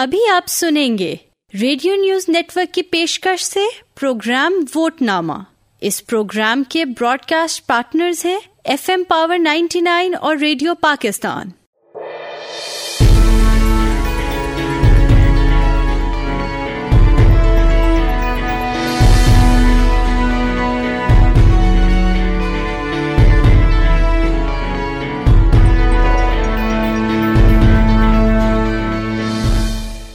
ابھی 0.00 0.28
آپ 0.28 0.48
سنیں 0.48 0.98
گے۔ 0.98 1.14
ریڈیو 1.60 1.94
نیوز 1.94 2.28
نیٹ 2.28 2.56
ورک 2.56 2.74
کی 2.74 2.82
پیشکش 2.82 3.44
سے 3.44 3.60
پروگرام 4.00 4.52
ووٹ 4.74 5.02
نامہ 5.02 5.32
اس 5.80 6.06
پروگرام 6.06 6.62
کے 6.68 6.84
براڈ 6.84 7.18
کاسٹ 7.28 7.66
پارٹنرز 7.66 8.24
ہیں 8.26 8.38
F 8.64 8.90
M 8.90 9.02
power 9.08 9.38
ninety 9.38 9.80
nine 9.80 10.14
اور 10.20 10.36
ریڈیو 10.36 10.74
پاکستان۔ 10.74 11.50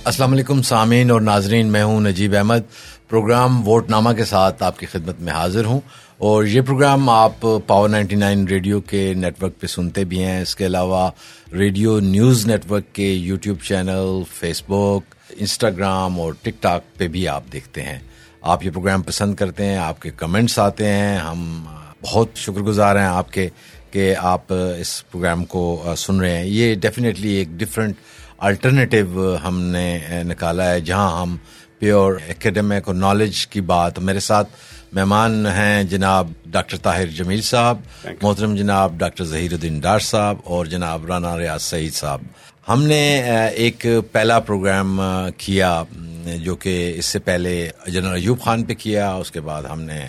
السلام 0.05 0.31
علیکم 0.31 0.61
سامعین 0.61 1.11
اور 1.11 1.21
ناظرین، 1.21 1.67
میں 1.67 1.83
ہوں 1.83 2.01
نجیب 2.01 2.35
احمد۔ 2.35 2.57
پروگرام 3.09 3.67
ووٹ 3.67 3.89
نامہ 3.89 4.09
کے 4.09 4.25
ساتھ 4.25 4.63
آپ 4.63 4.79
کی 4.79 4.85
خدمت 4.85 5.21
میں 5.21 5.33
حاضر 5.33 5.65
ہوں۔ 5.65 5.79
اور 6.17 6.43
یہ 6.43 6.61
پروگرام 6.61 7.09
آپ 7.09 7.47
پاور 7.67 7.89
نائنٹی 7.89 8.15
نائن 8.15 8.47
ریڈیو 8.47 8.81
کے 8.81 9.13
نیٹ 9.13 9.43
ورک 9.43 9.59
پہ 9.59 9.67
سنتے 9.67 10.03
بھی 10.03 10.23
ہیں۔ 10.23 10.41
اس 10.41 10.55
کے 10.55 10.65
علاوہ 10.65 11.11
ریڈیو 11.53 11.99
نیوز 11.99 12.47
نیٹ 12.47 12.71
ورک 12.71 12.93
کے 12.93 13.13
یوٹیوب 13.13 13.57
چینل، 13.63 14.21
فیس 14.39 14.63
بک، 14.67 15.15
انسٹاگرام 15.29 16.19
اور 16.19 16.33
ٹک 16.41 16.61
ٹاک 16.61 16.97
پہ 16.97 17.07
بھی 17.07 17.27
آپ 17.27 17.43
دیکھتے 17.53 17.81
ہیں۔ 17.81 17.99
آپ 18.41 18.65
یہ 18.65 18.71
پروگرام 18.71 19.01
پسند 19.01 19.35
کرتے 19.35 19.65
ہیں، 19.65 19.77
آپ 19.77 20.01
کے 20.01 20.09
کمنٹس 20.09 20.59
آتے 20.59 20.87
ہیں۔ 20.87 21.17
ہم 21.17 21.65
بہت 22.01 22.27
شکر 22.35 22.61
گزار 22.61 22.95
ہیں 22.95 23.03
آپ 23.03 23.33
کے 23.33 23.49
کہ 23.91 24.15
آپ 24.17 24.53
اس 24.77 25.11
پروگرام 25.11 25.45
کو 25.45 25.93
سن 25.97 26.19
رہے 26.19 26.37
ہیں۔ 26.37 26.45
یہ 26.45 26.75
ڈیفینیٹلی 26.75 27.29
ایک 27.29 27.47
ڈفرینٹ 27.49 27.95
الٹرنیٹیو 28.43 29.35
ہم 29.43 29.59
نے 29.63 30.23
نکالا 30.23 30.69
ہے 30.69 30.79
جہاں 30.79 31.21
ہم 31.21 31.35
پیور 31.79 32.13
اکیڈمک 32.29 32.87
اور 32.87 32.95
نالج 32.95 33.45
کی 33.47 33.61
بات. 33.61 33.99
میرے 33.99 34.19
ساتھ 34.19 34.49
مہمان 34.93 35.45
ہیں 35.47 35.83
جناب 35.83 36.31
ڈاکٹر 36.51 36.77
طاہر 36.77 37.07
جمیل 37.17 37.41
صاحب 37.41 37.77
محترم 38.21 38.55
جناب 38.55 38.97
ڈاکٹر 38.99 39.23
ظہیر 39.25 39.53
الدین 39.53 39.79
ڈار 39.79 39.99
صاحب 39.99 40.37
اور 40.43 40.65
جناب 40.65 41.05
رانا 41.05 41.37
ریاض 41.37 41.61
سعید 41.61 41.93
صاحب. 41.93 42.21
ہم 42.69 42.83
نے 42.83 43.01
ایک 43.55 43.85
پہلا 44.11 44.39
پروگرام 44.39 44.99
کیا 45.37 45.83
جو 46.43 46.55
کہ 46.55 46.93
اس 46.97 47.05
سے 47.05 47.19
پہلے 47.19 47.69
جنرل 47.87 48.13
ایوب 48.13 48.41
خان 48.41 48.63
پہ 48.63 48.73
کیا 48.73 49.11
اس 49.13 49.31
کے 49.31 49.41
بعد 49.41 49.63
ہم 49.63 49.81
نے 49.81 50.01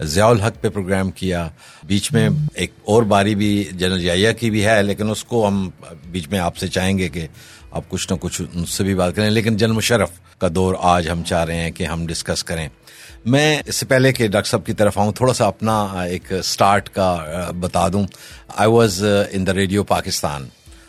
ضیاء 0.00 0.26
الحق 0.26 0.60
پہ 0.60 0.68
پروگرام 0.68 1.10
کیا. 1.10 1.48
بیچ 1.86 2.12
میں 2.12 2.28
ایک 2.54 2.72
اور 2.84 3.02
باری 3.02 3.34
بھی 3.34 3.52
جنرل 3.72 4.02
جائیا 4.02 4.32
کی 4.32 4.50
بھی 4.50 4.64
ہے 4.66 4.82
لیکن 4.82 5.10
اس 5.10 5.24
کو 5.24 5.46
ہم 5.48 5.68
بیچ 6.10 6.28
میں 6.28 6.38
آپ 6.38 6.56
سے 6.56 6.68
چاہیں 6.68 6.96
گے 6.98 7.08
کہ 7.08 7.26
آپ 7.72 7.82
کچھ 7.88 8.12
نہ 8.12 8.16
کچھ 8.20 8.42
ان 8.54 8.66
سے 8.66 8.84
بھی 8.84 8.94
بات 8.94 9.16
کریں۔ 9.16 9.30
لیکن 9.30 9.56
جنم 9.56 9.80
شرف 9.80 10.10
کا 10.38 10.48
دور 10.54 10.74
آج 10.80 11.10
ہم 11.10 11.22
چاہ 11.22 11.44
رہے 11.44 11.56
ہیں 11.56 11.70
کہ 11.70 11.84
ہم 11.84 12.06
ڈسکس 12.06 12.44
کریں۔ 12.44 12.68
میں 13.24 13.62
اس 13.66 13.76
سے 13.76 13.86
پہلے 13.86 14.12
کہ 14.12 14.28
ڈاکٹر 14.28 14.50
صاحب 14.50 14.66
کی 14.66 14.72
طرف 14.72 14.98
آؤں، 14.98 15.12
تھوڑا 15.12 15.34
سا 15.34 15.46
اپنا 15.46 15.82
ایک 15.84 16.32
اسٹارٹ 16.32 16.88
کا 16.88 17.24
بتا 17.60 17.88
دوں۔ 17.88 18.06
I 18.48 18.70
was 18.70 19.04
in 19.30 19.46
the 19.46 19.54
radio 19.54 19.84
Pakistan 19.84 20.48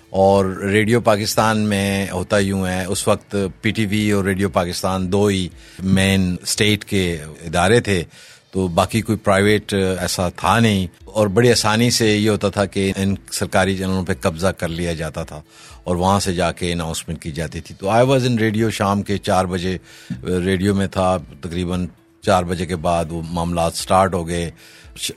اور 0.09 0.45
ریڈیو 0.45 1.01
پاکستان 1.01 1.59
میں 1.59 2.07
ہوتا 2.11 2.39
یوں 2.39 2.67
ہے، 2.67 2.85
اس 2.85 3.07
وقت 3.07 3.35
پی 3.61 3.71
ٹی 3.71 3.85
وی 3.85 4.11
اور 4.11 4.23
ریڈیو 4.23 4.49
پاکستان 4.49 5.11
دو 5.11 5.25
ہی 5.25 5.49
مین 5.79 6.35
اسٹیٹ 6.41 6.85
کے 6.85 7.17
ادارے 7.41 7.79
تھے۔ 7.79 8.03
تو 8.53 8.67
باقی 8.67 9.01
کوئی 9.01 9.17
پرائیویٹ 9.17 9.73
ایسا 9.99 10.29
تھا 10.29 10.59
نہیں۔ 10.59 10.87
اور 11.05 11.27
بڑی 11.27 11.51
آسانی 11.51 11.89
سے 11.91 12.17
یہ 12.17 12.29
ہوتا 12.29 12.49
تھا 12.49 12.65
کہ 12.65 12.93
ان 12.97 13.15
سرکاری 13.31 13.77
چینلوں 13.77 14.05
پہ 14.05 14.13
قبضہ 14.21 14.47
کر 14.47 14.67
لیا 14.67 14.93
جاتا 14.93 15.23
تھا 15.23 15.41
اور 15.83 15.95
وہاں 15.95 16.19
سے 16.19 16.33
جا 16.33 16.51
کے 16.51 16.73
اناؤنسمنٹ 16.73 17.21
کی 17.21 17.31
جاتی 17.31 17.61
تھی۔ 17.61 17.75
تو 17.79 17.89
آئی 17.89 18.05
واز 18.05 18.25
ان 18.25 18.39
ریڈیو 18.39 18.69
شام 18.69 19.01
کے 19.01 19.17
چار 19.17 19.45
بجے 19.45 19.77
ریڈیو 20.23 20.75
میں 20.75 20.87
تھا۔ 20.87 21.17
تقریباً 21.41 21.87
چار 22.21 22.43
بجے 22.43 22.65
کے 22.65 22.75
بعد 22.75 23.05
وہ 23.09 23.21
معاملات 23.31 23.73
سٹارٹ 23.75 24.13
ہو 24.13 24.27
گئے۔ 24.27 24.51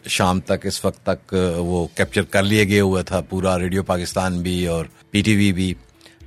شام 0.09 0.41
تک، 0.41 0.67
اس 0.67 0.85
وقت 0.85 1.07
تک، 1.07 1.35
وہ 1.57 1.87
کیپچر 1.95 2.23
کر 2.23 2.43
لیے 2.43 2.69
گئے 2.69 2.81
ہوا 2.81 3.03
تھا۔ 3.03 3.21
پورا 3.21 3.59
ریڈیو 3.59 3.83
پاکستان 3.83 4.43
بھی 4.43 4.67
اور 4.67 4.85
پی 5.11 5.23
ٹی 5.23 5.37
وی 5.37 5.53
بھی۔ 5.53 5.75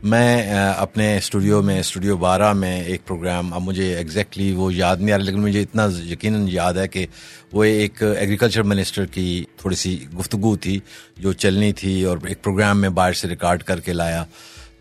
میں 0.03 0.53
اپنے 0.77 1.15
اسٹوڈیو 1.17 1.61
میں، 1.61 1.79
اسٹوڈیو 1.79 2.15
بارہ 2.17 2.51
میں 2.53 2.79
ایک 2.81 3.05
پروگرام، 3.07 3.53
اب 3.53 3.61
مجھے 3.61 3.95
ایگزیکٹلی 3.95 4.51
وہ 4.55 4.73
یاد 4.73 4.97
نہیں 4.97 5.11
آ 5.11 5.17
رہا، 5.17 5.25
لیکن 5.25 5.41
مجھے 5.41 5.61
اتنا 5.61 5.87
یقیناً 6.05 6.45
یاد 6.49 6.73
ہے 6.73 6.87
کہ 6.87 7.05
وہ 7.53 7.63
ایک 7.63 8.03
ایگریکلچر 8.03 8.63
منسٹر 8.63 9.05
کی 9.05 9.43
تھوڑی 9.57 9.75
سی 9.75 9.95
گفتگو 10.19 10.55
تھی، 10.55 10.79
جو 11.17 11.33
چلنی 11.33 11.71
تھی 11.73 12.03
اور 12.03 12.17
ایک 12.27 12.43
پروگرام 12.43 12.81
میں 12.81 12.89
باہر 12.89 13.13
سے 13.13 13.27
ریکارڈ 13.27 13.63
کر 13.63 13.79
کے 13.79 13.93
لایا۔ 13.93 14.23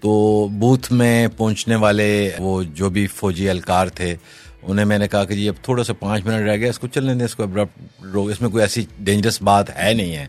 تو 0.01 0.13
بوتھ 0.59 0.93
میں 0.93 1.27
پہنچنے 1.37 1.77
والے 1.77 2.09
وہ 2.39 2.63
جو 2.75 2.91
بھی 2.91 3.07
فوجی 3.07 3.49
اہلکار 3.49 3.87
تھے، 3.87 4.15
انہیں 4.63 4.87
میں 4.87 4.99
نے 4.99 5.09
کہا 5.09 5.25
کہ 5.25 5.35
جی 5.35 5.49
اب 5.49 5.55
تھوڑا 5.63 5.85
سا 5.85 5.93
پانچ 5.93 6.25
منٹ 6.27 6.47
رہ 6.47 6.57
گیا، 6.57 6.71
اس 6.71 6.79
کو 6.79 6.87
چلنے 6.87 7.15
دیں، 7.15 7.25
اس 7.25 7.35
کو 7.35 7.43
اب 7.43 7.59
اس 8.15 8.41
میں 8.41 8.51
کوئی 8.51 8.63
ایسی 8.63 8.85
ڈینجرس 8.99 9.43
بات 9.43 9.77
ہے 9.79 9.93
نہیں 9.95 10.17
ہے۔ 10.17 10.27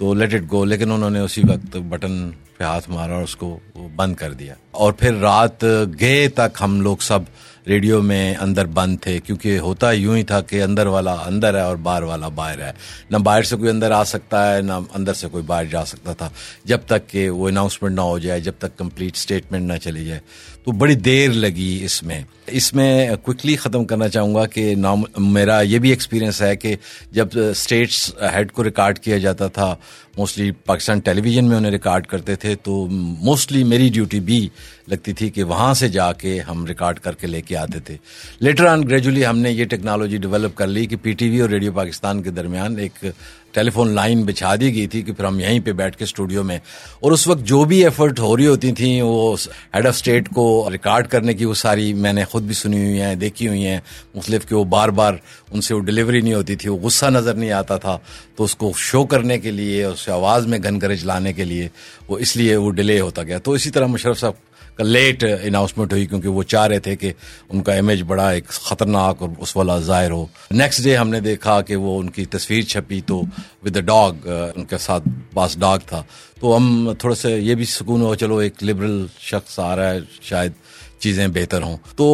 تو 0.00 0.14
لیٹ 0.14 0.34
اٹ 0.34 0.42
گو 0.50 0.64
لیکن 0.64 0.92
انہوں 0.92 1.10
نے 1.10 1.20
اسی 1.20 1.42
وقت 1.48 1.76
بٹن 1.76 2.30
پہ 2.58 2.64
ہاتھ 2.64 2.90
مارا 2.90 3.14
اور 3.14 3.22
اس 3.22 3.36
کو 3.36 3.58
بند 3.96 4.14
کر 4.14 4.32
دیا۔ 4.32 4.54
اور 4.70 4.92
پھر 4.92 5.14
رات 5.14 5.64
گئے 6.00 6.28
تک 6.28 6.58
ہم 6.60 6.80
لوگ 6.80 6.96
سب 6.96 7.18
ریڈیو 7.66 8.02
میں 8.02 8.34
اندر 8.34 8.66
بند 8.66 8.96
تھے، 9.00 9.20
کیونکہ 9.20 9.58
ہوتا 9.58 9.92
یوں 9.92 10.16
ہی 10.16 10.22
تھا 10.22 10.40
کہ 10.40 10.62
اندر 10.62 10.86
والا 10.86 11.12
اندر 11.12 11.54
ہے 11.54 11.60
اور 11.60 11.76
باہر 11.76 12.02
والا 12.02 12.28
باہر 12.28 12.58
ہے۔ 12.58 12.72
نہ 13.10 13.16
باہر 13.16 13.42
سے 13.42 13.56
کوئی 13.56 13.70
اندر 13.70 13.90
آ 13.90 14.04
سکتا 14.04 14.56
ہے، 14.56 14.62
نہ 14.62 14.72
اندر 14.94 15.14
سے 15.14 15.28
کوئی 15.28 15.44
باہر 15.44 15.64
جا 15.64 15.84
سکتا 15.84 16.12
تھا۔ 16.12 16.28
جب 16.64 16.78
تک 16.86 17.08
کہ 17.08 17.30
وہ 17.30 17.48
اناؤنسمنٹ 17.48 17.94
نہ 17.94 18.00
ہو 18.00 18.18
جائے، 18.18 18.40
جب 18.40 18.52
تک 18.58 18.78
کمپلیٹ 18.78 19.16
اسٹیٹمنٹ 19.16 19.72
نہ 19.72 19.76
چلی 19.76 20.04
جائے۔ 20.04 20.20
تو 20.64 20.72
بڑی 20.72 20.94
دیر 20.94 21.30
لگی 21.30 21.80
اس 21.82 22.02
میں۔ 22.02 22.22
اس 22.46 22.74
میں 22.74 23.10
کوئکلی 23.22 23.56
ختم 23.56 23.84
کرنا 23.84 24.08
چاہوں 24.08 24.34
گا 24.34 24.46
کہ 24.46 24.74
میرا 25.18 25.60
یہ 25.60 25.78
بھی 25.78 25.90
ایکسپیرینس 25.90 26.42
ہے 26.42 26.56
کہ 26.56 26.76
جب 27.12 27.26
اسٹیٹس 27.34 28.14
ہیڈ 28.34 28.52
کو 28.52 28.64
ریکارڈ 28.64 28.98
کیا 28.98 29.18
جاتا 29.18 29.46
تھا 29.46 29.76
موسٹلی 30.16 30.50
پاکستان 30.50 30.98
ٹیلی 30.98 31.20
ویژن 31.20 31.48
میں 31.48 31.56
انہیں 31.56 31.72
ریکارڈ 31.72 32.06
کرتے 32.06 32.36
تھے، 32.36 32.54
تو 32.54 32.86
موسٹلی 33.20 33.64
میری 33.64 33.88
ڈیوٹی 33.88 34.20
بھی 34.20 34.48
لگتی 34.90 35.12
تھی 35.12 35.30
کہ 35.30 35.42
وہاں 35.42 35.74
سے 35.74 35.88
جا 35.88 36.12
کے 36.12 36.40
ہم 36.40 36.66
ریکارڈ 36.66 36.98
کر 36.98 37.12
کے 37.12 37.26
لے 37.26 37.42
کے 37.42 37.56
آتے 37.56 37.80
تھے۔ 37.80 37.96
لیٹر 38.40 38.66
آن 38.66 38.88
گریجولی 38.88 39.26
ہم 39.26 39.38
نے 39.38 39.50
یہ 39.50 39.64
ٹیکنالوجی 39.64 40.16
ڈیولپ 40.16 40.56
کر 40.56 40.66
لی 40.66 40.86
کہ 40.86 40.96
پی 41.02 41.12
ٹی 41.12 41.30
وی 41.30 41.40
اور 41.40 41.48
ریڈیو 41.48 41.72
پاکستان 41.72 42.22
کے 42.22 42.30
درمیان 42.30 42.78
ایک 42.78 43.06
ٹیلی 43.52 43.70
فون 43.70 43.88
لائن 43.88 44.22
بچھا 44.22 44.56
دی 44.56 44.74
گئی 44.74 44.86
تھی 44.86 45.02
کہ 45.02 45.12
پھر 45.12 45.24
ہم 45.24 45.40
یہیں 45.40 45.60
پہ 45.60 45.72
بیٹھ 45.72 45.96
کے 45.96 46.04
اسٹوڈیو 46.04 46.42
میں۔ 46.42 46.58
اور 47.00 47.12
اس 47.12 47.28
وقت 47.28 47.42
جو 47.42 47.64
بھی 47.64 47.84
ایفرٹ 47.84 48.20
ہو 48.20 48.36
رہی 48.36 48.46
ہوتی 48.46 48.72
تھیں، 48.72 49.02
وہ 49.02 49.36
ہیڈ 49.74 49.86
آف 49.86 49.94
اسٹیٹ 49.94 50.28
کو 50.28 50.68
ریکارڈ 50.72 51.08
کرنے 51.08 51.34
کی 51.34 51.44
وہ 51.44 51.54
ساری 51.54 51.94
میں 51.94 52.12
نے 52.12 52.24
خود 52.24 52.42
بھی 52.42 52.54
سنی 52.54 52.76
ہوئی 52.76 53.00
ہیں، 53.00 53.14
دیکھی 53.14 53.48
ہوئی 53.48 53.66
ہیں۔ 53.66 53.80
مختلف 54.14 54.48
کہ 54.48 54.54
وہ 54.54 54.64
بار 54.64 54.88
بار 54.88 55.14
ان 55.50 55.60
سے 55.60 55.74
وہ 55.74 55.80
ڈلیوری 55.80 56.20
نہیں 56.20 56.34
ہوتی 56.34 56.56
تھی، 56.56 56.70
وہ 56.70 56.76
غصہ 56.76 57.06
نظر 57.06 57.34
نہیں 57.34 57.50
آتا 57.50 57.76
تھا۔ 57.76 57.98
تو 58.36 58.44
اس 58.44 58.56
کو 58.56 58.72
شو 58.76 59.04
کرنے 59.04 59.38
کے 59.38 59.50
لیے، 59.50 59.84
اس 59.84 60.08
آواز 60.08 60.46
میں 60.46 60.58
گھن 60.62 60.80
گرج 60.80 61.04
لانے 61.04 61.32
کے 61.32 61.44
لیے 61.44 61.68
وہ 62.08 62.18
اس 62.18 62.36
لیے 62.36 62.56
وہ 62.56 62.70
ڈیلے 62.70 63.00
ہوتا 63.00 63.22
گیا۔ 63.22 63.38
تو 63.38 63.52
اسی 63.52 63.70
طرح 63.70 63.86
مشرف 63.86 64.20
صاحب 64.20 64.32
لیٹ 64.80 65.24
اناؤنسمنٹ 65.42 65.92
ہوئی 65.92 66.06
کیونکہ 66.06 66.28
وہ 66.28 66.42
چاہ 66.42 66.66
رہے 66.66 66.78
تھے 66.78 66.96
کہ 66.96 67.12
ان 67.48 67.62
کا 67.62 67.74
امیج 67.74 68.02
بڑا 68.02 68.30
ایک 68.30 68.48
خطرناک 68.48 69.22
اور 69.22 69.28
اس 69.38 69.56
والا 69.56 69.78
ظاہر 69.78 70.10
ہو۔ 70.10 70.26
نیکسٹ 70.50 70.82
ڈے 70.82 70.96
ہم 70.96 71.08
نے 71.08 71.20
دیکھا 71.20 71.60
کہ 71.60 71.76
وہ 71.76 71.98
ان 72.00 72.10
کی 72.10 72.24
تصویر 72.24 72.62
چھپی 72.62 73.00
تو 73.06 73.22
ود 73.64 73.74
دا 73.74 73.80
ڈاگ 73.80 74.12
ان 74.56 74.64
کے 74.64 74.78
ساتھ 74.78 75.08
پاس 75.34 75.58
ڈاگ 75.58 75.78
تھا۔ 75.86 76.02
تو 76.40 76.56
ہم 76.56 76.92
تھوڑا 76.98 77.14
سا 77.14 77.28
یہ 77.28 77.54
بھی 77.54 77.64
سکون 77.64 78.02
ہو 78.02 78.14
چلو 78.14 78.36
ایک 78.36 78.64
لبرل 78.64 79.06
شخص 79.18 79.58
آ 79.58 79.76
رہا 79.76 79.90
ہے، 79.90 79.98
شاید 80.20 80.52
چیزیں 80.98 81.28
بہتر 81.28 81.62
ہوں۔ 81.62 81.76
تو 81.96 82.06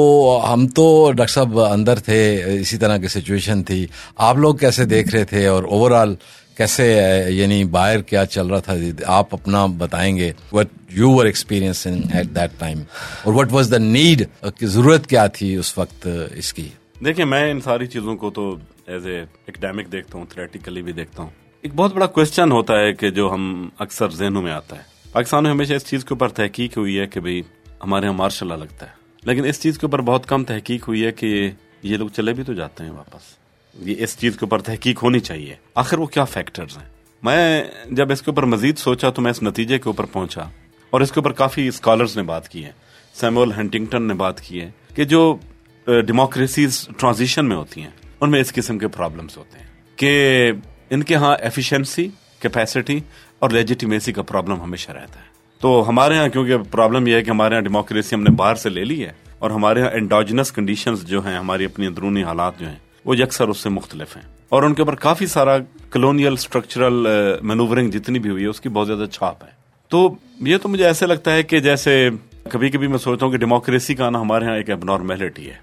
ہم 0.52 0.66
تو 0.66 1.12
ڈاکٹر 1.12 1.32
صاحب 1.32 1.60
اندر 1.60 1.98
تھے، 1.98 2.42
اسی 2.60 2.76
طرح 2.76 2.96
کی 2.96 3.08
سچویشن 3.08 3.62
تھی۔ 3.62 3.86
آپ 4.16 4.36
لوگ 4.36 4.54
کیسے 4.54 4.84
دیکھ 4.84 5.08
رہے 5.08 5.24
تھے 5.24 5.46
اور 5.46 5.64
اوور 5.64 5.90
آل 5.90 6.14
کیسے 6.56 7.00
یعنی 7.28 7.64
باہر 7.64 8.02
کیا 8.02 8.26
چل 8.26 8.46
رہا 8.46 8.58
تھا؟ 8.58 8.74
آپ 9.06 9.34
اپنا 9.34 9.66
بتائیں 9.66 10.16
گے 10.16 10.32
what 10.52 10.66
you 10.90 11.10
were 11.10 11.26
experience 11.26 11.86
at 11.86 12.26
that 12.26 12.50
time 12.58 12.78
اور 13.24 13.34
وٹ 13.34 13.52
واز 13.52 13.70
دا 13.70 13.78
نیڈ 13.78 14.22
ضرورت 14.62 15.06
کیا 15.06 15.26
تھی 15.26 15.56
اس 15.56 15.78
وقت 15.78 16.08
uh, 16.08 16.26
اس 16.34 16.52
کی؟ 16.52 16.68
دیکھیں، 17.04 17.24
میں 17.24 17.50
ان 17.50 17.60
ساری 17.60 17.86
چیزوں 17.86 18.16
کو 18.16 18.30
تو 18.30 18.56
ایز 18.86 19.06
اے 19.06 19.20
اکیڈیمک 19.20 19.92
دیکھتا 19.92 20.18
ہوں 20.18 20.26
تھریٹیکلی 20.28 20.82
بھی 20.82 20.92
دیکھتا 20.92 21.22
ہوں۔ 21.22 21.30
ایک 21.62 21.74
بہت 21.74 21.94
بڑا 21.94 22.06
کوشچن 22.06 22.52
ہوتا 22.52 22.80
ہے 22.80 22.92
کہ 22.92 23.10
جو 23.10 23.32
ہم 23.34 23.68
اکثر 23.78 24.10
ذہنوں 24.10 24.42
میں 24.42 24.52
آتا 24.52 24.76
ہے۔ 24.76 24.82
پاکستان 25.12 25.42
میں 25.42 25.50
ہمیشہ 25.50 25.74
اس 25.74 25.84
چیز 25.86 26.04
کے 26.04 26.14
اوپر 26.14 26.28
تحقیق 26.28 26.78
ہوئی 26.78 26.98
ہے 26.98 27.06
کہ 27.06 27.20
بھائی 27.20 27.42
ہمارے 27.84 28.06
یہاں 28.06 28.16
مارشل 28.16 28.52
اللہ 28.52 28.64
لگتا 28.64 28.86
ہے۔ 28.86 28.90
لیکن 29.24 29.44
اس 29.44 29.62
چیز 29.62 29.78
کے 29.78 29.86
اوپر 29.86 30.00
بہت 30.00 30.26
کم 30.26 30.44
تحقیق 30.44 30.88
ہوئی 30.88 31.06
ہے 31.06 31.12
کہ 31.12 31.50
یہ 31.82 31.96
لوگ 31.96 32.08
چلے 32.08 32.32
بھی 32.32 32.42
تو 32.42 32.52
جاتے 32.52 32.84
ہیں 32.84 32.90
واپس۔ 32.90 33.45
یہ 33.78 33.94
اس 33.98 34.18
چیز 34.18 34.32
کے 34.32 34.44
اوپر 34.44 34.62
تحقیق 34.62 35.02
ہونی 35.02 35.20
چاہیے۔ 35.20 35.54
آخر 35.74 35.98
وہ 35.98 36.06
کیا 36.06 36.24
فیکٹرز 36.24 36.76
ہیں؟ 36.76 36.88
میں 37.22 37.64
جب 37.90 38.12
اس 38.12 38.22
کے 38.22 38.30
اوپر 38.30 38.42
مزید 38.42 38.78
سوچا 38.78 39.10
تو 39.10 39.22
میں 39.22 39.30
اس 39.30 39.42
نتیجے 39.42 39.78
کے 39.78 39.82
اوپر 39.86 40.04
پہنچا 40.04 40.42
اور 40.90 41.00
اس 41.00 41.12
کے 41.12 41.20
اوپر 41.20 41.32
کافی 41.32 41.68
اسکالرز 41.68 42.16
نے 42.16 42.22
بات 42.22 42.48
کی 42.48 42.64
ہے۔ 42.64 42.72
سیمول 43.14 43.52
ہنٹنگٹن 43.52 44.02
نے 44.02 44.14
بات 44.14 44.40
کی 44.40 44.60
ہے 44.60 44.70
کہ 44.94 45.04
جو 45.04 45.36
ڈیموکریسیز 45.86 46.88
ٹرانزیشن 46.96 47.46
میں 47.46 47.56
ہوتی 47.56 47.82
ہیں، 47.82 47.90
ان 48.20 48.30
میں 48.30 48.40
اس 48.40 48.52
قسم 48.52 48.78
کے 48.78 48.88
پرابلمس 48.88 49.36
ہوتے 49.36 49.58
ہیں 49.58 49.66
کہ 49.96 50.52
ان 50.90 51.02
کے 51.02 51.14
ہاں 51.14 51.36
ایفیشنسی 51.40 52.08
کیپیسٹی 52.40 53.00
اور 53.38 53.50
لیجیٹیمیسی 53.50 54.12
کا 54.12 54.22
پرابلم 54.22 54.60
ہمیشہ 54.60 54.90
رہتا 54.90 55.20
ہے۔ 55.20 55.24
تو 55.60 55.84
ہمارے 55.88 56.16
ہاں 56.16 56.28
کیونکہ 56.28 56.56
پرابلم 56.70 57.06
یہ 57.06 57.14
ہے 57.14 57.22
کہ 57.22 57.30
ہمارے 57.30 57.54
یہاں 57.54 57.62
ڈیموکریسی 57.62 58.14
ہم 58.14 58.22
نے 58.22 58.30
باہر 58.30 58.54
سے 58.54 58.68
لے 58.68 58.84
لی 58.84 59.04
ہے 59.04 59.12
اور 59.38 59.50
ہمارے 59.50 59.80
یہاں 59.80 59.90
انڈوجنس 59.90 60.52
کنڈیشنز 60.52 61.04
جو 61.04 61.26
ہیں، 61.26 61.36
ہماری 61.38 61.64
اپنی 61.64 61.86
اندرونی 61.86 62.22
حالات 62.22 62.58
جو 62.58 62.68
ہیں 62.68 62.76
وہ 63.06 63.16
یکسر 63.16 63.48
اس 63.48 63.58
سے 63.58 63.68
مختلف 63.68 64.16
ہیں۔ 64.16 64.24
اور 64.48 64.62
ان 64.62 64.74
کے 64.74 64.82
اوپر 64.82 64.94
کافی 64.94 65.26
سارا 65.26 65.56
کلونیل 65.90 66.32
اسٹرکچرل 66.32 67.06
مینوورنگ 67.42 67.90
جتنی 67.90 68.18
بھی 68.18 68.30
ہوئی 68.30 68.42
ہے، 68.42 68.48
اس 68.48 68.60
کی 68.60 68.68
بہت 68.68 68.86
زیادہ 68.86 69.04
چھاپ 69.12 69.44
ہے۔ 69.44 69.48
تو 69.88 70.14
یہ 70.40 70.56
تو 70.56 70.68
مجھے 70.68 70.86
ایسے 70.86 71.06
لگتا 71.06 71.32
ہے 71.32 71.42
کہ 71.42 71.60
جیسے 71.60 72.10
کبھی 72.50 72.70
کبھی 72.70 72.86
میں 72.86 72.98
سوچتا 72.98 73.26
ہوں 73.26 73.32
کہ 73.32 73.38
ڈیموکریسی 73.38 73.94
کا 73.94 74.06
آنا 74.06 74.20
ہمارے 74.20 74.44
یہاں 74.44 74.56
ایک 74.56 74.70
اب 74.70 74.84
نارمیلٹی 74.84 75.50
ہے۔ 75.50 75.56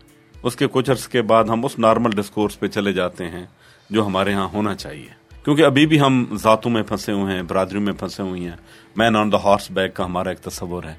اس 0.44 0.56
کے 0.56 0.68
کچھ 0.72 0.90
عرص 0.90 1.08
کے 1.08 1.22
بعد 1.22 1.44
ہم 1.44 1.66
اس 1.66 1.80
نارمل 1.80 2.10
ڈسکورس 2.10 2.60
پہ 2.60 2.68
چلے 2.68 2.94
جاتے 2.94 3.28
ہیں 3.28 3.46
جو 3.90 4.06
ہمارے 4.06 4.32
یہاں 4.32 4.50
ہونا 4.54 4.76
چاہیے۔ 4.76 5.10
کیونکہ 5.46 5.66
ابھی 5.66 5.86
بھی 5.86 6.00
ہم 6.00 6.26
ذاتوں 6.44 6.72
میں 6.72 6.84
پھنسے 6.84 7.12
ہوئے 7.12 7.36
ہیں، 7.36 7.44
برادریوں 7.44 7.84
میں 7.84 7.94
پھنسے 7.94 8.24
ہوئی 8.24 8.46
ہیں۔ 8.46 8.58
مین 8.96 9.16
آن 9.16 9.32
دا 9.32 9.38
ہارس 9.44 9.72
بیک 9.72 9.94
کا 9.94 10.06
ہمارا 10.06 10.30
ایک 10.30 10.40
تصور 10.40 10.84
ہے۔ 10.84 10.94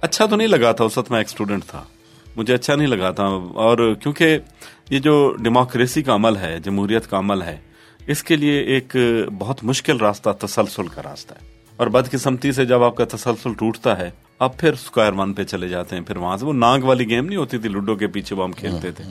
اچھا 0.00 0.26
تو 0.26 0.36
نہیں 0.36 0.48
لگا 0.48 0.72
تھا، 0.72 0.84
اس 0.84 0.98
وقت 0.98 1.10
میں 1.10 1.18
ایک 1.18 1.26
اسٹوڈنٹ 1.26 1.64
تھا۔ 1.64 1.84
مجھے 2.36 2.54
اچھا 2.54 2.74
نہیں 2.74 2.86
لگا 2.86 3.10
تھا۔ 3.10 3.24
اور 3.54 3.94
کیونکہ 4.02 4.38
یہ 4.90 4.98
جو 4.98 5.36
ڈیموکریسی 5.42 6.02
کا 6.02 6.14
عمل 6.14 6.36
ہے، 6.36 6.58
جمہوریت 6.64 7.10
کا 7.10 7.18
عمل 7.18 7.42
ہے، 7.42 7.56
اس 8.06 8.24
کے 8.24 8.36
لیے 8.36 8.60
ایک 8.60 8.96
بہت 9.38 9.64
مشکل 9.64 9.96
راستہ، 9.96 10.30
تسلسل 10.30 10.88
کا 10.88 11.02
راستہ 11.02 11.34
ہے۔ 11.34 11.48
اور 11.76 11.86
بدقسمتی 11.86 12.52
سے 12.52 12.64
جب 12.64 12.82
آپ 12.82 12.96
کا 12.96 13.04
تسلسل 13.04 13.54
ٹوٹتا 13.54 13.98
ہے 13.98 14.10
اب 14.38 14.58
پھر 14.58 14.72
اسکوائر 14.72 15.12
ون 15.12 15.32
پہ 15.32 15.44
چلے 15.44 15.68
جاتے 15.68 15.96
ہیں۔ 15.96 16.02
پھر 16.02 16.16
وہاں 16.16 16.36
سے 16.36 16.46
وہ 16.46 16.52
ناگ 16.52 16.78
والی 16.78 17.08
گیم 17.08 17.26
نہیں 17.26 17.36
ہوتی 17.36 17.58
تھی، 17.58 17.68
لوڈو 17.68 17.94
کے 17.94 18.06
پیچھے 18.06 18.36
وہ 18.36 18.44
ہم 18.44 18.52
کھیلتے 18.52 18.90
تھے۔ 18.92 19.04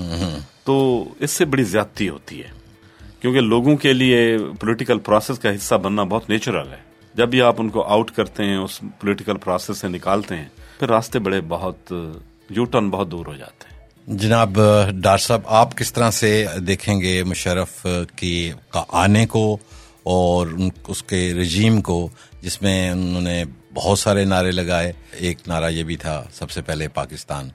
تو 0.64 1.06
اس 1.20 1.32
سے 1.32 1.46
بڑی 1.46 1.64
زیادتی 1.64 2.10
ہوتی 2.10 2.44
ہے۔ 2.44 2.48
کیونکہ 3.22 3.40
لوگوں 3.40 3.78
کے 3.78 3.94
لیے 3.94 4.38
پولیٹیکل 4.60 5.00
پروسیس 5.00 5.40
کا 5.40 5.56
حصہ 5.56 5.76
بننا 5.76 6.04
بہت 6.04 6.30
نیچرل 6.30 6.68
ہے۔ 6.72 6.78
جب 7.14 7.30
بھی 7.30 7.42
آپ 7.42 7.56
ان 7.58 7.70
کو 7.70 7.82
آؤٹ 7.82 8.12
کرتے 8.12 8.44
ہیں، 8.44 8.58
اس 8.58 8.80
پولیٹیکل 8.80 9.38
پروسیس 9.38 9.78
سے 9.78 9.88
نکالتے 9.88 10.36
ہیں، 10.36 10.50
پھر 10.80 10.90
راستے 10.90 11.20
بڑے 11.20 11.42
بہت 11.48 11.94
یو 12.50 12.66
ٹرن 12.66 12.90
بہت 12.90 13.12
دور 13.12 13.26
ہو 13.26 13.34
جاتے 13.34 13.66
ہیں۔ 13.70 13.75
جناب 14.08 14.60
ڈاکٹر 14.92 15.18
صاحب 15.18 15.42
آپ 15.46 15.78
کس 15.78 15.94
طرح 15.94 16.12
سے 16.12 16.46
دیکھیں 16.68 17.02
گے 17.02 17.24
مشرف 17.24 17.88
کی 18.16 18.52
کا 18.70 18.84
آنے 18.90 19.26
کو 19.26 19.58
اور 20.04 20.48
اس 20.88 21.04
کے 21.04 21.34
رجیم 21.34 21.82
کو 21.82 22.10
جس 22.42 22.62
میں 22.62 22.92
انہوں 22.92 23.22
نے 23.22 23.44
بہت 23.74 24.00
سارے 24.00 24.26
نعرے 24.26 24.52
لگائے؟ 24.52 24.94
ایک 25.12 25.38
نعرہ 25.48 25.70
یہ 25.70 25.84
بھی 25.84 25.98
تھا 25.98 26.24
سب 26.34 26.52
سے 26.52 26.62
پہلے 26.62 26.88
پاکستان۔ 26.88 27.50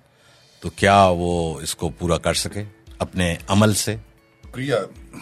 تو 0.61 0.71
کیا 0.71 1.05
وہ 1.05 1.61
اس 1.61 1.75
کو 1.75 1.89
پورا 1.89 2.19
کر 2.19 2.35
سکے 2.35 2.65
اپنے 2.99 3.37
عمل 3.49 3.75
سے؟ 3.75 3.97
شکریہ 4.47 4.75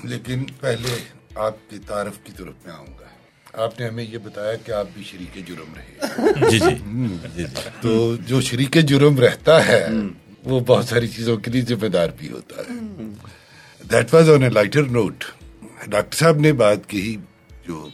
لیکن 0.04 0.44
پہلے 0.60 0.96
آپ 1.34 1.70
کی 1.70 1.78
تعارف 1.86 2.18
کی 2.24 2.32
طرف 2.32 2.66
میں 2.66 2.74
آؤں 2.74 2.98
گا۔ 3.00 3.62
آپ 3.64 3.80
نے 3.80 3.88
ہمیں 3.88 4.04
یہ 4.04 4.18
بتایا 4.18 4.56
کہ 4.56 4.72
آپ 4.72 4.86
بھی 4.94 5.02
شریک 5.02 5.48
جرم 5.48 5.74
رہے۔ 5.76 6.06
جی 6.50 6.58
جی۔ 6.58 7.16
جی 7.36 7.44
تو 7.80 8.16
جو 8.16 8.40
شریک 8.40 8.74
جرم 8.74 9.18
رہتا 9.18 9.66
ہے 9.66 9.86
وہ 10.48 10.60
بہت 10.60 10.84
ساری 10.84 11.08
چیزوں 11.08 11.36
کے 11.36 11.50
لیے 11.50 11.62
ذمہ 11.62 11.88
دار 11.88 12.08
بھی 12.18 12.30
ہوتا 12.30 12.62
ہے۔ 12.62 13.04
That 13.90 14.14
was 14.14 14.30
on 14.30 14.42
a 14.42 14.48
lighter 14.48 14.82
note 14.82 15.24
doctor 15.86 16.16
صاحب 16.16 16.36
نے 16.36 16.52
بات 16.52 16.88
کہی 16.88 17.16
جو 17.66 17.88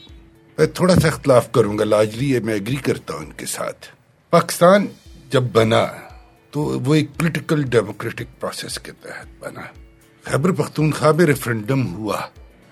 میں 0.57 0.65
تھوڑا 0.65 0.95
سا 0.95 1.07
اختلاف 1.07 1.51
کروں 1.51 1.77
گا 1.77 1.83
لارجلی 1.83 2.31
یہ 2.31 2.39
میں 2.39 2.53
اگری 2.53 2.75
کرتا 2.75 3.13
ہوں 3.13 3.25
ان 3.25 3.31
کے 3.31 3.45
ساتھ۔ 3.45 3.87
پاکستان 4.29 4.85
جب 5.31 5.43
بنا 5.51 5.87
تو 6.51 6.61
وہ 6.61 6.95
ایک 6.95 7.09
پولیٹیکل 7.17 7.63
ڈیموکریٹک 7.63 8.39
پروسیس 8.39 8.79
کے 8.79 8.91
تحت 8.91 9.25
بنا۔ 9.39 9.61
خیبر 10.23 10.51
پختونخوا 10.51 11.11
میں 11.11 11.25
ریفرنڈم 11.25 11.93
ہوا۔ 11.93 12.21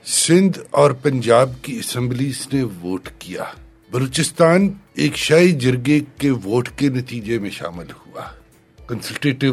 سندھ 0.06 0.60
اور 0.72 0.92
پنجاب 0.92 1.52
کی 1.62 1.80
اسمبلیز 1.80 2.48
نے 2.54 2.64
ووٹ 2.64 3.10
کیا۔ 3.20 3.44
بلوچستان 3.92 4.74
ایک 4.94 5.16
شاہی 5.16 5.52
جرگے 5.52 6.00
کے 6.18 6.32
ووٹ 6.32 6.70
کے 6.76 6.90
نتیجے 6.90 7.40
میں 7.40 7.50
شامل 7.50 7.86
ہوا۔ 7.92 8.22
کنسلٹیٹو 8.88 9.48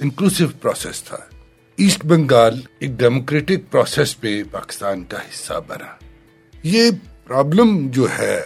انکلوسو 0.00 0.46
پروسیس 0.60 1.02
تھا 1.02 1.16
ایسٹ 1.78 2.04
بنگال 2.04 2.60
ایک 2.78 2.90
ڈیموکریٹک 2.90 3.70
پروسیس 3.70 4.20
پہ 4.20 4.42
پاکستان 4.50 5.04
کا 5.04 5.18
حصہ 5.18 5.60
بنا 5.66 5.94
یہ 6.64 6.90
پرابلم 7.24 7.76
جو 7.90 8.06
ہے 8.18 8.40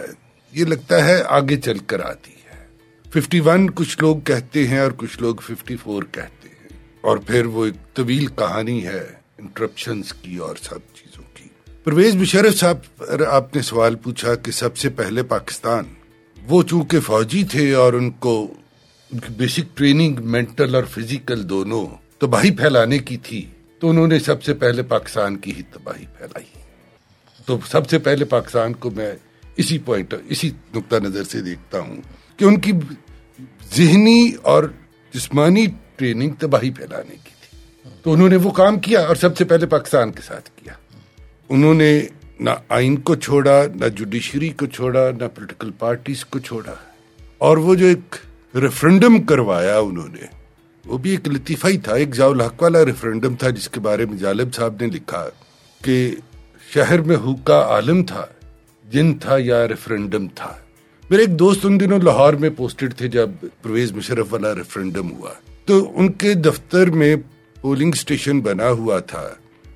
یہ 0.53 0.65
لگتا 0.65 1.03
ہے 1.05 1.21
آگے 1.29 1.57
چل 1.57 1.77
کر 1.85 1.99
آتی 1.99 2.31
ہے 2.31 2.65
ففٹی 3.05 3.39
ون 3.39 3.69
کچھ 3.75 3.97
لوگ 4.01 4.19
کہتے 4.25 4.67
ہیں 4.67 4.79
اور 4.79 4.91
کچھ 4.97 5.21
لوگ 5.21 5.35
ففٹی 5.35 5.75
فور 5.75 6.03
کہتے 6.11 6.49
ہیں 6.49 6.77
اور 7.01 7.17
پھر 7.17 7.45
وہ 7.45 7.65
ایک 7.65 7.95
طویل 7.95 8.25
کہانی 8.35 8.85
ہے 8.85 9.03
انٹرپشنز 9.39 10.13
کی 10.13 10.37
اور 10.37 10.55
سب 10.55 10.79
چیزوں 10.95 11.23
کی 11.33 11.49
پرویز 11.83 12.15
مشرف 12.15 12.59
صاحب 12.59 13.03
آپ 13.29 13.55
نے 13.55 13.61
سوال 13.61 13.95
پوچھا 13.95 14.35
کہ 14.35 14.51
سب 14.51 14.77
سے 14.77 14.89
پہلے 14.89 15.23
پاکستان 15.23 15.93
وہ 16.37 16.61
چونکہ 16.63 16.99
فوجی 16.99 17.43
تھے 17.43 17.73
اور 17.75 17.93
ان 17.93 18.09
کو 18.11 18.35
ان 19.13 19.19
کی 19.19 19.33
بیسک 19.37 19.77
ٹریننگ، 19.77 20.15
مینٹل 20.19 20.75
اور 20.75 20.83
فزیکل 20.83 21.49
دونوں 21.49 21.87
تباہی 22.19 22.51
پھیلانے 22.51 22.97
کی 22.97 23.17
تھی، 23.17 23.45
تو 23.79 23.89
انہوں 23.89 24.07
نے 24.07 24.19
سب 24.19 24.43
سے 24.43 24.53
پہلے 24.53 24.83
پاکستان 24.83 25.37
کی 25.37 25.51
ہی 25.57 25.61
تباہی 25.61 26.05
پھیلائی۔ 26.17 26.45
تو 27.45 27.57
سب 27.67 27.89
سے 27.89 27.99
پہلے 27.99 28.25
پاکستان 28.25 28.73
کو 28.73 28.91
میں 28.91 29.11
اسی 29.57 29.77
پوائنٹ 29.77 30.13
اسی 30.29 30.51
نقطہ 30.75 30.95
نظر 30.95 31.23
سے 31.23 31.41
دیکھتا 31.41 31.79
ہوں 31.79 31.95
کہ 32.37 32.45
ان 32.45 32.59
کی 32.59 32.71
ذہنی 33.75 34.31
اور 34.41 34.63
جسمانی 35.13 35.65
ٹریننگ 35.95 36.29
تباہی 36.39 36.69
پھیلانے 36.71 37.15
کی 37.23 37.31
تھی۔ 37.41 37.57
تو 38.03 38.13
انہوں 38.13 38.29
نے 38.29 38.35
وہ 38.35 38.51
کام 38.51 38.79
کیا 38.79 39.01
اور 39.01 39.15
سب 39.15 39.37
سے 39.37 39.45
پہلے 39.45 39.65
پاکستان 39.65 40.11
کے 40.11 40.21
ساتھ 40.21 40.49
کیا۔ 40.55 40.73
انہوں 41.49 41.73
نے 41.73 42.01
نہ 42.39 42.49
آئین 42.69 42.95
کو 42.95 43.15
چھوڑا، 43.15 43.63
نہ 43.75 43.85
جوڈیشری 43.85 44.49
کو 44.49 44.65
چھوڑا، 44.65 45.11
نہ 45.11 45.27
پولیٹیکل 45.35 45.71
پارٹیز 45.71 46.25
کو 46.25 46.39
چھوڑا۔ 46.39 46.73
اور 47.37 47.57
وہ 47.57 47.75
جو 47.75 47.85
ایک 47.85 48.15
ریفرنڈم 48.53 49.21
کروایا 49.21 49.77
انہوں 49.79 50.07
نے 50.07 50.25
وہ 50.85 50.97
بھی 50.97 51.11
ایک 51.11 51.27
لطیفہ 51.27 51.67
ہی 51.67 51.77
تھا 51.77 51.93
ایک 51.95 52.15
ضاء 52.15 52.25
الحق 52.27 52.61
والا 52.63 52.85
ریفرنڈم 52.85 53.35
تھا 53.35 53.49
جس 53.49 53.69
کے 53.69 53.79
بارے 53.79 54.05
میں 54.05 54.17
جالب 54.17 54.53
صاحب 54.53 54.81
نے 54.81 54.87
لکھا 54.87 55.25
کہ 55.81 55.95
شہر 56.73 57.01
میں 57.01 57.15
حکا 57.25 57.59
عالم 57.67 58.03
تھا 58.03 58.25
جن 58.85 59.13
تھا 59.17 59.37
یا 59.39 59.67
ریفرنڈم 59.67 60.27
تھا 60.35 60.51
میرے 61.09 61.21
ایک 61.21 61.39
دوست 61.39 61.65
ان 61.65 61.79
دنوں 61.79 61.99
لاہور 61.99 62.33
میں 62.33 62.49
پوسٹڈ 62.49 62.93
تھے 62.97 63.07
جب 63.07 63.29
پرویز 63.61 63.91
مشرف 63.91 64.33
والا 64.33 64.53
ریفرنڈم 64.55 65.11
ہوا 65.11 65.33
تو 65.65 65.79
ان 65.95 66.11
کے 66.13 66.33
دفتر 66.33 66.89
میں 66.91 67.15
پولنگ 67.61 67.91
اسٹیشن 67.93 68.39
بنا 68.39 68.69
ہوا 68.71 68.99
تھا 69.07 69.27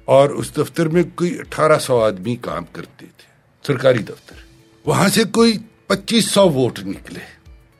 اور 0.05 0.29
اس 0.29 0.55
دفتر 0.57 0.87
میں 0.87 1.03
کوئی 1.15 1.37
اٹھارہ 1.39 1.77
سو 1.79 1.99
آدمی 2.01 2.35
کام 2.41 2.65
کرتے 2.71 3.05
تھے 3.07 3.27
سرکاری 3.65 4.03
دفتر 4.03 4.45
وہاں 4.85 5.07
سے 5.09 5.23
کوئی 5.31 5.57
پچیس 5.87 6.29
سو 6.31 6.49
ووٹ 6.49 6.79
نکلے 6.85 7.19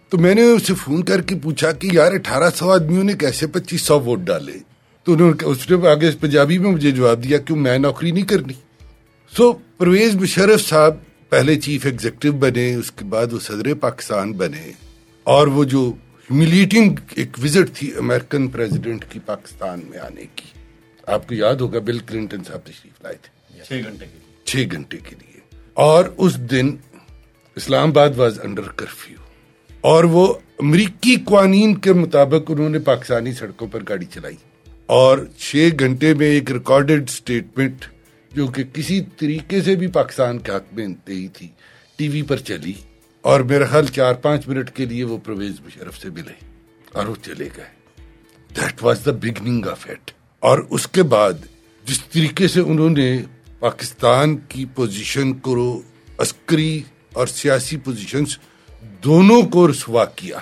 تو 0.09 0.18
میں 0.18 0.36
نے 0.36 0.42
اسے 0.42 0.74
فون 0.75 1.04
کر 1.04 1.21
کے 1.21 1.36
پوچھا 1.36 1.71
کہ 1.71 1.89
یار 1.94 2.12
اٹھارہ 2.12 2.50
سو 2.56 2.71
آدمیوں 2.71 3.04
نے 3.04 3.13
کیسے 3.13 3.48
پچیس 3.48 3.81
سو 3.81 4.00
ووٹ 4.00 4.19
ڈالے؟ 4.19 4.54
تو 5.03 5.13
انہوں 5.13 5.29
نے 5.29 5.46
اس 5.46 5.72
نے 5.72 5.89
آگے 5.89 6.12
پنجابی 6.20 6.58
میں 6.58 6.72
مجھے 6.72 6.91
جواب 6.91 7.24
دیا 7.24 7.38
کہ 7.38 7.53
میں 7.53 7.77
نوکری 7.77 8.12
نہیں 8.12 8.25
کرنی۔ 8.25 8.53
سو 9.38 9.53
پرویز 9.53 10.15
مشرف 10.15 10.62
صاحب 10.62 10.96
پہلے 11.29 11.55
چیف 11.55 11.86
ایگزیکٹو 11.86 12.31
بنے 12.31 12.75
اس 12.75 12.91
کے 12.91 13.05
بعد 13.05 13.34
وہ 13.34 13.39
صدر 13.39 13.74
پاکستان 13.74 14.34
بنے 14.34 14.72
اور 15.24 15.48
وہ 15.48 15.63
جو 15.63 15.93
ہیوملیٹنگ 16.31 16.96
ایک 17.15 17.38
وزٹ 17.43 17.77
تھی 17.77 17.91
امریکن 17.98 18.48
پریزیڈنٹ 18.48 19.05
کی 19.10 19.20
پاکستان 19.20 19.81
میں 19.89 20.00
آنے 20.00 20.25
کی۔ 20.36 20.60
آپ 21.08 21.27
کو 21.27 21.34
یاد 21.36 21.55
ہوگا 21.55 21.79
بل 21.79 22.00
کلنٹن 22.00 22.43
صاحب 22.48 22.60
تشریف 22.60 23.01
لائے 23.03 23.15
تھے۔ 23.22 23.63
چھ 23.63 23.72
گھنٹے 23.72 24.05
کے 24.05 24.17
لیے۔ 24.17 24.46
چھ 24.46 24.72
گھنٹے 24.72 24.98
کے 24.98 25.15
لیے۔ 25.15 25.39
اور 25.74 26.05
اس 26.17 26.38
دن 26.38 26.75
اسلام 27.55 27.89
آباد 27.89 28.10
واز 28.17 28.39
انڈر 28.43 28.62
کرفیو 28.62 29.26
اور 29.88 30.03
وہ 30.03 30.34
امریکی 30.60 31.15
قوانین 31.15 31.75
کے 31.75 31.94
مطابق 31.94 32.51
انہوں 32.51 32.70
نے 32.70 32.79
پاکستانی 32.79 33.34
سڑکوں 33.34 33.67
پر 33.67 33.84
گاڑی 33.89 34.06
چلائی۔ 34.06 34.36
اور 34.86 35.17
چھ 35.38 35.70
گھنٹے 35.79 36.13
میں 36.13 36.27
ایک 36.27 36.51
ریکارڈڈ 36.51 37.03
اسٹیٹمنٹ 37.08 37.86
جو 38.32 38.48
کہ 38.48 38.63
کسی 38.74 39.03
طریقے 39.17 39.62
سے 39.62 39.75
بھی 39.75 39.88
پاکستان 39.88 40.39
کے 40.39 40.51
حق 40.51 40.74
میں 40.74 40.86
انتہی 40.86 41.27
تھی، 41.27 41.48
ٹی 41.96 42.08
وی 42.08 42.22
پر 42.22 42.38
چلی۔ 42.38 42.74
اور 43.22 43.39
میرا 43.39 43.65
خیال 43.65 43.86
چار 43.86 44.13
پانچ 44.13 44.48
منٹ 44.48 44.72
کے 44.72 44.86
لیے 44.86 45.03
وہ 45.03 45.17
پرویز 45.17 45.51
مشرف 45.65 45.98
سے 45.98 46.10
ملے 46.10 46.46
اور 46.94 47.06
وہ 47.06 47.15
چلے 47.22 47.50
گئے۔ 47.58 47.65
That 48.56 48.84
was 48.84 49.06
the 49.06 49.12
beginning 49.12 49.65
of 49.65 49.86
it 49.89 50.12
اور 50.39 50.60
اس 50.70 50.88
کے 50.88 51.03
بعد 51.03 51.34
جس 51.86 52.01
طریقے 52.03 52.48
سے 52.48 52.60
انہوں 52.60 52.89
نے 52.89 53.22
پاکستان 53.60 54.38
کی 54.38 54.65
پوزیشن 54.75 55.34
کو 55.34 55.82
عسکری 56.17 56.82
اور 57.13 57.27
سیاسی 57.27 57.77
پوزیشنز 57.77 58.38
دونوں 59.04 59.42
کو 59.42 59.68
رسوا 59.68 60.06
کیا۔ 60.06 60.38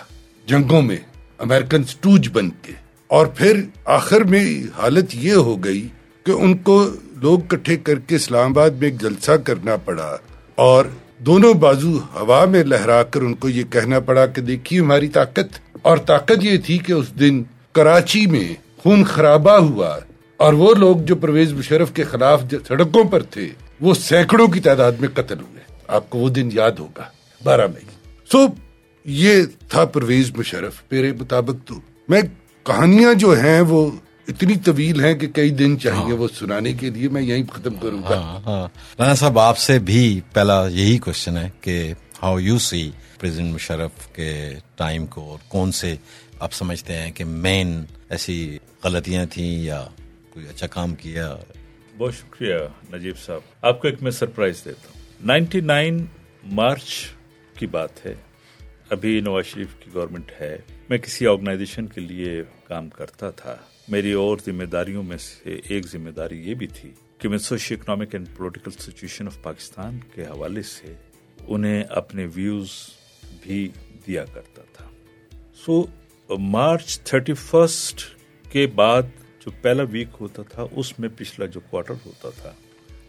جنگوں 0.45 0.81
میں 0.81 0.97
امریکن 1.37 1.83
سٹوج 1.83 2.29
بن 2.33 2.49
کے۔ 2.49 2.73
اور 3.07 3.25
پھر 3.25 3.61
آخر 3.85 4.21
میں 4.21 4.63
حالت 4.77 5.05
یہ 5.13 5.33
ہو 5.33 5.63
گئی 5.63 5.87
کہ 6.23 6.31
ان 6.31 6.57
کو 6.57 6.89
لوگ 7.15 7.39
کٹھے 7.39 7.77
کر 7.77 7.99
کے 7.99 8.15
اسلام 8.15 8.51
آباد 8.51 8.69
میں 8.69 8.87
ایک 8.87 9.01
جلسہ 9.01 9.31
کرنا 9.31 9.75
پڑا۔ 9.75 10.17
اور 10.55 10.85
دونوں 11.19 11.53
بازو 11.53 11.97
ہوا 11.97 12.45
میں 12.45 12.63
لہرا 12.63 13.03
کر 13.03 13.21
ان 13.21 13.33
کو 13.33 13.49
یہ 13.49 13.63
کہنا 13.63 13.99
پڑا 13.99 14.25
کہ 14.25 14.41
دیکھیے 14.41 14.79
ہماری 14.79 15.07
طاقت۔ 15.07 15.77
اور 15.81 15.97
طاقت 15.97 16.43
یہ 16.43 16.57
تھی 16.57 16.77
کہ 16.77 16.93
اس 16.93 17.19
دن 17.19 17.43
کراچی 17.71 18.25
میں 18.25 18.53
خون 18.77 19.03
خرابہ 19.03 19.57
ہوا۔ 19.57 19.97
اور 20.37 20.53
وہ 20.53 20.73
لوگ 20.73 20.95
جو 20.95 21.15
پرویز 21.15 21.53
مشرف 21.53 21.91
کے 21.91 22.03
خلاف 22.03 22.41
سڑکوں 22.67 23.03
پر 23.03 23.23
تھے، 23.23 23.49
وہ 23.81 23.93
سینکڑوں 23.93 24.47
کی 24.47 24.59
تعداد 24.59 24.91
میں 24.91 25.09
قتل 25.13 25.39
ہوئے۔ 25.39 25.63
آپ 25.87 26.09
کو 26.09 26.17
وہ 26.17 26.29
دن 26.29 26.49
یاد 26.53 26.71
ہوگا۔ 26.71 27.03
بارہ 27.43 27.67
مئی۔ 27.67 27.94
سو 28.31 28.45
یہ 29.05 29.43
تھا 29.69 29.85
پرویز 29.85 30.31
مشرف 30.37 30.83
میرے 30.91 31.13
مطابق 31.13 31.67
تو۔ 31.67 31.75
میں 32.07 32.21
کہانیاں 32.63 33.13
جو 33.13 33.39
ہیں 33.39 33.61
وہ 33.61 33.91
اتنی 34.27 34.55
طویل 34.55 35.05
ہیں 35.05 35.13
کہ 35.13 35.27
کئی 35.27 35.49
دن 35.49 35.79
چاہیے 35.79 36.13
وہ 36.13 36.27
سنانے 36.33 36.73
کے 36.73 36.89
لیے 36.89 37.09
میں 37.09 37.21
یہیں 37.21 37.43
ختم 37.51 37.75
کروں 37.75 38.03
گا۔ 38.03 38.17
ہاں 38.17 38.39
ہاں۔ 38.45 38.67
رانا 38.99 39.13
صاحب 39.13 39.39
آپ 39.39 39.57
سے 39.57 39.79
بھی 39.79 40.21
پہلا 40.33 40.67
یہی 40.67 40.97
کوشچن 40.97 41.37
ہے 41.37 41.49
کہ 41.61 41.93
how 42.23 42.39
you 42.39 42.59
see 42.59 42.91
president 43.19 43.53
Musharraf 43.53 44.07
کے 44.13 44.53
ٹائم 44.75 45.05
کو 45.05 45.29
اور 45.29 45.39
کون 45.47 45.71
سے 45.71 45.95
آپ 46.39 46.53
سمجھتے 46.53 46.95
ہیں 46.95 47.11
کہ 47.11 47.25
مین 47.25 47.83
ایسی 48.09 48.57
غلطیاں 48.83 49.25
تھیں 49.25 49.63
یا 49.63 49.85
کوئی 50.29 50.45
اچھا 50.47 50.67
کام 50.67 50.95
کیا؟ 50.95 51.35
بہت 51.97 52.13
شکریہ 52.13 52.55
نجیب 52.93 53.17
صاحب 53.25 53.41
آپ 53.61 53.81
کو 53.81 53.87
ایک 53.87 54.03
میں 54.03 54.11
سرپرائز 54.11 54.65
دیتا 54.65 54.87
ہوں۔ 54.87 55.27
نائنٹی 55.27 55.59
نائن 55.61 56.05
مارچ 56.43 56.89
کی 57.57 57.67
بات 57.67 58.05
ہے۔ 58.05 58.15
ابھی 58.89 59.19
نواز 59.19 59.45
شریف 59.45 59.67
کی 59.79 59.91
گورنمنٹ 59.93 60.31
ہے۔ 60.41 60.57
میں 60.89 60.97
کسی 60.97 61.27
آرگنائزیشن 61.27 61.87
کے 61.87 62.01
لیے 62.01 62.43
کام 62.63 62.89
کرتا 62.89 63.29
تھا۔ 63.29 63.55
میری 63.87 64.11
اور 64.11 64.37
ذمہ 64.45 64.63
داریوں 64.63 65.03
میں 65.03 65.17
سے 65.17 65.59
ایک 65.63 65.87
ذمہ 65.87 66.09
داری 66.09 66.49
یہ 66.49 66.53
بھی 66.53 66.67
تھی 66.67 66.91
کہ 67.17 67.29
میں 67.29 67.37
social 67.37 67.75
economic 67.79 68.07
and 68.11 68.27
political 68.37 68.71
situation 68.71 69.27
of 69.27 69.43
Pakistan 69.43 69.99
کے 70.13 70.23
حوالے 70.23 70.61
سے 70.61 70.95
انہیں 71.47 71.83
اپنے 71.89 72.27
ویوز 72.35 72.69
بھی 73.41 73.69
دیا 74.07 74.25
کرتا 74.25 74.61
تھا۔ 74.73 74.89
سو 75.55 75.83
مارچ 76.29 76.99
تھرٹی 76.99 77.33
فرسٹ 77.33 78.01
کے 78.51 78.67
بعد 78.67 79.01
جو 79.45 79.51
پہلا 79.61 79.83
ویک 79.83 80.07
ہوتا 80.21 80.41
تھا، 80.43 80.65
اس 80.71 80.99
میں 80.99 81.09
پچھلا 81.17 81.45
جو 81.45 81.59
کوارٹر 81.59 81.93
ہوتا 82.05 82.29
تھا، 82.29 82.51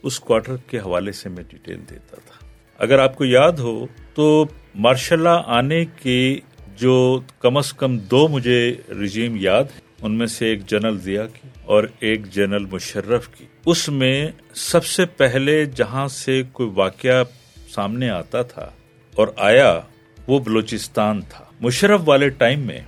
اس 0.02 0.20
کوارٹر 0.20 0.56
کے 0.56 0.78
حوالے 0.78 1.12
سے 1.12 1.28
میں 1.28 1.44
ڈیٹیل 1.48 1.80
دیتا 1.90 2.16
تھا۔ 2.26 2.46
اگر 2.78 2.98
آپ 2.98 3.16
کو 3.16 3.24
یاد 3.24 3.52
ہو 3.52 3.86
تو 4.16 4.46
مارشل 4.74 5.26
آنے 5.46 5.84
کے 5.84 6.38
جو 6.76 7.20
کم 7.38 7.56
از 7.56 7.72
کم 7.72 7.98
دو 7.98 8.28
مجھے 8.28 8.74
رجیم 8.88 9.36
یاد 9.36 9.64
ان 10.02 10.14
میں 10.14 10.26
سے 10.26 10.46
ایک 10.46 10.66
جنرل 10.66 10.98
ضیا 10.98 11.26
کی 11.26 11.48
اور 11.64 11.84
ایک 12.00 12.26
جنرل 12.30 12.64
مشرف 12.72 13.28
کی۔ 13.28 13.44
اس 13.66 13.88
میں 13.88 14.30
سب 14.54 14.84
سے 14.84 15.06
پہلے 15.06 15.64
جہاں 15.64 16.08
سے 16.08 16.42
کوئی 16.52 16.70
واقعہ 16.74 17.24
سامنے 17.68 18.10
آتا 18.10 18.42
تھا 18.42 18.70
اور 19.14 19.28
آیا، 19.36 19.80
وہ 20.26 20.38
بلوچستان 20.38 21.20
تھا۔ 21.20 21.44
مشرف 21.60 22.00
والے 22.04 22.28
ٹائم 22.28 22.60
میں، 22.60 22.80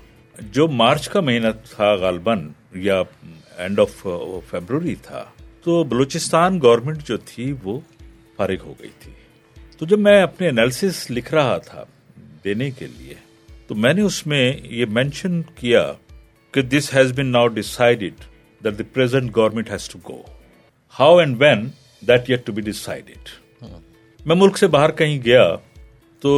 جو 0.53 0.69
مارچ 0.69 1.09
کا 1.09 1.21
مہینہ 1.21 1.49
تھا 1.75 1.95
غالباً، 1.95 2.49
یا 2.75 3.03
اینڈ 3.57 3.81
آف 3.81 4.07
فیبروری 4.51 4.95
تھا، 4.95 5.25
تو 5.65 5.85
بلوچستان 5.85 6.61
گورنمنٹ 6.63 7.05
جو 7.05 7.17
تھی، 7.17 7.55
وہ 7.63 7.81
فارغ 8.37 8.63
ہو 8.65 8.75
گئی 8.81 8.91
تھی۔ 8.99 9.13
تو 9.81 9.87
جب 9.87 9.99
میں 9.99 10.21
اپنے 10.23 10.49
انالیس 10.49 11.11
لکھ 11.11 11.33
رہا 11.35 11.57
تھا 11.59 11.85
دینے 12.45 12.71
کے 12.71 12.87
لیے، 12.87 13.15
تو 13.67 13.75
میں 13.75 13.93
نے 13.95 14.03
اس 14.03 14.27
میں 14.27 14.53
یہ 14.65 14.87
مینشن 14.91 15.41
کیا 15.57 15.83
کہ 16.55 16.63
this 16.63 16.93
has 16.95 17.13
been 17.17 17.27
now 17.33 17.49
decided 17.59 18.25
that 18.61 18.79
the 18.79 18.85
present 18.93 19.35
government 19.37 19.71
has 19.71 19.89
to 19.89 19.99
go 20.09 20.21
how 20.95 21.19
and 21.19 21.37
when 21.41 21.69
that 22.03 22.31
yet 22.31 22.47
to 22.47 22.53
be 22.53 22.63
decided 22.63 23.29
میں 24.21 24.37
ملک 24.37 24.59
سے 24.59 24.67
باہر 24.67 24.91
کہیں 24.91 25.19
گیا 25.25 25.45
تو 26.23 26.31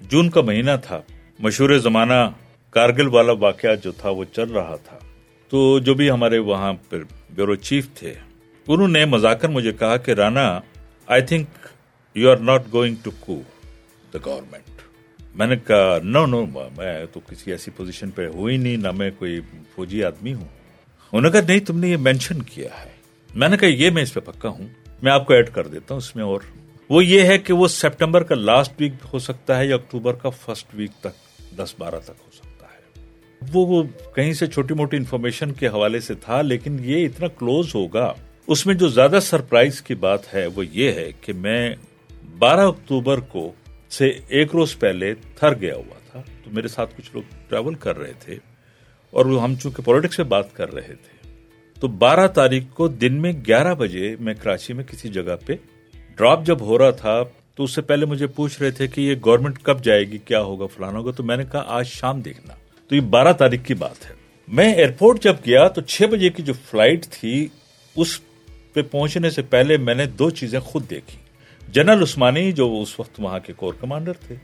جون 0.00 0.30
کا 0.30 0.40
مہینہ 0.40 0.70
تھا، 0.82 1.00
مشہور 1.38 1.76
زمانہ 1.78 2.20
کارگل 2.74 3.08
والا 3.08 3.32
واقعہ 3.40 3.74
جو 3.84 3.92
تھا 3.92 4.10
وہ 4.10 4.24
چل 4.32 4.50
رہا 4.52 4.76
تھا۔ 4.84 4.98
تو 5.52 5.78
جو 5.78 5.94
بھی 5.94 6.10
ہمارے 6.10 6.38
وہاں 6.40 6.72
پر 6.88 7.02
بیورو 7.34 7.54
چیف 7.68 7.88
تھے، 7.94 8.14
انہوں 8.66 8.88
نے 8.88 9.04
مذاکر 9.06 9.48
مجھے 9.48 9.72
کہا 9.72 9.96
کہ 9.96 10.10
Rana 10.12 10.48
I 11.06 11.22
think 11.22 11.59
you 12.14 12.30
are 12.30 12.36
not 12.36 12.62
going 12.72 12.94
to 13.02 13.10
go 13.20 13.40
the 14.14 14.18
government 14.26 14.80
میں 15.34 15.46
نے 15.46 15.56
کہا 15.56 15.98
نو 16.04 16.26
نو 16.26 16.46
میں 16.46 17.04
تو 17.12 17.20
کسی 17.20 17.50
ایسی 17.50 17.70
پوزیشن 17.76 18.10
پہ 18.10 18.26
ہوئی 18.26 18.56
نہیں 18.56 18.76
نہ 18.76 18.90
میں 18.90 19.10
کوئی 19.18 19.40
فوجی 19.74 20.04
آدمی 20.04 20.34
ہوں. 20.34 20.48
انہوں 21.12 21.20
نے 21.20 21.30
کہا 21.30 21.40
نہیں 21.48 21.60
تم 21.60 21.78
نے 21.78 21.88
یہ 21.88 21.96
مینشن 21.96 22.42
کیا 22.42 22.84
ہے. 22.84 22.90
میں 23.34 23.48
نے 23.48 23.56
کہا 23.56 23.68
یہ 23.68 23.90
میں 23.90 24.02
اس 24.02 24.14
پہ 24.14 24.20
پکا 24.20 24.48
ہوں 24.48 24.68
میں 25.02 25.12
آپ 25.12 25.26
کو 25.26 25.32
ایڈ 25.32 25.50
کر 25.50 25.66
دیتا 25.66 25.94
ہوں 25.94 25.96
اس 25.96 26.16
میں 26.16 26.24
اور. 26.24 26.40
وہ 26.88 27.04
یہ 27.04 27.22
ہے 27.22 27.38
کہ 27.38 27.52
وہ 27.52 27.68
سپٹمبر 27.68 28.22
کا 28.22 28.34
لاسٹ 28.34 28.72
ویک 28.80 28.92
ہو 29.12 29.18
سکتا 29.18 29.58
ہے 29.58 29.66
یا 29.66 29.74
اکتوبر 29.74 30.12
کا 30.12 30.28
فرسٹ 30.28 30.66
ویک 30.74 30.90
تک 31.00 31.38
دس 31.58 31.74
بارہ 31.78 32.00
تک 32.04 32.10
ہو 32.10 32.30
سکتا 32.34 32.66
ہے۔ 32.66 33.06
وہ, 33.52 33.66
وہ 33.66 33.82
کہیں 34.14 34.32
سے 34.32 34.46
چھوٹی 34.46 34.74
موٹی 34.74 34.96
انفارمیشن 34.96 35.52
کے 35.52 35.68
حوالے 35.68 36.00
سے 36.00 36.14
تھا 36.14 36.42
لیکن 36.42 36.76
یہ 36.80 37.06
اتنا 37.06 37.26
کلوز 37.28 37.74
ہوگا۔ 37.74 38.14
اس 38.46 38.66
میں 38.66 38.74
جو 38.74 38.88
زیادہ 38.88 39.18
سرپرائز 39.22 39.82
کی 39.82 39.94
بات 39.94 40.34
ہے 40.34 40.46
وہ 40.46 40.66
یہ 40.66 40.92
ہے 40.92 41.10
کہ 41.20 41.32
میں 41.32 41.74
بارہ 42.38 42.60
اکتوبر 42.60 43.20
کو 43.20 43.52
سے 43.90 44.12
ایک 44.28 44.48
روز 44.52 44.78
پہلے 44.78 45.14
تھر 45.14 45.54
گیا 45.54 45.74
ہوا 45.74 45.98
تھا۔ 46.10 46.22
تو 46.44 46.50
میرے 46.50 46.68
ساتھ 46.68 46.94
کچھ 46.96 47.10
لوگ 47.14 47.22
ٹریول 47.48 47.74
کر 47.74 47.98
رہے 47.98 48.12
تھے 48.20 48.36
اور 49.10 49.26
ہم 49.26 49.54
چونکہ 49.54 49.82
پالیٹکس 49.82 50.18
میں 50.18 50.26
بات 50.26 50.56
کر 50.56 50.74
رہے 50.74 50.94
تھے۔ 50.94 51.30
تو 51.80 51.88
بارہ 51.88 52.26
تاریخ 52.26 52.62
کو 52.74 52.88
دن 52.88 53.12
میں 53.12 53.32
گیارہ 53.32 53.74
بجے 53.74 54.16
میں 54.20 54.34
کراچی 54.34 54.72
میں 54.72 54.84
کسی 54.84 55.08
جگہ 55.08 55.36
پہ 55.46 55.52
ڈراپ 56.16 56.46
جب 56.46 56.60
ہو 56.60 56.78
رہا 56.78 56.90
تھا، 56.90 57.22
تو 57.54 57.64
اس 57.64 57.74
سے 57.74 57.82
پہلے 57.82 58.06
مجھے 58.06 58.26
پوچھ 58.26 58.62
رہے 58.62 58.70
تھے 58.70 58.86
کہ 58.86 59.00
یہ 59.00 59.14
گورنمنٹ 59.24 59.58
کب 59.62 59.84
جائے 59.84 60.04
گی، 60.04 60.18
کیا 60.18 60.40
ہوگا 60.40 60.66
فلانا 60.66 60.98
ہوگا؟ 60.98 61.10
تو 61.10 61.22
میں 61.22 61.36
نے 61.36 61.44
کہا، 61.52 61.64
آج 61.66 61.86
شام 61.86 62.20
دیکھنا۔ 62.20 62.54
تو 62.88 62.96
یہ 62.96 63.00
بارہ 63.00 63.32
تاریخ 63.32 63.64
کی 63.64 63.74
بات 63.74 64.10
ہے۔ 64.10 64.14
میں 64.48 64.74
ایئرپورٹ 64.74 65.22
جب 65.22 65.36
گیا 65.46 65.68
تو 65.68 65.80
چھ 65.80 66.02
بجے 66.02 66.28
کی 66.28 66.42
جو 66.42 66.52
فلائٹ 66.52 67.06
تھی، 67.06 67.48
اس 67.96 68.20
پہ 68.72 68.82
پہنچنے 68.82 69.30
سے 69.30 69.42
پہلے 69.42 69.76
میں 69.76 69.94
نے 69.94 70.06
دو 70.06 70.30
چیزیں 70.30 70.60
خود 70.60 70.90
دیکھی۔ 70.90 71.29
جنرل 71.72 72.02
عثمانی 72.02 72.52
جو 72.52 72.80
اس 72.82 73.00
وقت 73.00 73.20
وہاں 73.20 73.38
کے 73.38 73.52
کور 73.52 73.74
کمانڈر 73.80 74.12
تھے، 74.12 74.34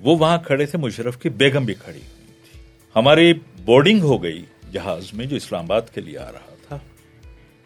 وہ 0.00 0.16
وہاں 0.16 0.38
کھڑے 0.46 0.66
تھے، 0.66 0.78
مشرف 0.78 1.16
کی 1.16 1.28
بیگم 1.28 1.64
بھی 1.64 1.74
کھڑی 1.74 1.98
ہوئی 1.98 2.32
تھی۔ 2.52 2.60
ہماری 2.96 3.32
بورڈنگ 3.64 4.00
ہو 4.00 4.22
گئی 4.22 4.42
جہاز 4.72 5.12
میں 5.12 5.26
جو 5.26 5.36
اسلام 5.36 5.64
آباد 5.64 5.82
کے 5.94 6.00
لیے 6.00 6.18
آ 6.18 6.32
رہا 6.32 6.54
تھا۔ 6.68 6.78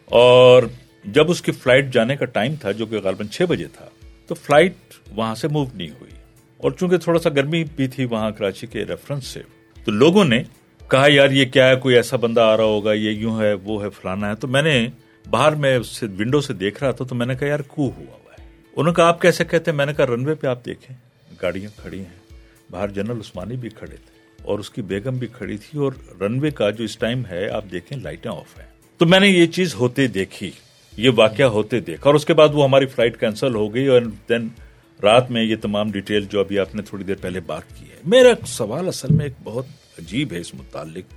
اور 0.05 0.63
جب 1.05 1.31
اس 1.31 1.43
کی 1.43 1.53
فلائٹ 1.53 1.93
جانے 1.93 2.17
کا 2.17 2.25
ٹائم 2.25 2.55
تھا، 2.61 2.73
جو 2.73 2.87
کہ 2.87 2.97
غالباً 2.97 3.27
چھ 3.29 3.43
بجے 3.43 3.67
تھا، 3.67 3.87
تو 4.27 4.35
فلائٹ 4.35 4.75
وہاں 5.17 5.35
سے 5.35 5.49
موو 5.49 5.65
نہیں 5.75 5.89
ہوئی۔ 5.89 6.13
اور 6.57 6.71
چونکہ 6.71 6.97
تھوڑا 6.97 7.19
سا 7.19 7.31
گرمی 7.31 7.65
بھی 7.77 7.89
تھی 7.89 8.05
وہاں 8.05 8.31
کراچی 8.31 8.67
کے 8.67 8.85
ریفرنس 8.85 9.25
سے، 9.25 9.41
تو 9.85 9.93
لوگوں 9.93 10.25
نے 10.25 10.43
کہا، 10.91 11.07
یار، 11.09 11.31
یہ 11.31 11.45
کیا 11.45 11.69
ہے؟ 11.69 11.77
کوئی 11.77 11.95
ایسا 11.95 12.17
بندہ 12.17 12.41
آ 12.41 12.57
رہا 12.57 12.65
ہوگا، 12.65 12.93
یہ 12.93 13.11
یوں 13.11 13.41
ہے، 13.41 13.55
وہ 13.55 13.85
ہے، 13.85 13.91
فلانا 13.91 14.31
ہے۔ 14.31 14.35
تو 14.35 14.49
میں 14.49 14.63
نے 14.63 14.89
باہر 15.31 15.53
میں 15.53 15.79
ونڈو 16.03 16.41
سے 16.41 16.53
دیکھ 16.53 16.83
رہا 16.83 16.91
تھا، 16.91 17.05
تو 17.05 17.15
میں 17.15 17.27
نے 17.27 17.35
کہا، 17.35 17.47
یار، 17.47 17.61
کو 17.61 17.91
ہوا 17.97 18.19
انہوں 18.77 18.93
نے 18.93 18.95
کہا، 18.95 19.05
آپ 19.05 19.21
کیسے 19.21 19.45
کہتے 19.45 19.71
ہیں؟ 19.71 19.77
میں 19.77 19.87
نے 19.87 19.95
کہا 19.95 20.07
رن 20.07 20.27
وے 20.27 20.35
پہ 20.35 20.47
آپ 20.47 20.67
دیکھیں، 20.67 20.97
گاڑیاں 21.43 21.81
کھڑی 21.81 21.99
ہیں۔ 21.99 22.41
باہر 22.71 22.89
جنرل 22.89 23.19
عثمانی 23.19 23.57
بھی 23.57 23.69
کھڑے 23.69 23.97
تھے 23.97 24.43
اور 24.43 24.59
اس 24.59 24.71
کی 24.71 24.83
بیگم 24.83 25.17
بھی 25.17 25.27
کھڑی 25.27 25.57
تھی 25.57 25.79
اور 25.79 25.93
رن 26.21 26.39
وے 26.39 26.51
کا 26.51 26.71
جو 26.71 26.85
اس 26.85 26.99
ٹائم 26.99 27.23
ہے، 27.31 27.49
آپ 27.49 27.65
دیکھیں 27.73 27.99
لائٹیں 27.99 28.31
آف 28.31 28.59
ہیں۔ 28.59 28.67
تو 28.99 29.07
میں 29.07 29.21
نے 29.21 29.29
یہ 29.29 29.47
چیز 29.47 29.75
ہوتے 29.75 30.07
دیکھی، 30.07 30.51
یہ 30.97 31.11
واقعہ 31.17 31.45
ہوتے 31.45 31.81
دیکھا۔ 31.81 32.03
اور 32.05 32.15
اس 32.15 32.25
کے 32.25 32.35
بعد 32.35 32.49
وہ 32.53 32.65
ہماری 32.65 32.87
فلائٹ 32.87 33.21
کینسل 33.21 33.55
ہو 33.55 33.75
گئی 33.75 33.87
اور 33.87 34.01
دین 34.29 34.49
رات 35.03 35.31
میں 35.31 35.43
یہ 35.43 35.57
تمام 35.63 35.91
ڈیٹیل 35.91 36.27
جو 36.31 36.41
ابھی 36.41 36.59
آپ 36.59 36.75
نے 36.75 36.83
تھوڑی 36.83 37.05
دیر 37.05 37.15
پہلے 37.21 37.41
بات 37.41 37.63
کی 37.75 37.85
ہے۔ 37.85 37.97
میرا 38.05 38.47
سوال 38.47 38.89
اصل 38.89 39.09
میں 39.11 39.25
ایک 39.25 39.35
بہت 39.45 39.67
عجیب 39.99 40.33
ہے 40.33 40.39
اس 40.39 40.55
متعلق۔ 40.55 41.15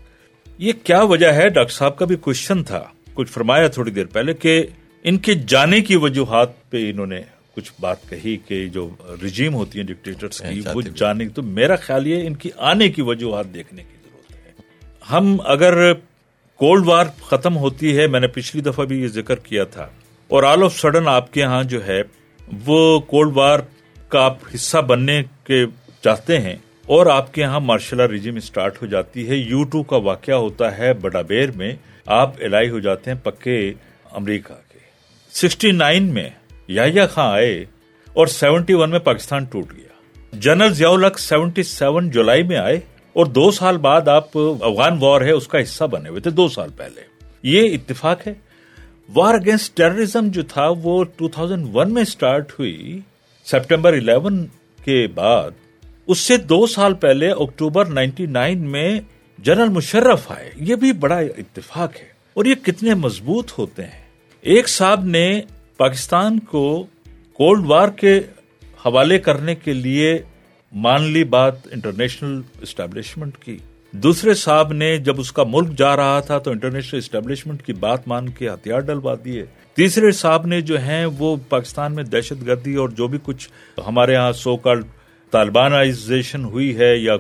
یہ 0.58 0.74
کیا 0.84 1.02
وجہ 1.02 1.28
ہے؟ 1.28 1.50
ڈاکٹر 1.50 1.74
صاحب 1.74 1.98
کا 1.98 2.06
بھی 2.06 2.16
کوشچن 2.16 2.64
تھا۔ 2.64 2.84
کچھ 3.14 3.32
فرمایا 3.32 3.68
تھوڑی 3.68 3.92
دیر 3.92 4.06
پہلے 4.06 4.34
کہ 4.34 4.68
ان 5.04 5.18
کے 5.18 5.34
جانے 5.34 5.82
کی 5.82 5.96
وجوہات 5.96 6.70
پہ 6.70 6.92
انہوں 6.92 7.06
نے 7.06 7.22
کچھ 7.60 7.72
بات 7.80 8.10
کہی 8.10 8.38
کہ 8.38 8.68
جو 8.68 8.90
رجیم 9.24 9.54
ہوتی 9.56 9.80
ہیں 9.80 9.86
ڈکٹیٹرس 9.86 10.42
کی 10.50 10.62
وہ 10.74 10.82
جانے 10.82 11.30
تو 11.30 11.44
میرا 11.44 11.76
خیال 11.76 12.08
یہ 12.08 12.28
ان 12.28 12.36
کی 12.36 12.50
آنے 12.58 12.90
کی 12.90 13.02
وجوہات 13.02 13.54
دیکھنے 13.54 13.84
کی 13.84 13.98
ضرورت 14.04 14.32
ہے۔ 14.32 14.52
ہم 15.12 15.38
اگر 15.46 15.94
کولڈ 16.56 16.88
وار 16.88 17.06
ختم 17.22 17.58
ہوتی 17.58 17.98
ہے 17.98 18.08
میں 18.08 18.20
نے 18.20 18.28
پچھلی 18.28 18.62
دفعہ 18.62 18.86
بھی 18.86 19.02
یہ 19.02 19.08
ذکر 19.08 19.36
کیا 19.36 19.64
تھا۔ 19.64 19.88
اور 20.28 20.44
آل 20.44 20.64
آف 20.64 20.80
سڈن 20.80 21.08
آپ 21.08 21.34
کے 21.34 21.44
ہاں 21.44 21.64
جو 21.64 21.88
ہے 21.88 22.02
وہ 22.66 23.00
کولڈ 23.00 23.38
وار 23.38 23.60
کا 24.08 24.26
آپ 24.26 24.38
حصہ 24.56 24.78
بننے 24.78 25.24
کے 25.44 25.66
چاہتے 26.04 26.40
ہیں۔ 26.40 26.56
اور 26.86 27.06
آپ 27.06 27.34
کے 27.34 27.42
یہاں 27.42 27.60
مارشل 27.60 28.00
رجیم 28.00 28.36
اسٹارٹ 28.36 28.82
ہو 28.82 28.88
جاتی 28.88 29.30
ہے۔ 29.30 29.36
یو 29.36 29.64
ٹو 29.64 29.84
کا 29.84 29.96
واقعہ 29.96 30.36
ہوتا 30.36 30.78
ہے 30.78 30.94
بڑا 30.94 31.22
بیر 31.22 31.52
میں۔ 31.52 31.76
آپ 32.06 32.34
الائی 32.40 32.70
ہو 32.70 32.80
جاتے 32.80 33.12
ہیں 33.12 33.18
پکے 33.24 33.74
امریکہ 34.12 34.54
کے۔ 34.54 34.80
سکسٹی 35.32 35.72
نائن 35.72 36.04
میں 36.04 36.30
یا 36.70 37.08
خان 37.08 37.34
آئے 37.34 37.66
اور 38.14 38.28
سیونٹی 38.28 38.74
ون 38.74 38.90
میں 38.90 39.00
پاکستان 39.00 39.44
ٹوٹ 39.44 39.74
گیا۔ 39.78 39.88
جنرل 40.34 40.74
ضیاء 40.74 40.90
سیونٹی 41.18 41.64
سیون 41.64 42.10
جولائی 42.10 42.44
میں 42.44 42.58
آئے 42.58 42.80
اور 43.14 43.26
دو 43.26 43.52
سال 43.52 43.78
بعد 43.78 44.08
آپ 44.08 44.38
افغان 44.38 44.98
وار 45.00 45.22
ہے، 45.22 45.32
اس 45.32 45.48
کا 45.48 45.62
حصہ 45.62 45.84
بنے 45.84 46.10
ہوئے 46.10 46.22
تھے 46.22 46.32
دو 46.32 46.48
سال 46.48 46.70
پہلے۔ 46.78 47.02
یہ 47.44 47.74
اتفاق 47.74 48.28
ہے۔ 48.28 48.34
وار 49.16 49.34
اگینسٹ 49.34 49.78
ٹیررزم 49.78 50.28
جو 50.28 50.44
تھا، 50.44 50.70
وہ 50.84 51.04
ٹو 51.04 51.28
تھاؤزینڈ 51.28 51.68
ون 51.74 51.94
میں 51.94 52.02
اسٹارٹ 52.02 52.52
ہوئی۔ 52.60 53.00
سپٹمبر 53.46 53.94
الیون 53.94 54.48
کے 54.84 55.08
بعد، 55.08 55.52
اس 56.08 56.18
سے 56.18 56.38
دو 56.38 56.68
سال 56.68 56.94
پہلے 56.94 57.32
اکتوبر 57.32 57.86
نائنٹی 57.86 58.26
نائن 58.26 58.72
میں 58.72 59.02
جنرل 59.38 59.70
مشرف 59.70 60.32
آئے۔ 60.32 60.52
یہ 60.56 60.76
بھی 60.76 60.94
بڑا 60.94 61.18
اتفاق 61.18 61.96
ہے۔ 61.96 62.08
اور 62.34 62.46
یہ 62.46 62.56
کتنے 62.56 62.94
مضبوط 62.94 63.52
ہوتے 63.58 63.84
ہیں۔ 63.84 64.10
ایک 64.42 64.70
صاحب 64.70 65.06
نے 65.06 65.42
پاکستان 65.80 66.40
کو 66.40 66.86
کولڈ 67.34 67.66
وار 67.66 67.90
کے 67.90 68.20
حوالے 68.86 69.20
کرنے 69.20 69.56
کے 69.56 69.74
لیے 69.74 70.20
مان 70.72 71.04
لی 71.04 71.24
بات 71.24 71.54
انٹرنیشنل 71.72 72.42
اسٹیبلشمنٹ 72.62 73.38
کی۔ 73.38 73.58
دوسرے 73.92 74.34
صاحب 74.34 74.74
نے 74.74 74.98
جب 74.98 75.20
اس 75.20 75.32
کا 75.32 75.44
ملک 75.44 75.78
جا 75.78 75.96
رہا 75.96 76.20
تھا 76.20 76.38
تو 76.38 76.52
انٹرنیشنل 76.52 76.98
اسٹیبلشمنٹ 76.98 77.64
کی 77.64 77.74
بات 77.74 78.08
مان 78.08 78.30
کے 78.30 78.50
ہتھیار 78.50 78.80
ڈلوا 78.80 79.16
دیے۔ 79.26 79.46
تیسرے 79.74 80.12
صاحب 80.12 80.46
نے 80.46 80.62
جو 80.62 80.82
ہیں 80.82 81.06
وہ 81.06 81.36
پاکستان 81.50 81.96
میں 81.96 82.04
دہشت 82.04 82.48
گردی 82.48 82.76
اور 82.76 82.90
جو 82.90 83.08
بھی 83.08 83.20
کچھ 83.24 83.50
ہمارے 83.88 84.14
یہاں 84.14 84.32
سو 84.32 84.58
کال 84.58 84.82
طالبانائزیشن 85.32 86.44
ہوئی 86.44 86.78
ہے 86.78 86.98
یا 86.98 87.18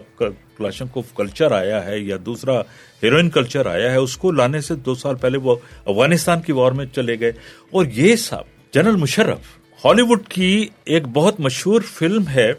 کلاشنک 0.59 0.97
کلچر 1.15 1.51
آیا 1.51 1.85
ہے 1.85 1.99
یا 1.99 2.17
دوسرا 2.25 2.59
ہیروئن 3.03 3.29
کلچر 3.29 3.65
آیا 3.65 3.91
ہے، 3.91 3.97
اس 3.97 4.17
کو 4.17 4.31
لانے 4.31 4.61
سے 4.61 4.75
دو 4.75 4.95
سال 4.95 5.15
پہلے 5.15 5.37
وہ 5.37 5.55
افغانستان 5.85 6.41
کی 6.41 6.51
وار 6.51 6.71
میں 6.71 6.85
چلے 6.85 7.19
گئے۔ 7.19 7.31
اور 7.71 7.85
یہ 7.85 8.15
سب 8.15 8.73
جنرل 8.73 8.95
مشرف 8.95 9.57
ہالی 9.85 10.01
ووڈ 10.01 10.27
کی 10.27 10.67
ایک 10.85 11.07
بہت 11.07 11.39
مشہور 11.39 11.81
فلم 11.81 12.27
ہے، 12.27 12.51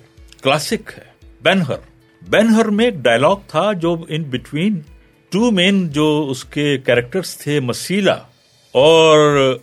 کلاسک 0.43 0.91
ہے 0.99 1.09
بینہر 1.43 1.89
بینہر 2.23 2.69
میں 2.69 2.85
ایک 2.85 2.95
ڈائلگ 2.95 3.47
تھا 3.47 3.73
جو 3.73 3.97
ان 4.09 4.23
بٹوین 4.23 4.81
ٹو 5.33 5.51
مین 5.51 5.89
جو 5.89 6.27
اس 6.31 6.45
کے 6.45 6.79
کیریکٹرز 6.79 7.37
تھے 7.37 7.61
مسیلا 7.61 8.17
اور 8.75 9.19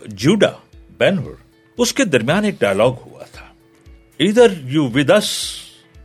جوڈا 0.05 0.51
بینہر 0.97 1.35
اس 1.77 1.93
کے 1.93 2.03
درمیان 2.03 2.43
ایک 2.45 2.55
ڈائلگ 2.59 3.03
ہوا 3.05 3.23
تھا۔ 3.31 3.45
ادھر 4.19 4.53
یو 4.63 4.85
ود 4.85 5.11
اس 5.11 5.29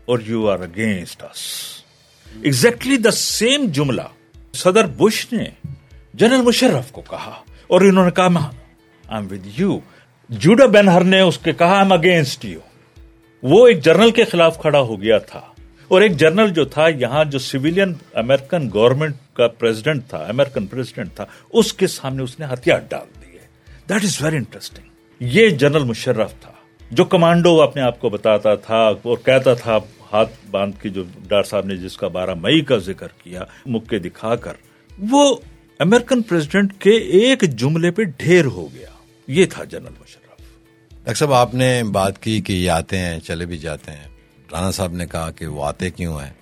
اور 0.04 0.18
you 0.26 0.48
are 0.48 0.58
against 0.58 1.22
us 1.22 1.40
exactly 2.42 2.96
the 2.96 3.10
same 3.10 3.66
جملہ 3.72 4.02
صدر 4.54 4.86
بش 4.86 5.26
نے 5.32 5.44
جنرل 6.14 6.42
مشرف 6.42 6.90
کو 6.92 7.00
کہا 7.00 7.34
اور 7.66 7.80
انہوں 7.80 8.04
نے 8.04 8.10
کہا 8.10 8.28
میں 8.28 8.42
آئی 8.42 9.16
ایم 9.16 9.26
ود 9.30 9.46
یو 9.60 9.78
جوڈا 10.28 10.66
بینہر 10.66 11.04
نے 11.04 11.20
اس 11.20 11.38
کے 11.38 11.52
کہا 11.52 11.78
ایم 11.78 11.92
اگینسٹ 11.92 12.44
یو 12.44 12.60
وہ 13.42 13.66
ایک 13.68 13.84
جنرل 13.84 14.10
کے 14.10 14.24
خلاف 14.24 14.60
کھڑا 14.60 14.80
ہو 14.80 15.00
گیا 15.02 15.18
تھا 15.18 15.40
اور 15.90 16.02
ایک 16.02 16.16
جنرل 16.16 16.50
جو 16.50 16.64
تھا، 16.64 16.88
یہاں 16.88 17.24
جو 17.24 17.38
سویلین 17.38 17.92
امریکن 18.14 18.68
گورنمنٹ 18.74 19.16
کا 19.32 19.48
پریزیڈنٹ 19.48 20.06
تھا 20.08 20.18
امریکن 20.18 20.66
پریزیڈنٹ 20.66 21.14
تھا، 21.14 21.24
اس 21.50 21.72
کے 21.72 21.86
سامنے 21.86 22.22
اس 22.22 22.38
نے 22.40 22.46
ہتھیار 22.52 22.78
ڈال 22.88 23.06
دیے۔ 23.22 23.38
دیٹ 23.88 24.04
از 24.04 24.22
ویری 24.22 24.36
انٹرسٹنگ 24.36 24.86
یہ 25.20 25.48
جنرل 25.50 25.84
مشرف 25.84 26.32
تھا 26.40 26.52
جو 26.90 27.04
کمانڈو 27.04 27.60
اپنے 27.62 27.82
آپ 27.82 28.00
کو 28.00 28.08
بتاتا 28.08 28.54
تھا 28.54 28.76
اور 28.76 29.16
کہتا 29.24 29.54
تھا 29.54 29.78
ہاتھ 30.12 30.30
باندھ 30.50 30.82
کے 30.82 30.88
جو 30.88 31.04
ڈار 31.28 31.42
صاحب 31.42 31.66
نے 31.66 31.76
جس 31.76 31.96
کا 31.96 32.08
بارہ 32.08 32.34
مئی 32.34 32.60
کا 32.60 32.76
ذکر 32.76 33.08
کیا 33.18 33.40
مکے 33.66 33.98
دکھا 33.98 34.36
کر 34.36 34.52
وہ 35.10 35.36
امریکن 35.78 36.22
پریزیڈنٹ 36.22 36.80
کے 36.80 36.90
ایک 36.90 37.42
جملے 37.42 37.90
پہ 37.90 38.02
ڈھیر 38.02 38.44
ہو 38.44 38.68
گیا۔ 38.74 38.88
یہ 39.26 39.46
تھا 39.46 39.64
جنرل 39.64 39.92
مشرف۔ 40.00 40.22
ڈاکٹر 40.90 41.14
صاحب 41.14 41.32
آپ 41.32 41.54
نے 41.54 41.82
بات 41.92 42.22
کی 42.22 42.40
کہ 42.40 42.52
یہ 42.52 42.70
آتے 42.70 42.98
ہیں 42.98 43.18
چلے 43.20 43.46
بھی 43.46 43.58
جاتے 43.58 43.90
ہیں۔ 43.90 44.08
رانا 44.52 44.70
صاحب 44.70 44.92
نے 44.92 45.06
کہا 45.06 45.30
کہ 45.30 45.46
وہ 45.46 45.64
آتے 45.64 45.90
کیوں 45.90 46.20
ہیں؟ 46.20 46.32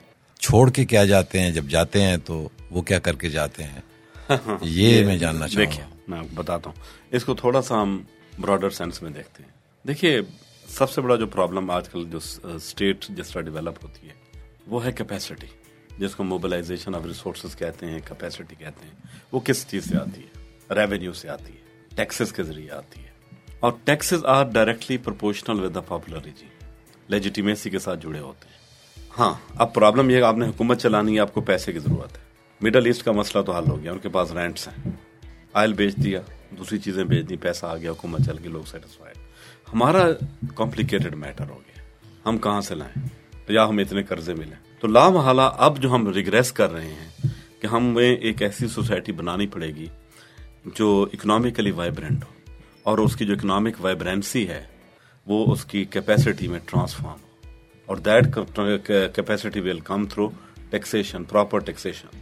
چھوڑ 0.40 0.70
کے 0.70 0.84
کیا 0.84 1.04
جاتے 1.04 1.40
ہیں؟ 1.40 1.50
جب 1.50 1.64
جاتے 1.64 2.02
ہیں 2.02 2.16
تو 2.16 2.48
وہ 2.70 2.82
کیا 2.82 2.98
کر 2.98 3.14
کے 3.14 3.28
جاتے 3.28 3.64
ہیں؟ 3.64 3.80
یہ 4.62 5.04
میں 5.04 5.16
جاننا 5.16 5.48
چاہوں 5.48 5.66
دیکھیے 5.66 5.84
میں 6.08 6.20
بتاتا 6.34 6.70
ہوں۔ 6.70 6.82
اس 7.10 7.24
کو 7.24 7.34
تھوڑا 7.34 7.62
سا 7.62 7.82
ہم 7.82 8.02
براڈر 8.38 8.70
سینس 8.70 9.02
میں 9.02 9.10
دیکھتے 9.10 9.42
ہیں۔ 9.42 9.50
دیکھیے 9.86 10.20
سب 10.70 10.90
سے 10.90 11.00
بڑا 11.00 11.16
جو 11.16 11.26
پرابلم 11.26 11.70
آج 11.70 11.88
کل 11.88 12.04
جو 12.10 12.18
اسٹیٹ 12.42 13.04
جس 13.08 13.28
طرح 13.28 13.40
ڈیولپ 13.40 13.84
ہوتی 13.84 14.08
ہے، 14.08 14.42
وہ 14.66 14.84
ہے 14.84 14.92
کیپیسٹی 14.92 15.46
جس 15.98 16.14
کو 16.14 16.24
موبلائزیشن 16.24 16.94
آف 16.94 17.06
ریسورسز 17.06 17.56
کہتے 17.56 17.86
ہیں 17.86 17.98
کیپیسٹی 18.08 18.54
کہتے 18.58 18.86
ہیں، 18.86 19.06
وہ 19.32 19.40
کس 19.40 19.66
چیز 19.68 19.84
سے 19.84 19.96
آتی 19.96 20.20
ہے؟ 20.20 20.74
ریونیو 20.74 21.12
سے 21.12 21.28
آتی 21.28 21.52
ہے 21.52 21.86
ٹیکسز 21.96 22.32
کے 22.32 22.42
ذریعے 22.42 22.70
آتی 22.70 23.00
ہے۔ 23.00 23.10
اور 23.60 23.72
taxes 23.84 24.24
are 24.24 24.44
directly 24.44 24.96
proportional 24.96 25.64
with 25.64 25.74
the 25.74 25.80
popular 25.80 26.46
legitimacy 27.08 27.70
کے 27.70 27.78
ساتھ 27.78 28.00
جڑے 28.02 28.18
ہوتے 28.18 28.48
ہیں۔ 28.48 28.56
ہاں 29.18 29.34
اب 29.54 29.74
پرابلم 29.74 30.10
یہ 30.10 30.22
آپ 30.22 30.36
نے 30.36 30.48
حکومت 30.48 30.80
چلانی 30.80 31.14
ہے، 31.14 31.20
آپ 31.20 31.34
کو 31.34 31.40
پیسے 31.40 31.72
کی 31.72 31.78
ضرورت 31.78 32.12
ہے۔ 32.12 32.22
مڈل 32.60 32.86
ایسٹ 32.86 33.02
کا 33.02 33.12
مسئلہ 33.12 33.42
تو 33.42 33.52
حل 33.52 33.64
ہو 33.68 33.82
گیا، 33.82 33.92
ان 33.92 33.98
کے 33.98 34.08
پاس 34.08 34.32
رینٹس 34.32 34.68
ہیں۔ 34.68 34.90
آئل 35.52 35.72
بیچ 35.72 35.96
دیا، 35.96 36.20
دوسری 36.58 36.78
چیزیں 36.78 37.04
بیچ 37.04 37.28
دی 37.28 37.36
پیسہ 37.36 37.66
آ 37.66 37.76
گیا، 37.76 37.90
حکومت 37.90 38.20
چل 38.26 38.38
کے 38.38 38.48
لوگ 38.48 38.62
سیٹسفائڈ 38.62 39.16
ہمارا 39.72 40.06
کمپلیکیٹڈ 40.56 41.14
میٹر 41.14 41.44
ہو 41.44 41.60
گیا۔ 41.66 41.82
ہم 42.28 42.38
کہاں 42.38 42.60
سے 42.60 42.74
لائیں؟ 42.74 43.06
یا 43.48 43.68
ہمیں 43.68 43.84
اتنے 43.84 44.02
قرضے 44.02 44.34
ملیں 44.34 44.80
تو 44.80 44.88
لامحالہ 44.88 45.42
اب 45.42 45.78
جو 45.78 45.94
ہم 45.94 46.08
ریگریس 46.08 46.52
کر 46.52 46.72
رہے 46.72 46.88
ہیں 46.88 47.26
کہ 47.60 47.66
ہمیں 47.66 48.16
ایک 48.16 48.42
ایسی 48.42 48.68
سوسائٹی 48.68 49.12
بنانی 49.12 49.46
پڑے 49.46 49.66
گی 49.66 49.86
جو 50.74 51.06
اکنامیکلی 51.12 51.70
وائبرنٹ 51.70 52.24
ہو 52.24 52.52
اور 52.82 52.98
اس 52.98 53.16
کی 53.16 53.24
جو 53.24 53.32
اکنامک 53.32 53.74
وائبرنسی 53.80 54.48
ہے، 54.48 54.66
وہ 55.26 55.52
اس 55.52 55.64
کی 55.64 55.84
کیپیسٹی 55.84 56.48
میں 56.48 56.58
ٹرانسفارم 56.66 57.20
ہو۔ 57.22 57.48
اور 57.86 57.96
that 57.96 58.38
capacity 59.14 59.60
will 59.60 59.80
come 59.80 60.06
through 60.06 60.30
taxation 60.70 61.24
proper 61.24 61.58
taxation 61.58 62.18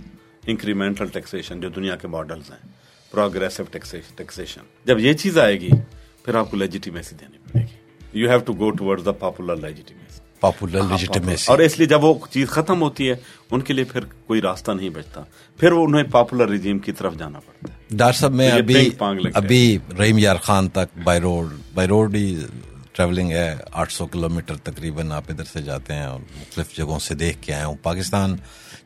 incremental 0.46 1.06
taxation 1.06 1.60
جو 1.60 1.68
دنیا 1.68 1.96
کے 1.96 2.08
ماڈلز 2.08 2.50
ہیں 2.50 2.68
پروگریسو 3.10 3.62
ٹیکسیشن 4.16 4.60
جب 4.84 4.98
یہ 4.98 5.12
چیز 5.12 5.38
آئے 5.38 5.60
گی 5.60 5.70
پھر 6.28 6.36
آپ 6.36 6.50
کو 6.50 6.56
لیجیٹیمیسی 6.56 7.16
دینی 7.20 7.38
پڑے 7.38 7.62
گی۔ 7.62 8.20
You 8.20 8.28
have 8.30 8.38
to 8.38 8.52
go 8.52 8.70
ٹوڈ 8.70 9.04
the 9.04 9.12
popular 9.12 9.56
legitimacy 9.56 10.20
popular 10.40 10.82
legitimacy 10.82 11.50
اور 11.50 11.58
اس 11.58 11.78
لیے 11.78 11.86
جب 11.86 12.04
وہ 12.04 12.14
چیز 12.30 12.48
ختم 12.48 12.82
ہوتی 12.82 13.08
ہے 13.10 13.14
ان 13.50 13.60
کے 13.60 13.72
لیے 13.72 13.84
پھر 13.84 14.04
کوئی 14.26 14.40
راستہ 14.40 14.70
نہیں 14.70 14.88
بچتا۔ 14.88 15.22
پھر 15.56 15.72
وہ 15.72 15.84
انہیں 15.84 16.02
پاپولر 16.02 16.48
ریجیم 16.48 16.78
کی 16.78 16.92
طرف 16.92 17.14
جانا 17.18 17.40
پڑتا 17.40 17.72
ہے۔ 17.72 17.96
ڈاکٹر 17.96 18.18
صاحب 18.18 18.32
میں 18.32 18.50
ابھی 18.50 18.90
ابھی 19.34 19.78
رحیم 19.98 20.18
یار 20.18 20.36
خان 20.36 20.68
تک 20.68 20.98
بائی 21.04 21.20
روڈ 21.20 21.46
بائی 21.74 21.88
روڈ 21.88 22.14
ہی 22.14 22.38
ٹریولنگ 22.92 23.30
ہے۔ 23.30 23.56
آٹھ 23.72 23.92
سو 23.92 24.06
کلو 24.06 24.28
میٹر 24.28 24.56
تقریباً 24.56 25.12
آپ 25.12 25.24
ادھر 25.28 25.44
سے 25.44 25.62
جاتے 25.62 25.94
ہیں 25.94 26.06
اور 26.06 26.20
مختلف 26.20 26.76
جگہوں 26.76 26.98
سے 26.98 27.14
دیکھ 27.14 27.42
کے 27.42 27.54
آئے 27.54 27.64
ہوں۔ 27.64 27.76
پاکستان 27.82 28.36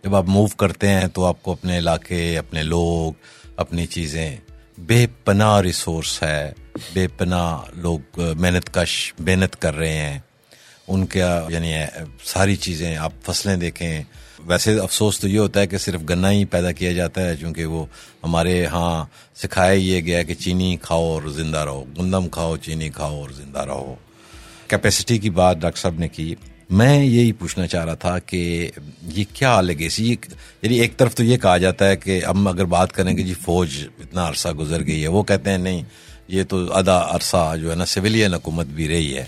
جب 0.05 0.14
آپ 0.14 0.24
موو 0.28 0.46
کرتے 0.46 0.88
ہیں 0.88 1.07
تو 1.07 1.24
آپ 1.24 1.42
کو 1.42 1.52
اپنے 1.52 1.78
علاقے 1.78 2.38
اپنے 2.38 2.62
لوگ 2.62 3.12
اپنی 3.57 3.87
چیزیں 3.87 4.37
بے 4.78 5.06
پناہ 5.24 5.61
ریسورس 5.61 6.22
ہے، 6.22 6.52
بے 6.92 7.08
پناہ 7.08 7.61
لوگ 7.74 7.98
محنت 8.16 8.74
کش، 8.74 9.14
محنت 9.18 9.62
کر 9.62 9.74
رہے 9.74 9.92
ہیں۔ 9.92 10.18
ان 10.88 11.06
کا 11.06 11.46
یعنی 11.48 11.74
ساری 12.24 12.56
چیزیں 12.56 12.96
آپ 12.96 13.12
فصلیں 13.22 13.56
دیکھیں۔ 13.56 14.02
ویسے 14.38 14.78
افسوس 14.78 15.20
تو 15.20 15.28
یہ 15.28 15.38
ہوتا 15.38 15.61
ہے 15.61 15.66
کہ 15.66 15.78
صرف 15.78 16.00
گنا 16.11 16.30
ہی 16.30 16.44
پیدا 16.44 16.72
کیا 16.72 16.92
جاتا 16.92 17.28
ہے، 17.28 17.37
چونکہ 17.37 17.64
وہ 17.64 17.87
ہمارے 18.24 18.66
ہاں 18.66 19.04
سکھایا 19.37 19.72
یہ 19.72 20.00
گیا 20.00 20.22
کہ 20.22 20.35
چینی 20.35 20.76
کھاؤ 20.82 21.04
اور 21.04 21.22
زندہ 21.22 21.58
رہو۔ 21.58 21.85
گندم 21.98 22.28
کھاؤ، 22.28 22.56
چینی 22.56 22.88
کھاؤ 22.88 23.20
اور 23.20 23.30
زندہ 23.30 23.58
رہو۔ 23.58 23.94
کیپیسٹی 24.68 25.18
کی 25.18 25.30
بات 25.30 25.56
ڈاکٹر 25.56 25.80
صاحب 25.80 25.98
نے 25.98 26.08
کی۔ 26.08 26.35
میں 26.72 27.04
یہی 27.04 27.32
پوچھنا 27.32 27.66
چاہ 27.66 27.85
رہا 27.85 27.94
تھا 27.94 28.18
کہ 28.18 28.70
یہ 29.02 29.24
کیا 29.32 29.61
لیگیسی 29.61 30.16
یعنی 30.62 30.80
ایک 30.80 30.96
طرف 30.96 31.14
تو 31.14 31.24
یہ 31.24 31.37
کہا 31.37 31.58
جاتا 31.58 31.88
ہے 31.88 31.96
کہ 31.96 32.24
ہم 32.24 32.48
اگر 32.48 32.64
بات 32.64 32.92
کریں 32.92 33.16
کہ 33.16 33.22
جی 33.22 33.35
فوج 33.35 33.88
اتنا 33.98 34.28
عرصہ 34.28 34.48
گزر 34.48 34.87
گئی 34.87 35.02
ہے، 35.02 35.08
وہ 35.08 35.22
کہتے 35.22 35.50
ہیں 35.50 35.58
نہیں، 35.58 35.82
یہ 36.28 36.42
تو 36.44 36.72
ادا 36.72 37.16
عرصہ 37.16 37.54
جو 37.61 37.70
ہے 37.70 37.76
نا 37.76 37.85
سویلین 37.85 38.35
حکومت 38.35 38.66
بھی 38.66 38.88
رہی 38.88 39.16
ہے۔ 39.16 39.24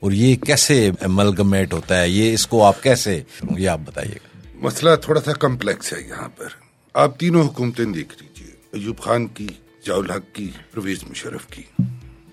اور 0.00 0.12
یہ 0.12 0.36
کیسے 0.36 0.90
ملگمیٹ 1.06 1.72
ہوتا 1.72 2.00
ہے؟ 2.00 2.08
یہ 2.08 2.34
اس 2.34 2.46
کو 2.46 2.64
آپ 2.64 2.82
کیسے، 2.82 3.22
یہ 3.58 3.68
آپ 3.68 3.80
بتائیے۔ 3.84 4.14
گا 4.14 4.48
مسئلہ 4.54 4.90
تھوڑا 5.02 5.20
سا 5.20 5.32
کمپلیکس 5.32 5.92
ہے 5.92 5.98
یہاں 6.08 6.28
پر۔ 6.36 6.46
آپ 6.94 7.18
تینوں 7.18 7.42
حکومتیں 7.42 7.84
دیکھ 7.84 8.22
لیجیے 8.22 8.54
ایوب 8.72 8.98
خان 8.98 9.26
کی 9.26 9.48
جاول 9.86 10.10
حق 10.10 10.34
کی، 10.34 10.48
پرویز 10.72 10.98
مشرف 11.10 11.46
کی، 11.46 11.62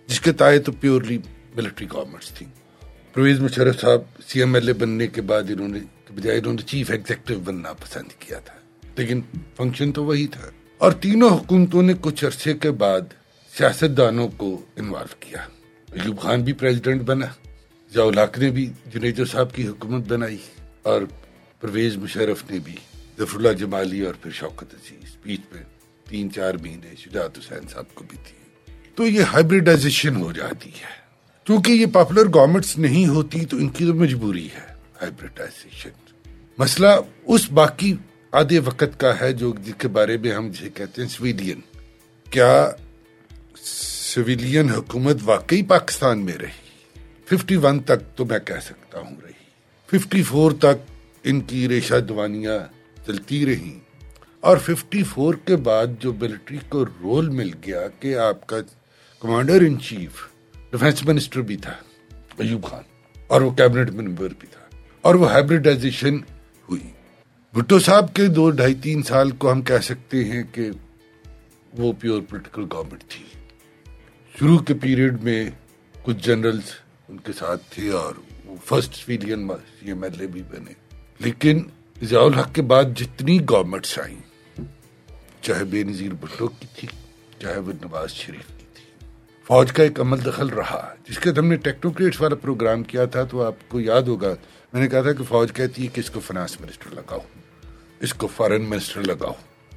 جس 0.08 0.22
کے 0.22 0.32
تائے 0.32 0.60
تو 0.60 0.72
پیورلی 0.72 1.18
ملٹری 1.56 1.88
گورنمنٹس 1.94 2.28
تھیں 2.28 2.55
پرویز 3.16 3.40
مشرف 3.40 3.80
صاحب 3.82 4.22
سی 4.28 4.40
ایم 4.40 4.56
ایل 4.56 4.68
اے 4.68 4.74
بننے 4.74 5.08
کے 5.08 5.22
بعد 5.22 5.44
انہوں 5.50 5.68
نے 5.68 5.80
بجائے 6.14 6.38
انہوں 6.38 6.54
نے 6.54 6.62
چیف 6.62 6.90
ایگزیکٹو 6.92 7.40
بننا 7.40 7.74
پسند 7.74 8.12
کیا 8.20 8.40
تھا، 8.40 8.56
لیکن 8.98 9.22
فنکشن 9.58 9.92
تو 9.92 10.04
وہی 10.06 10.26
تھا۔ 10.28 10.50
اور 10.78 10.92
تینوں 10.92 11.30
حکومتوں 11.30 11.84
نے 11.84 11.94
کچھ 12.02 12.26
عرصے 12.26 12.54
کے 12.54 12.72
بعد 12.72 13.02
سیاست 13.58 13.98
دانوں 13.98 14.28
کو 14.28 14.50
انوالو 14.76 15.16
کیا۔ 15.20 15.46
ایوب 15.92 16.20
خان 16.20 16.44
بھی 16.44 16.54
پریزیڈنٹ 16.54 17.02
بنا، 17.02 17.26
ضیاء 17.94 18.04
الحق 18.04 18.40
نے 18.40 18.50
بھی 18.50 18.70
جنیدو 18.94 19.26
صاحب 19.26 19.54
کی 19.54 19.68
حکومت 19.68 20.08
بنائی، 20.08 20.38
اور 20.84 21.02
پرویز 21.60 21.98
مشرف 21.98 22.44
نے 22.50 22.60
بھی 22.60 22.76
ظفر 23.20 23.38
اللہ 23.38 23.54
جمالی 23.54 24.02
اور 24.02 24.14
پھر 24.22 24.32
شوکت 24.32 24.76
عزیز 24.76 25.16
بیچ 25.24 25.42
میں 25.54 25.64
تین 26.10 26.32
چار 26.32 26.54
مہینے 26.54 26.96
شجاعت 26.98 27.38
حسین 27.38 27.68
صاحب 27.74 27.96
کو 27.96 28.04
بھی 28.10 28.18
تھی 28.28 28.38
تو 28.96 29.08
یہ 29.08 29.34
ہائبریڈائزیشن 29.34 30.16
ہو 30.16 30.32
جاتی 30.32 30.70
ہے۔ 30.70 31.05
کیونکہ 31.46 31.72
یہ 31.72 31.86
پاپولر 31.86 32.26
گورنمنٹس 32.34 32.78
نہیں 32.78 33.08
ہوتی 33.08 33.46
تو 33.46 33.58
ان 33.58 33.70
کی 33.70 33.86
تو 33.86 33.94
مجبوری 33.94 34.46
ہے 34.46 34.74
ہائبریٹائزیشن 35.02 35.90
مسئلہ 36.58 36.88
اس 37.26 37.52
باقی 37.52 37.94
آدھے 38.32 38.60
وقت 38.60 39.00
کا 39.00 39.20
ہے 39.20 39.34
جو 39.34 39.54
جس 39.64 39.74
کے 39.78 39.88
بارے 39.88 40.18
میں 40.18 40.32
ہم 40.32 40.52
جسے 40.52 40.70
کہتے 40.70 41.02
ہیں 41.02 41.10
سویلین 41.10 41.60
کیا 42.30 42.72
سویلین 43.56 44.70
حکومت 44.70 45.16
واقعی 45.24 45.64
پاکستان 45.64 46.26
میں 46.26 46.34
رہی؟ 46.34 47.00
ففٹی 47.26 47.56
ون 47.56 47.80
تک 47.80 48.18
تو 48.18 48.26
میں 48.26 48.40
کہہ 48.40 48.60
سکتا 48.66 49.00
ہوں 49.00 49.16
رہی. 49.24 49.32
ففٹی 49.92 50.24
فور 50.24 50.52
تک 50.52 50.92
ان 51.24 51.42
کی 51.42 51.70
ریشہ 51.70 52.00
دوانیاں 52.00 52.60
چلتی 53.06 53.46
رہیں. 53.46 53.80
اور 54.40 54.58
ففٹی 54.58 55.04
فور 55.04 55.34
کے 55.34 55.56
بعد 55.56 55.88
جو 56.00 56.14
ملٹری 56.14 56.58
کو 56.70 56.86
رول 56.86 57.30
مل 57.30 57.50
گیا 57.66 57.88
کہ 58.00 58.16
آپ 58.16 58.48
کا 58.48 58.58
commander 59.20 59.62
in 59.62 59.80
chief 59.80 60.35
defence 60.76 61.06
minister 61.06 61.42
بھی 61.42 61.58
تھا، 61.58 61.74
ایوب 62.38 62.64
خان، 62.64 62.84
اور 63.28 63.42
وہ 63.42 63.52
کیبنٹ 63.52 63.90
ممبر 63.90 64.34
بھی 64.40 64.48
تھا، 64.52 64.78
اور 65.02 65.16
وہ 65.16 65.32
ہائبریڈائزیشن 65.32 66.16
ہوئی۔ 66.70 66.82
بھٹو 67.54 67.80
صاحب 67.80 68.14
کے 68.14 68.28
دو 68.28 68.50
ڈھائی 68.52 68.74
تین 68.74 69.04
سال 69.04 69.32
کو 69.32 69.52
ہم 69.52 69.62
کہہ 69.62 69.80
سکتے 69.84 70.24
ہیں 70.24 70.44
کہ 70.52 70.70
وہ 71.74 71.94
پیور 71.94 72.22
پولیٹیکل 72.22 72.66
گورنمنٹ 72.72 73.04
تھی۔ 73.10 73.24
شروع 74.40 74.58
کے 74.58 74.74
پیریڈ 74.74 75.22
میں 75.24 75.50
کچھ 76.04 76.18
جنرلز 76.18 76.72
ان 77.10 77.18
کے 77.18 77.34
ساتھ 77.34 77.62
تھے 77.70 77.90
اور 77.92 78.16
وہ 78.46 78.56
first 78.66 78.96
civilian 78.96 79.50
M 79.82 80.04
L 80.04 80.22
A 80.22 80.28
بھی 80.28 80.42
بنے۔ 80.42 80.74
لیکن 81.20 81.64
ضیاء 82.02 82.22
الحق 82.22 82.54
کے 82.56 82.62
بعد 82.62 82.84
جتنی 82.96 83.40
گورنمنٹس 83.50 84.00
آئیں، 84.00 84.22
چاہے 85.42 85.64
بے 85.64 85.84
نظیر 85.84 86.14
بھٹو 86.14 86.48
کی 86.48 86.68
تھی، 86.76 86.88
چاہے 87.40 87.60
وہ 87.60 87.72
نواز 87.72 88.12
شریف 88.12 88.55
فوج 89.48 89.72
کا 89.72 89.84
ایک 89.84 90.00
عمل 90.00 90.18
دخل 90.26 90.50
رہا۔ 90.50 90.94
جس 91.10 91.20
کے 91.20 91.30
ہم 91.38 91.48
نے 91.48 91.56
ٹیکنوکریٹس 91.56 92.22
والا 92.22 92.36
پروگرام 92.36 92.84
کیا 92.84 93.06
تھا 93.06 93.24
تو 93.24 93.44
آپ 93.44 93.54
کو 93.68 93.80
یاد 93.80 94.02
ہوگا، 94.02 94.36
میں 94.74 94.82
نے 94.82 94.88
کہا 94.88 95.02
تھا 95.02 95.14
کہ 95.14 95.24
فوج 95.24 95.54
کہتی 95.54 95.82
ہے 95.82 95.88
کہ 95.88 96.00
اس 96.00 96.10
کو 96.10 96.20
فنانس 96.20 96.62
منسٹر 96.62 96.96
لگاؤ، 96.96 97.20
اس 98.00 98.14
کو 98.14 98.28
فارن 98.28 98.62
منسٹر 98.62 99.02
لگاؤ۔ 99.02 99.34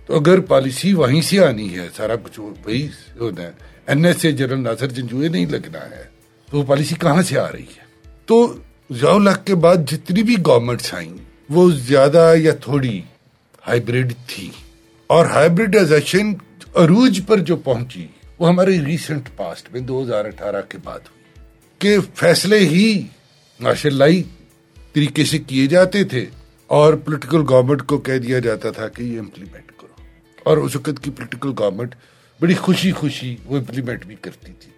تو 0.07 0.17
اگر 0.17 0.41
پالیسی 0.41 0.93
وہیں 0.95 1.23
سے 1.23 1.45
آنی 1.45 1.79
ہے، 1.79 1.89
سارا 1.97 2.17
کچھ 2.17 2.41
وہی 2.41 2.89
ہونا 3.21 3.43
ہے۔ 3.43 3.51
N 3.87 4.05
S 4.05 4.25
A 4.25 4.33
general 4.33 4.61
Nasir 4.61 4.87
Janjua 4.87 5.29
نہیں 5.29 5.47
لگنا 5.47 5.91
ہے، 5.91 6.05
تو 6.51 6.59
وہ 6.59 6.63
پالیسی 6.63 6.95
کہاں 6.95 7.23
سے 7.23 7.39
آ 7.39 7.53
رہی 7.53 7.63
ہے؟ 7.63 8.11
تو 8.27 8.57
ضیاء 8.91 9.13
الحق 9.13 9.45
کے 9.45 9.55
بعد 9.55 9.77
جتنی 9.91 10.23
بھی 10.23 10.37
گورنمنٹس 10.47 10.95
آئیں، 10.95 11.17
وہ 11.51 11.71
زیادہ 11.71 12.35
یا 12.37 12.53
تھوڑی 12.55 13.03
ہائیبریڈ 13.67 14.13
تھی۔ 14.27 14.51
اور 15.07 15.27
ہائیبریڈائزیشن 15.27 16.33
عروج 16.75 17.21
پر 17.27 17.39
جو 17.39 17.57
پہنچی 17.57 18.07
وہ 18.39 18.49
ہمارے 18.49 18.81
ریسنٹ 18.81 19.29
پاسٹ 19.37 19.73
میں 19.73 19.81
دو 19.81 20.03
ہزار 20.03 20.25
اٹھارہ 20.25 20.63
کے 20.69 20.79
بعد 20.85 20.99
ہوئی 20.99 21.47
کہ 21.79 21.97
فیصلے 22.15 22.59
ہی 22.59 23.03
ماشاء 23.61 23.91
اللہ 23.91 24.05
طریقے 24.93 25.25
سے 25.25 25.39
کیے 25.39 25.67
جاتے 25.67 26.05
تھے 26.05 26.27
اور 26.67 26.95
پولیٹیکل 26.95 27.43
گورنمنٹ 27.49 27.83
کو 27.83 27.99
کہہ 27.99 28.19
دیا 28.19 28.39
جاتا 28.39 28.71
تھا 28.71 28.89
کہ 28.89 29.03
یہ 29.03 29.19
امپلیمنٹ 29.19 29.73
کرو۔ 29.77 30.03
اور 30.43 30.57
اس 30.57 30.77
وقت 30.77 31.03
کی 31.03 31.11
پولیٹیکل 31.11 31.53
گورنمنٹ 31.59 31.95
بڑی 32.41 32.55
خوشی 32.55 32.93
خوشی 32.93 33.37
وہ 33.45 33.59
امپلیمنٹ 33.59 34.07
بھی 34.07 34.17
کرتی 34.21 34.53
تھی 34.61 34.73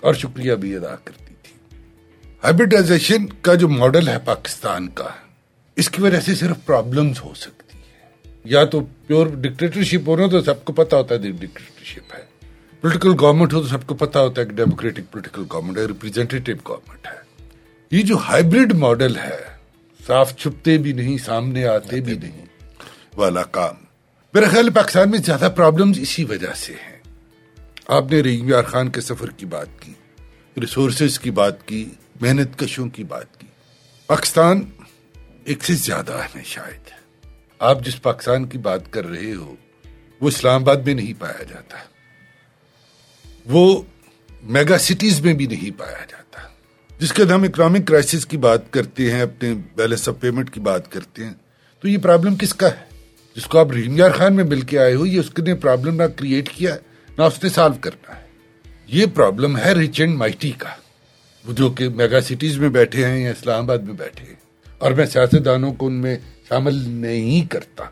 اور 0.00 0.14
شکریہ 0.14 0.54
بھی 0.54 0.76
ادا 0.76 0.96
کرتی 1.04 1.34
تھی۔ 1.42 1.76
ہائبریڈائزیشن 2.44 3.26
کا 3.26 3.54
جو 3.54 3.68
ماڈل 3.68 4.08
ہے 4.08 4.18
پاکستان 4.24 4.88
کا، 4.88 5.08
اس 5.76 5.90
کی 5.90 6.02
وجہ 6.02 6.20
سے 6.20 6.34
صرف 6.34 6.56
پرابلمز 6.66 7.20
ہو 7.24 7.34
سکتی 7.34 7.78
ہے 7.78 7.82
یا 8.44 8.64
تو 8.64 8.80
پیور 9.06 9.26
ڈکٹیٹرشپ 9.26 10.08
ہو 10.08 10.16
رہا 10.16 10.26
تو 10.26 10.40
سب 10.40 10.64
کو 10.64 10.72
پتا 10.72 10.96
ہوتا 10.96 11.14
ہے 11.14 11.20
ڈکٹیٹرشپ 11.20 12.14
ہے۔ 12.14 12.35
پولیٹیکل 12.86 13.12
گورنمنٹ 13.20 13.52
ہو 13.52 13.62
تو 13.62 13.68
سب 13.68 13.86
کو 13.86 13.94
پتا 13.94 14.20
ہوتا 14.20 14.40
ہے 14.40 14.46
کہ 14.46 14.52
ڈیموکریٹک 14.52 15.12
پولیٹیکل 15.12 15.42
گورنمنٹ 15.52 15.78
ہے 15.78 15.84
ریپرزینٹیو 15.84 16.56
گورنمنٹ 16.68 17.06
ہے۔ 17.06 17.46
یہ 17.90 18.02
جو 18.02 18.16
ہائبریڈ 18.16 18.72
ماڈل 18.72 19.16
ہے، 19.16 19.38
صاف 20.06 20.36
چھپتے 20.36 20.78
بھی 20.78 20.92
نہیں، 20.92 21.18
سامنے 21.18 21.66
آتے 21.66 22.00
بھی 22.00 22.18
نہیں، 22.18 22.46
والا 23.16 23.42
کام۔ 23.42 23.74
میرا 24.34 24.48
خیال 24.48 24.70
پاکستان 24.70 25.10
میں 25.10 25.18
زیادہ 25.18 25.48
پرابلمز 25.56 25.98
اسی 26.00 26.24
وجہ 26.24 26.52
سے 26.56 26.72
ہیں۔ 26.72 26.98
آپ 27.88 28.12
نے 28.12 28.20
رحیم 28.20 28.48
یار 28.48 28.62
خان 28.62 28.88
کے 28.88 29.00
سفر 29.00 29.30
کی 29.30 29.46
بات 29.46 29.80
کی 29.80 29.92
ریسورسز 30.60 31.18
کی 31.18 31.30
بات 31.30 31.68
کی، 31.68 31.88
محنت 32.20 32.58
کشوں 32.58 32.88
کی 32.88 33.04
بات 33.04 33.40
کی۔ 33.40 33.46
پاکستان 34.06 34.60
ایک 35.44 35.64
سے 35.64 35.72
زیادہ 35.72 36.12
ہے 36.12 36.40
شاید۔ 36.44 36.90
آپ 37.58 37.84
جس 37.84 38.02
پاکستان 38.02 38.46
کی 38.46 38.58
بات 38.58 38.92
کر 38.92 39.06
رہے 39.06 39.34
ہو، 39.34 39.54
وہ 40.20 40.28
اسلام 40.28 40.62
آباد 40.62 40.76
میں 40.76 40.94
نہیں 40.94 41.20
پایا 41.20 41.42
جاتا۔ 41.42 41.78
وہ 43.46 43.82
میگا 44.42 44.78
سٹیز 44.78 45.20
میں 45.20 45.34
بھی 45.34 45.46
نہیں 45.46 45.78
پایا 45.78 46.04
جاتا۔ 46.08 46.48
جس 46.98 47.12
کے 47.12 47.22
ہم 47.22 47.42
اکنامک 47.42 47.86
کرائسس 47.86 48.26
کی 48.26 48.36
بات 48.36 48.72
کرتے 48.72 49.12
ہیں 49.12 49.20
اپنے 49.20 49.54
بیلنس 49.76 50.08
آف 50.08 50.14
پیمنٹ 50.20 50.50
کی 50.50 50.60
بات 50.60 50.92
کرتے 50.92 51.24
ہیں 51.24 51.32
تو 51.80 51.88
یہ 51.88 51.98
پرابلم 51.98 52.36
کس 52.36 52.54
کا 52.54 52.66
ہے؟ 52.68 52.84
جس 53.36 53.46
کو 53.46 53.58
آپ 53.58 53.70
رحیم 53.70 53.96
یار 53.96 54.10
خان 54.10 54.34
میں 54.34 54.44
مل 54.44 54.60
کے 54.60 54.78
آئے 54.78 54.94
ہو 54.94 55.06
یہ 55.06 55.20
اس 55.20 55.38
نے 55.38 55.54
پرابلم 55.54 55.96
نہ 55.96 56.06
کریٹ 56.16 56.48
کیا 56.48 56.76
نہ 57.18 57.22
اس 57.22 57.44
نے 57.44 57.48
سالو 57.48 57.74
کرنا 57.80 58.14
ہے۔ 58.16 58.26
یہ 58.86 59.06
پرابلم 59.14 59.56
ہے 59.56 59.72
ریچ 59.72 60.00
اینڈ 60.00 60.16
مائٹی 60.16 60.50
کا۔ 60.50 60.68
وہ 61.46 61.52
جو 61.52 61.70
کہ 61.70 61.88
میگا 61.88 62.20
سٹیز 62.20 62.58
میں 62.58 62.68
بیٹھے 62.68 63.06
ہیں 63.06 63.24
یا 63.24 63.30
اسلام 63.30 63.64
آباد 63.64 63.78
میں 63.78 63.94
بیٹھے 63.94 64.26
ہیں۔ 64.26 64.34
اور 64.78 64.92
میں 64.92 65.06
سیاستدانوں 65.06 65.74
کو 65.74 65.86
ان 65.86 65.92
میں 65.92 66.18
شامل 66.48 66.74
نہیں 66.74 67.50
کرتا۔ 67.50 67.84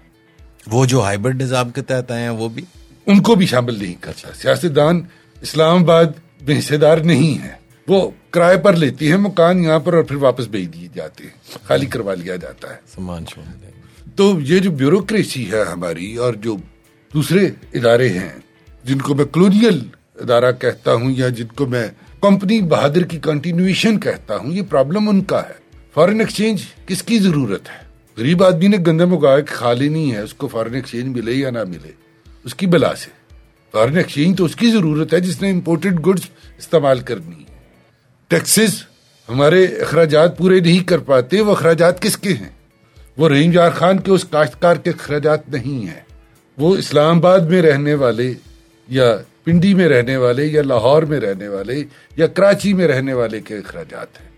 وہ 0.66 0.86
جو 0.86 1.02
ہائیبرڈ 1.02 1.42
نظام 1.42 1.70
کے 1.70 1.82
تحت 1.82 2.10
آئے 2.10 2.22
ہیں 2.22 2.30
وہ 2.30 2.48
بھی؟ 2.48 2.62
ان 3.06 3.22
کو 3.22 3.34
بھی 3.34 3.46
شامل 3.46 3.82
نہیں 3.82 3.94
کرتا۔ 4.00 4.28
سیاستدان 4.34 5.02
اسلام 5.44 5.82
آباد 5.82 6.04
میں 6.42 6.58
حصے 6.58 6.76
دار 6.76 6.98
نہیں 6.98 7.44
ہے۔ 7.44 7.52
وہ 7.88 8.10
کرائے 8.30 8.56
پر 8.56 8.76
لیتی 8.76 9.10
ہے 9.10 9.16
مکان 9.16 9.64
یہاں 9.64 9.78
پر 9.78 9.94
اور 9.94 10.02
پھر 10.02 10.16
واپس 10.16 10.46
بھیج 10.46 10.74
دیے 10.74 10.88
جاتے 10.94 11.24
ہیں۔ 11.24 11.58
خالی 11.64 11.86
کروا 11.86 12.14
لیا 12.14 12.36
جاتا 12.36 12.70
ہے۔ 12.70 12.76
سمان 12.94 13.24
تو 14.16 14.40
یہ 14.40 14.58
جو 14.58 14.70
بیوروکریسی 14.70 15.52
ہے 15.52 15.62
ہماری 15.72 16.16
اور 16.16 16.34
جو 16.34 16.56
دوسرے 17.14 17.50
ادارے 17.72 18.08
ہیں 18.08 18.28
جن 18.84 18.98
کو 18.98 19.14
میں 19.14 19.24
کلونیل 19.24 19.78
ادارہ 20.14 20.52
کہتا 20.52 20.94
ہوں 20.94 21.10
یا 21.16 21.28
جن 21.28 21.46
کو 21.46 21.66
میں 21.66 21.88
کمپنی 22.20 22.60
بہادر 22.60 23.02
کی 23.02 23.18
کنٹینیویشن 23.22 24.00
کہتا 24.00 24.36
ہوں 24.36 24.52
یہ 24.52 24.62
پرابلم 24.70 25.08
ان 25.08 25.24
کا 25.24 25.42
ہے۔ 25.42 25.78
فارن 25.94 26.20
ایکسچینج 26.20 26.62
کس 26.86 27.02
کی 27.02 27.18
ضرورت 27.18 27.68
ہے؟ 27.68 27.84
غریب 28.16 28.44
آدمی 28.44 28.68
نے 28.68 28.76
گندم 28.86 29.14
اگایا 29.14 29.40
کہ 29.40 29.54
خالی 29.54 29.88
نہیں 29.88 30.12
ہے 30.12 30.20
اس 30.20 30.34
کو 30.34 30.48
فارن 30.48 30.74
ایکسچینج 30.74 31.18
ملے 31.18 31.32
یا 31.32 31.50
نہ 31.50 31.64
ملے؟ 31.64 31.90
اس 32.44 32.54
کی 32.54 32.66
بلا 32.66 32.94
سے۔ 32.94 33.23
فارن 33.74 33.96
ایکسچینج 33.96 34.38
تو 34.38 34.44
اس 34.44 34.56
کی 34.56 34.70
ضرورت 34.70 35.14
ہے 35.14 35.20
جس 35.20 35.42
نے 35.42 35.50
امپورٹڈ 35.50 36.06
گڈس 36.06 36.22
استعمال 36.58 37.00
کرنی 37.00 37.38
ہے۔ 37.38 37.58
ٹیکسز 38.28 38.82
ہمارے 39.28 39.64
اخراجات 39.64 40.38
پورے 40.38 40.60
نہیں 40.60 40.88
کر 40.88 40.98
پاتے، 40.98 41.40
وہ 41.40 41.52
اخراجات 41.52 42.02
کس 42.02 42.16
کے 42.16 42.32
ہیں؟ 42.32 42.48
وہ 43.16 43.28
رحیم 43.28 43.50
جار 43.50 43.70
خان 43.70 43.98
کے 43.98 44.10
اس 44.10 44.24
کاشتکار 44.24 44.76
کے 44.76 44.90
اخراجات 44.90 45.48
نہیں 45.48 45.86
ہیں۔ 45.86 46.00
وہ 46.58 46.76
اسلام 46.76 47.16
آباد 47.16 47.40
میں 47.40 47.62
رہنے 47.62 47.94
والے 47.94 48.34
یا 48.88 49.16
پنڈی 49.44 49.74
میں 49.74 49.88
رہنے 49.88 50.16
والے 50.16 50.44
یا 50.44 50.62
لاہور 50.62 51.02
میں 51.02 51.20
رہنے 51.20 51.48
والے 51.48 51.84
یا 52.16 52.26
کراچی 52.26 52.72
میں 52.72 52.88
رہنے 52.88 53.12
والے 53.12 53.40
کے 53.40 53.56
اخراجات 53.56 54.20
ہیں۔ 54.20 54.28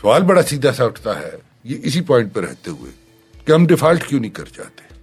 سوال 0.00 0.22
بڑا 0.22 0.42
سیدھا 0.42 0.72
سا 0.72 0.84
اٹھتا 0.84 1.20
ہے، 1.20 1.30
یہ 1.64 1.76
اسی 1.82 2.00
پوائنٹ 2.00 2.34
پہ 2.34 2.40
رہتے 2.40 2.70
ہوئے 2.70 2.92
کہ 3.44 3.52
ہم 3.52 3.66
ڈیفالٹ 3.66 4.06
کیوں 4.06 4.20
نہیں 4.20 4.30
کر 4.30 4.44
جاتے؟ 4.54 4.94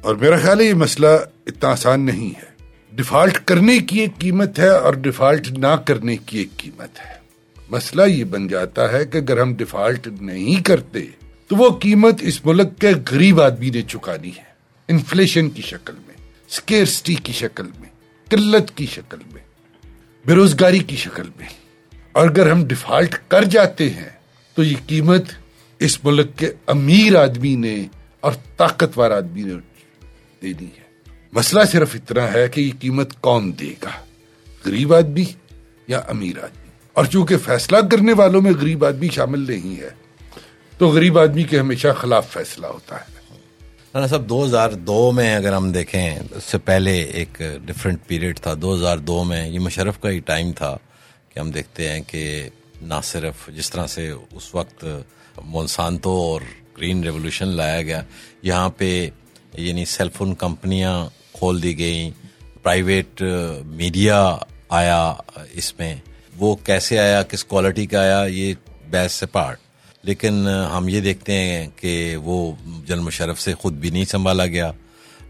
اور 0.00 0.14
میرا 0.14 0.36
خیال 0.36 0.60
ہے 0.60 0.64
یہ 0.64 0.74
مسئلہ 0.74 1.06
اتنا 1.46 1.70
آسان 1.70 2.00
نہیں 2.00 2.38
ہے۔ 2.38 2.51
ڈیفالٹ 2.94 3.38
کرنے 3.44 3.78
کی 3.78 4.00
ایک 4.00 4.18
قیمت 4.18 4.58
ہے 4.58 4.68
اور 4.68 4.94
ڈیفالٹ 4.94 5.50
نہ 5.50 5.76
کرنے 5.84 6.16
کی 6.16 6.38
ایک 6.38 6.48
قیمت 6.56 7.00
ہے۔ 7.00 7.14
مسئلہ 7.70 8.02
یہ 8.02 8.24
بن 8.24 8.48
جاتا 8.48 8.92
ہے 8.92 9.06
کہ 9.06 9.18
اگر 9.18 9.40
ہم 9.40 9.54
ڈیفالٹ 9.54 10.08
نہیں 10.20 10.64
کرتے 10.64 11.00
تو 11.46 11.56
وہ 11.56 11.78
قیمت 11.78 12.14
اس 12.20 12.46
ملک 12.46 12.78
کے 12.78 12.88
غریب 13.10 13.40
آدمی 13.40 13.70
نے 13.70 13.82
چکانی 13.82 14.28
ہے۔ 14.28 14.52
انفلیشن 14.88 15.50
کی 15.50 15.62
شکل 15.62 15.92
میں 16.06 16.14
سکیئرسٹی 16.48 17.14
کی 17.14 17.32
شکل 17.32 17.66
میں، 17.80 17.88
قلت 18.30 18.76
کی 18.76 18.86
شکل 18.86 19.18
میں 19.32 19.42
بے 20.26 20.34
روزگاری 20.34 20.78
کی 20.78 20.96
شکل 20.96 21.28
میں۔ 21.38 21.48
اور 22.12 22.28
اگر 22.28 22.50
ہم 22.50 22.64
ڈیفالٹ 22.64 23.14
کر 23.28 23.44
جاتے 23.44 23.90
ہیں 23.90 24.08
تو 24.54 24.62
یہ 24.62 24.76
قیمت 24.86 25.24
اس 25.78 26.04
ملک 26.04 26.38
کے 26.38 26.52
امیر 26.66 27.16
آدمی 27.16 27.56
نے 27.56 27.86
اور 28.20 28.32
طاقتور 28.56 29.10
آدمی 29.10 29.42
نے 29.42 29.54
دینی 30.42 30.66
ہے۔ 30.66 30.81
مسئلہ 31.32 31.64
صرف 31.64 31.94
اتنا 31.94 32.32
ہے 32.32 32.48
کہ 32.48 32.60
یہ 32.60 32.70
قیمت 32.80 33.20
کون 33.20 33.52
دے 33.58 33.74
گا؟ 33.82 33.90
غریب 34.66 34.94
آدمی 34.94 35.24
یا 35.88 35.98
امیر 35.98 36.38
آدمی؟ 36.38 36.70
اور 36.92 37.04
چونکہ 37.04 37.36
فیصلہ 37.38 37.76
کرنے 37.90 38.12
والوں 38.12 38.42
میں 38.42 38.52
غریب 38.60 38.84
آدمی 38.84 39.08
شامل 39.08 39.44
نہیں 39.50 39.80
ہے، 39.80 39.88
تو 40.78 40.88
غریب 40.88 41.18
آدمی 41.18 41.42
کے 41.42 41.58
ہمیشہ 41.58 41.88
خلاف 41.96 42.32
فیصلہ 42.32 42.66
ہوتا 42.66 42.96
ہے۔ 42.96 44.08
صاحب، 44.08 44.28
دو 44.28 44.44
ہزار 44.44 44.70
دو 44.70 45.12
میں 45.12 45.34
اگر 45.36 45.52
ہم 45.52 45.72
دیکھیں، 45.72 46.18
اس 46.30 46.44
سے 46.44 46.58
پہلے 46.58 47.02
ایک 47.02 47.42
ڈفرینٹ 47.64 48.06
پیریڈ 48.06 48.40
تھا۔ 48.40 48.54
دو 48.62 48.74
ہزار 48.74 48.98
دو 48.98 49.24
میں 49.24 49.48
یہ 49.48 49.58
مشرف 49.58 50.00
کا 50.00 50.10
ہی 50.10 50.18
ٹائم 50.18 50.52
تھا 50.52 50.76
کہ 51.28 51.38
ہم 51.38 51.50
دیکھتے 51.50 51.88
ہیں 51.88 52.00
کہ 52.06 52.48
نہ 52.82 53.00
صرف 53.02 53.48
جس 53.56 53.70
طرح 53.70 53.86
سے 53.86 54.10
اس 54.10 54.54
وقت 54.54 54.84
مونسانتو 55.44 56.10
اور 56.10 56.40
گرین 56.78 57.02
ریولوشن 57.04 57.48
لایا 57.48 57.82
گیا، 57.82 58.02
یہاں 58.42 58.68
پہ 58.68 59.08
یعنی 59.56 59.84
سیل 59.84 60.08
فون 60.08 60.34
کمپنیاں 60.34 61.21
کھول 61.42 61.62
دی 61.62 61.78
گئیں۔ 61.78 62.10
پرائیویٹ 62.62 63.22
میڈیا 63.66 64.36
آیا 64.68 65.14
اس 65.52 65.78
میں۔ 65.78 65.94
وہ 66.36 66.56
کیسے 66.56 66.98
آیا، 66.98 67.22
کس 67.22 67.44
کوالٹی 67.44 67.86
کا 67.86 68.00
آیا، 68.00 68.24
یہ 68.24 68.54
بیس 68.90 69.12
سے 69.12 69.26
پارٹ 69.26 69.58
لیکن 70.02 70.48
ہم 70.48 70.88
یہ 70.88 71.00
دیکھتے 71.00 71.32
ہیں 71.32 71.68
کہ 71.76 72.16
وہ 72.16 72.52
جن 72.86 72.98
مشرف 72.98 73.40
سے 73.40 73.54
خود 73.54 73.72
بھی 73.72 73.90
نہیں 73.90 74.04
سنبھالا 74.04 74.46
گیا۔ 74.46 74.72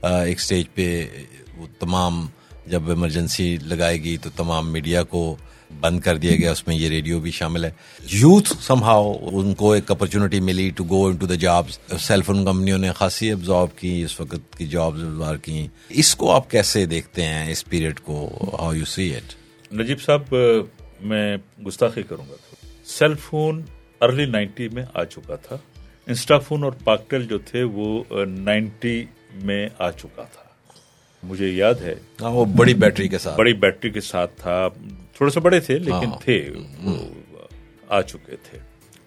ایک 0.02 0.40
سٹیج 0.40 0.66
پہ 0.74 1.08
وہ 1.56 1.66
تمام 1.78 2.26
جب 2.66 2.88
ایمرجنسی 2.88 3.56
لگائے 3.62 4.02
گی 4.02 4.16
تو 4.16 4.30
تمام 4.36 4.72
میڈیا 4.72 5.02
کو 5.02 5.36
بند 5.80 6.00
کر 6.00 6.16
دیا 6.16 6.36
گیا 6.36 6.50
اس 6.50 6.66
میں 6.66 6.76
یہ 6.76 6.88
ریڈیو 6.88 7.20
بھی 7.20 7.30
شامل 7.30 7.64
ہے۔ 7.64 7.70
یوتھ 8.00 8.52
سم 8.60 8.82
ہاؤ 8.82 9.12
ان 9.32 9.54
کو 9.54 9.72
ایک 9.72 9.90
اپرچونٹی 9.90 10.40
ملی 10.40 10.70
to 10.70 10.84
go 10.84 11.06
into 11.16 11.26
the 11.26 11.34
job 11.34 11.66
cell 12.00 12.22
phone 12.22 12.44
کمپنیوں 12.44 12.78
نے 12.78 12.92
خاصی 12.92 13.32
ابزارو 13.32 13.66
کی 13.66 14.02
اس 14.02 14.20
وقت 14.20 14.58
کی 14.58 14.66
جابز 14.66 15.02
ابزار 15.02 15.36
کی۔ 15.36 15.66
اس 15.88 16.14
کو 16.14 16.32
آپ 16.32 16.50
کیسے 16.50 16.86
دیکھتے 16.86 17.22
ہیں؟ 17.22 17.50
اس 17.50 17.64
پیریڈ 17.64 18.00
کو 18.00 18.30
how 18.60 18.72
you 18.72 18.84
see 18.84 19.16
it 19.16 19.34
Najib 19.74 20.02
صاحب 20.02 20.34
میں 21.00 21.36
گستاخی 21.66 22.02
کروں 22.02 22.24
گا۔ 22.30 22.66
سیل 22.84 23.14
فون 23.14 23.62
ارلی 24.00 24.24
نائنٹی 24.24 24.68
میں 24.68 24.84
آ 24.94 25.04
چکا 25.04 25.34
تھا۔ 25.34 25.56
تھوڑے 35.22 35.32
سے 35.32 35.40
بڑے 35.40 35.60
تھے 35.60 35.78
لیکن 35.78 36.06
ہاں۔ 36.06 36.18
تھے 36.20 36.50
آ 37.88 38.02
چکے 38.02 38.36
تھے۔ 38.42 38.58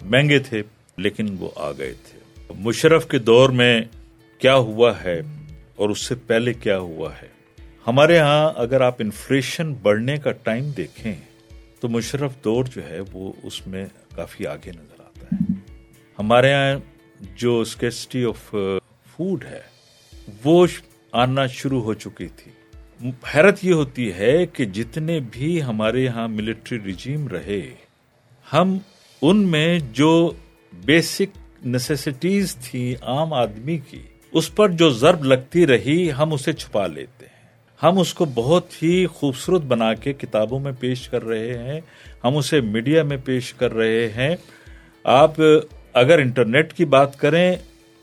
مہنگے 0.02 0.40
تھے 0.40 0.64
لیکن 0.98 1.36
وہ 1.40 1.50
آ 1.56 1.72
گئے 1.72 1.94
تھے۔ 2.04 2.20
مشرف 2.58 3.08
کے 3.08 3.18
دور 3.18 3.50
میں 3.50 3.82
کیا 4.38 4.56
ہوا 4.56 5.04
ہے 5.04 5.22
اور 5.76 5.90
اس 5.90 6.00
سے 6.00 6.16
پہلے 6.16 6.54
کیا 6.54 6.80
ہوا 6.80 7.10
ہے؟ 7.22 7.28
ہمارے 7.88 8.20
ہاں 8.20 8.52
اگر 8.56 8.82
آپ 8.82 8.96
انفلیشن 9.00 9.74
بڑھنے 9.74 10.18
کا 10.18 10.32
ٹائم 10.32 10.70
دیکھیں 10.78 11.16
تو 11.80 11.90
مشرف 11.90 12.32
دور 12.44 12.66
جو 12.66 12.90
ہے 12.90 13.00
وہ 13.12 13.34
اس 13.44 13.68
میں 13.68 13.86
کافی 14.16 14.48
آگے 14.48 14.72
نظر 14.72 15.02
آتا 15.02 15.26
ہے۔ 15.26 15.54
ہمارے 16.20 16.54
ہاں 16.54 16.76
جو 17.36 17.60
اسکیسٹی 17.60 18.26
آف 18.26 18.56
فوڈ 19.12 19.46
ہے 19.46 19.62
وہ 20.44 20.68
آنا 21.12 21.48
شروع 21.48 21.82
ہو 21.82 21.94
چکی 21.94 22.28
تھی۔ 22.28 22.52
حیرت 23.04 23.64
یہ 23.66 23.74
ہوتی 23.74 24.14
ہے 24.14 24.46
کہ 24.46 24.66
جتنے 24.66 25.20
بھی 25.32 25.64
ہمارے 25.64 26.04
یہاں 26.04 26.28
ملٹری 26.28 26.80
رجیم 26.80 27.28
رہے، 27.28 27.62
ہم 28.54 28.78
ان 29.22 29.38
میں 29.38 29.80
جو 29.92 30.32
بیسک 30.74 31.38
نیسیسٹیز 31.66 32.56
تھیں 32.56 32.94
عام 33.02 33.34
آدمی 33.34 33.78
کی، 33.78 34.02
اس 34.32 34.56
پر 34.56 34.70
جو 34.70 34.90
ضرب 34.90 35.24
لگتی 35.24 35.68
رہی، 35.68 36.12
ہم 36.12 36.34
اسے 36.34 36.54
چھپا 36.54 36.88
لیتے 36.88 37.26
ہیں۔ 37.26 37.34
ہم 37.84 38.00
اس 38.00 38.14
کو 38.14 38.26
بہت 38.26 38.84
ہی 38.84 39.06
خوبصورت 39.06 39.62
بنا 39.62 39.94
کے 39.94 40.14
کتابوں 40.14 40.60
میں 40.60 40.72
پیش 40.80 41.10
کر 41.10 41.24
رہے 41.24 41.58
ہیں، 41.58 41.80
ہم 42.24 42.38
اسے 42.38 42.62
میڈیا 42.62 43.04
میں 43.04 43.18
پیش 43.26 43.54
کر 43.54 43.74
رہے 43.74 44.08
ہیں۔ 44.08 44.36
آپ 45.04 45.34
اگر 45.94 46.20
انٹرنیٹ 46.20 46.74
کی 46.74 46.86
بات 46.86 47.20
کریں، 47.20 47.56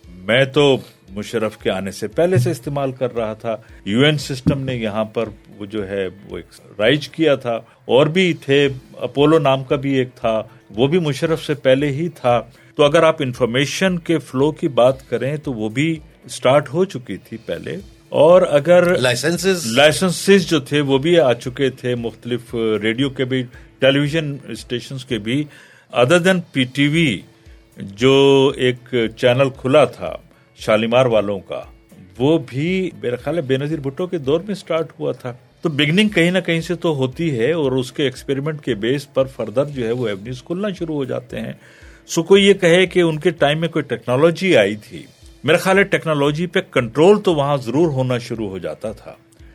میں 0.05 0.45
تو 0.45 0.77
مشرف 1.13 1.59
کے 1.59 1.71
آنے 1.71 1.91
سے 1.91 2.09
پہلے 2.09 2.39
سے 2.39 2.51
استعمال 2.51 2.93
کر 2.93 3.15
رہا 3.15 3.33
تھا۔ 3.33 3.57
یو 3.85 4.01
این 4.01 4.19
سسٹم 4.19 4.61
نے 4.61 4.77
یہاں 4.77 5.05
پر 5.05 5.29
وہ 5.59 5.67
جو 5.67 5.89
ہے 5.89 6.07
وہ 6.31 6.39
رائج 6.79 7.09
کیا 7.09 7.35
تھا۔ 7.35 7.61
اور 7.85 8.07
بھی 8.07 8.33
تھے 8.33 8.69
اپولو 8.97 9.39
نام 9.39 9.65
کا 9.65 9.77
بھی 9.77 9.95
ایک 9.95 10.09
تھا۔ 10.15 10.43
وہ 10.71 10.87
بھی 10.87 10.99
مشرف 10.99 11.45
سے 11.45 11.55
پہلے 11.55 11.87
ہی 11.87 12.09
تھا۔ 12.09 12.43
تو 12.75 12.85
اگر 12.85 13.03
آپ 13.03 13.17
انفارمیشن 13.21 13.99
کے 13.99 14.19
فلو 14.19 14.53
کی 14.53 14.69
بات 14.69 15.11
کریں 15.11 15.37
تو 15.37 15.53
وہ 15.53 15.69
بھی 15.69 15.99
اسٹارٹ 16.25 16.75
ہو 16.75 16.85
چکی 16.85 17.17
تھی 17.17 17.37
پہلے۔ 17.37 17.77
اور 18.09 18.43
اگر 18.51 18.99
لائسنسز۔ 18.99 19.67
لائسنسز 19.67 20.47
جو 20.51 20.61
تھے 20.61 20.81
وہ 20.81 20.99
بھی 20.99 21.21
آ 21.21 21.33
چکے 21.33 21.71
تھے۔ 21.71 21.95
مختلف 21.95 22.55
ریڈیو 22.83 23.11
کے 23.11 23.25
بھی 23.25 23.45
ٹیلی 23.79 23.99
ویژن 23.99 24.37
اسٹیشنز 24.49 25.05
کے 25.05 25.19
بھی۔ 25.19 25.45
ادر 25.93 26.19
دین 26.19 26.41
پی 26.53 26.65
ٹی 26.65 26.89
وی 26.89 27.21
جو 27.77 28.53
ایک 28.57 28.95
چینل 29.17 29.49
کھلا 29.57 29.85
تھا 29.85 30.17
شالیمار 30.57 31.07
والوں 31.07 31.41
کا، 31.41 31.63
وہ 32.19 32.39
بھی 32.47 32.91
میرا 33.03 33.17
خیال 33.17 33.37
ہے 33.37 33.43
بے 33.43 33.57
نظیر 33.57 33.79
بھٹو 33.79 34.07
کے 34.07 34.19
دور 34.19 34.41
میں 34.41 34.55
سٹارٹ 34.55 35.01
ہوا 35.01 35.13
تھا۔ 35.13 35.35
تو 35.61 35.69
بگننگ 35.69 36.09
کہیں 36.09 36.31
نہ 36.31 36.39
کہیں 36.39 36.61
سے 36.61 36.75
تو 36.75 36.97
ہوتی 36.97 37.39
ہے 37.39 37.53
اور 37.53 37.73
اس 37.73 37.93
کے 37.93 38.03
ایکسپیریمنٹ 38.03 38.65
کے 38.65 38.75
بیس 38.75 39.15
پر 39.15 39.25
فردر 39.25 39.65
جو 39.65 39.87
ہے 39.87 39.93
وہ 39.93 40.09
ایونیوز 40.09 40.43
کھلنا 40.43 40.69
شروع 40.79 40.95
ہو 40.95 41.05
جاتے 41.05 41.41
ہیں۔ 41.41 41.53
سو 42.07 42.23
کوئی 42.23 42.47
یہ 42.47 42.53
کہے 42.53 42.87
کہ 42.87 43.01
ان 43.01 43.19
کے 43.19 43.31
ٹائم 43.31 43.61
میں 43.61 43.69
کوئی 43.69 43.83
ٹیکنالوجی 43.83 44.57
آئی 44.57 44.77
تھی۔ 44.77 45.03
میرا 45.45 45.57
خیال 45.57 45.79
ہے 45.79 45.83
ٹیکنالوجی 45.83 46.47
پہ 46.47 46.61
کنٹرول 46.71 47.21
تو 47.21 47.35
وہاں 47.35 47.57
ضرور 47.57 47.89
ہونا 47.89 48.19
شروع 48.19 48.49
ہو 48.49 48.59
جاتا 48.59 48.93
تھا۔ 48.93 49.13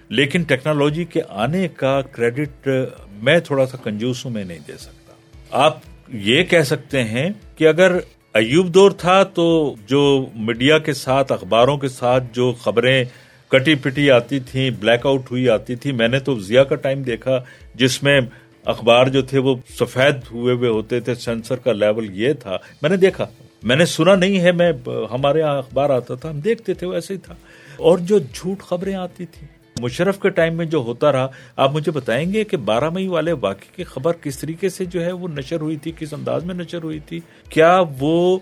لیکن 0.09 0.43
ٹیکنالوجی 0.43 1.05
کے 1.05 1.21
آنے 1.29 1.67
کا 1.67 2.01
کریڈٹ 2.01 2.69
میں 3.13 3.39
تھوڑا 3.39 3.65
سا 3.65 3.77
کنجوس 3.77 4.25
ہوں 4.25 4.31
میں 4.31 4.43
نہیں 4.43 4.59
دے 4.67 4.73
سکتا۔ 4.77 5.13
آپ 5.51 5.77
یہ 6.13 6.43
کہہ 6.43 6.61
سکتے 6.61 7.03
ہیں 7.03 7.29
کہ 7.55 7.67
اگر 7.67 7.97
ایوب 8.33 8.73
دور 8.73 8.91
تھا 8.91 9.23
تو 9.23 9.75
جو 9.87 10.25
میڈیا 10.35 10.77
کے 10.77 10.93
ساتھ، 10.93 11.31
اخباروں 11.31 11.77
کے 11.77 11.87
ساتھ 11.87 12.23
جو 12.33 12.53
خبریں 12.59 13.03
کٹی 13.47 13.75
پٹی 13.75 14.11
آتی 14.11 14.39
تھیں 14.39 14.69
بلیک 14.69 15.05
آؤٹ 15.05 15.31
ہوئی 15.31 15.49
آتی 15.49 15.75
تھی 15.75 15.91
میں 15.91 16.07
نے 16.07 16.19
تو 16.19 16.39
ضیاء 16.39 16.63
کا 16.63 16.75
ٹائم 16.75 17.01
دیکھا 17.01 17.43
جس 17.75 18.03
میں 18.03 18.21
اخبار 18.65 19.07
جو 19.07 19.21
تھے 19.21 19.39
وہ 19.39 19.55
سفید 19.79 20.15
ہوئے 20.31 20.55
ہوئے 20.55 20.69
ہوتے 20.69 20.99
تھے، 20.99 21.15
سینسر 21.15 21.55
کا 21.55 21.73
لیول 21.73 22.07
یہ 22.11 22.33
تھا۔ 22.33 22.57
میں 22.81 22.89
نے 22.89 22.97
دیکھا۔ 22.97 23.25
میں 23.63 23.75
نے 23.75 23.85
سنا 23.85 24.15
نہیں 24.15 24.39
ہے، 24.39 24.51
میں 24.51 24.71
ہمارے 24.87 25.39
یہاں 25.39 25.57
اخبار 25.57 25.89
آتا 25.89 26.15
تھا، 26.15 26.29
ہم 26.29 26.39
دیکھتے 26.39 26.73
تھے، 26.73 26.87
وہ 26.87 26.93
ایسے 26.93 27.13
ہی 27.13 27.19
تھا۔ 27.19 27.35
اور 27.77 27.97
جو 27.97 28.19
جھوٹ 28.19 28.59
خبریں 28.59 28.95
آتی 28.95 29.25
تھیں 29.25 29.47
مشرف 29.81 30.19
کے 30.19 30.29
ٹائم 30.29 30.57
میں 30.57 30.65
جو 30.65 30.77
ہوتا 30.77 31.11
رہا 31.11 31.27
آپ 31.55 31.73
مجھے 31.73 31.91
بتائیں 31.91 32.33
گے 32.33 32.43
کہ 32.43 32.57
بارہ 32.57 32.89
مئی 32.89 33.07
والے 33.07 33.31
واقعے 33.31 33.71
کی 33.75 33.83
خبر 33.83 34.13
کس 34.21 34.37
طریقے 34.37 34.69
سے 34.69 34.85
جو 34.85 35.05
ہے 35.05 35.11
وہ 35.11 35.27
نشر 35.27 35.61
ہوئی 35.61 35.75
تھی 35.75 35.91
کس 35.97 36.13
انداز 36.13 36.45
میں 36.45 36.55
نشر 36.55 36.83
ہوئی 36.83 36.99
تھی؟ 36.99 37.19
کیا 37.49 37.81
وہ 37.99 38.39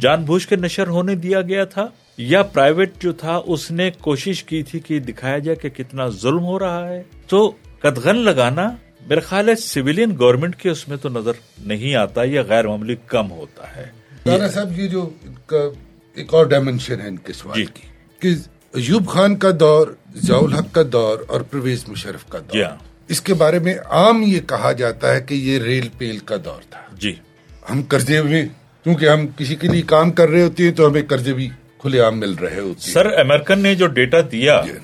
جان 0.00 0.24
بوجھ 0.24 0.48
کے 0.48 0.56
نشر 0.56 0.88
ہونے 0.88 1.14
دیا 1.14 1.40
گیا 1.40 1.64
تھا؟ 1.64 1.86
یا 2.16 2.42
پرائیویٹ 2.42 2.92
جو 3.00 3.12
تھا 3.12 3.40
اس 3.46 3.70
نے 3.70 3.90
کوشش 4.00 4.44
کی 4.44 4.62
تھی 4.62 4.78
کہ 4.78 4.98
دکھایا 4.98 5.38
جائے 5.38 5.56
کہ 5.56 5.68
کتنا 5.68 6.08
ظلم 6.08 6.44
ہو 6.44 6.58
رہا 6.58 6.88
ہے؟ 6.88 7.02
تو 7.26 7.52
قدغن 7.80 8.16
لگانا 8.16 8.70
میرا 9.06 9.20
خیال 9.20 9.48
ہے 9.48 9.54
سویلین 9.54 10.10
گورنمنٹ 10.18 10.56
کے 10.56 10.70
اس 10.70 10.88
میں 10.88 10.96
تو 10.96 11.08
نظر 11.08 11.32
نہیں 11.66 11.94
آتا 11.94 12.22
یا 12.24 12.42
غیر 12.42 12.68
معمولی 12.68 12.96
کم 13.06 13.30
ہوتا 13.30 13.76
ہے۔ 13.76 13.86
صاحب 14.26 14.78
یہ 14.78 14.88
جو 14.88 15.10
ایک 16.16 16.34
اور 16.34 16.46
ڈائمنشن 16.46 17.00
ہے 17.00 17.08
ان 17.08 17.16
کے 17.16 17.32
سوال 17.32 17.58
جی۔ 17.58 17.64
کی 17.74 17.88
کہ 18.18 18.34
ایوب 18.72 19.08
خان 19.08 19.36
کا 19.36 19.48
دور 19.60 19.86
ضیاء 20.14 20.60
کا 20.72 20.82
دور 20.92 21.18
اور 21.26 21.40
پرویز 21.40 21.84
مشرف 21.88 22.24
کا 22.28 22.38
دور۔ 22.38 22.60
Yeah. 22.60 22.76
اس 23.08 23.20
کے 23.20 23.34
بارے 23.34 23.58
میں 23.58 23.74
عام 23.90 24.22
یہ 24.26 24.40
کہا 24.40 24.72
جاتا 24.72 25.14
ہے 25.14 25.20
کہ 25.20 25.34
یہ 25.34 25.58
ریل 25.58 25.88
پیل 25.98 26.18
کا 26.18 26.36
دور 26.36 26.62
تھا۔ 26.70 26.78
جی۔ 26.98 27.14
ہم 27.70 27.82
قرضے 27.88 28.22
میں 28.22 28.46
کیونکہ 28.84 29.08
ہم 29.08 29.26
کسی 29.36 29.54
کے 29.54 29.68
لیے 29.68 29.82
کام 29.82 30.10
کر 30.10 30.28
رہے 30.28 30.42
ہوتے 30.42 30.64
ہیں 30.64 30.72
تو 30.72 30.86
ہمیں 30.86 31.02
قرضے 31.08 31.32
بھی 31.32 31.48
کھلے 31.78 32.00
عام 32.00 32.20
مل 32.20 32.32
رہے 32.32 32.60
ہوتے 32.60 32.84
ہیں۔ 32.86 32.94
سر 32.94 33.06
امریکن 33.06 33.58
نے 33.58 33.74
جو 33.74 33.86
ڈیٹا 33.86 34.18
دیا 34.32 34.54
yeah. 34.54 34.78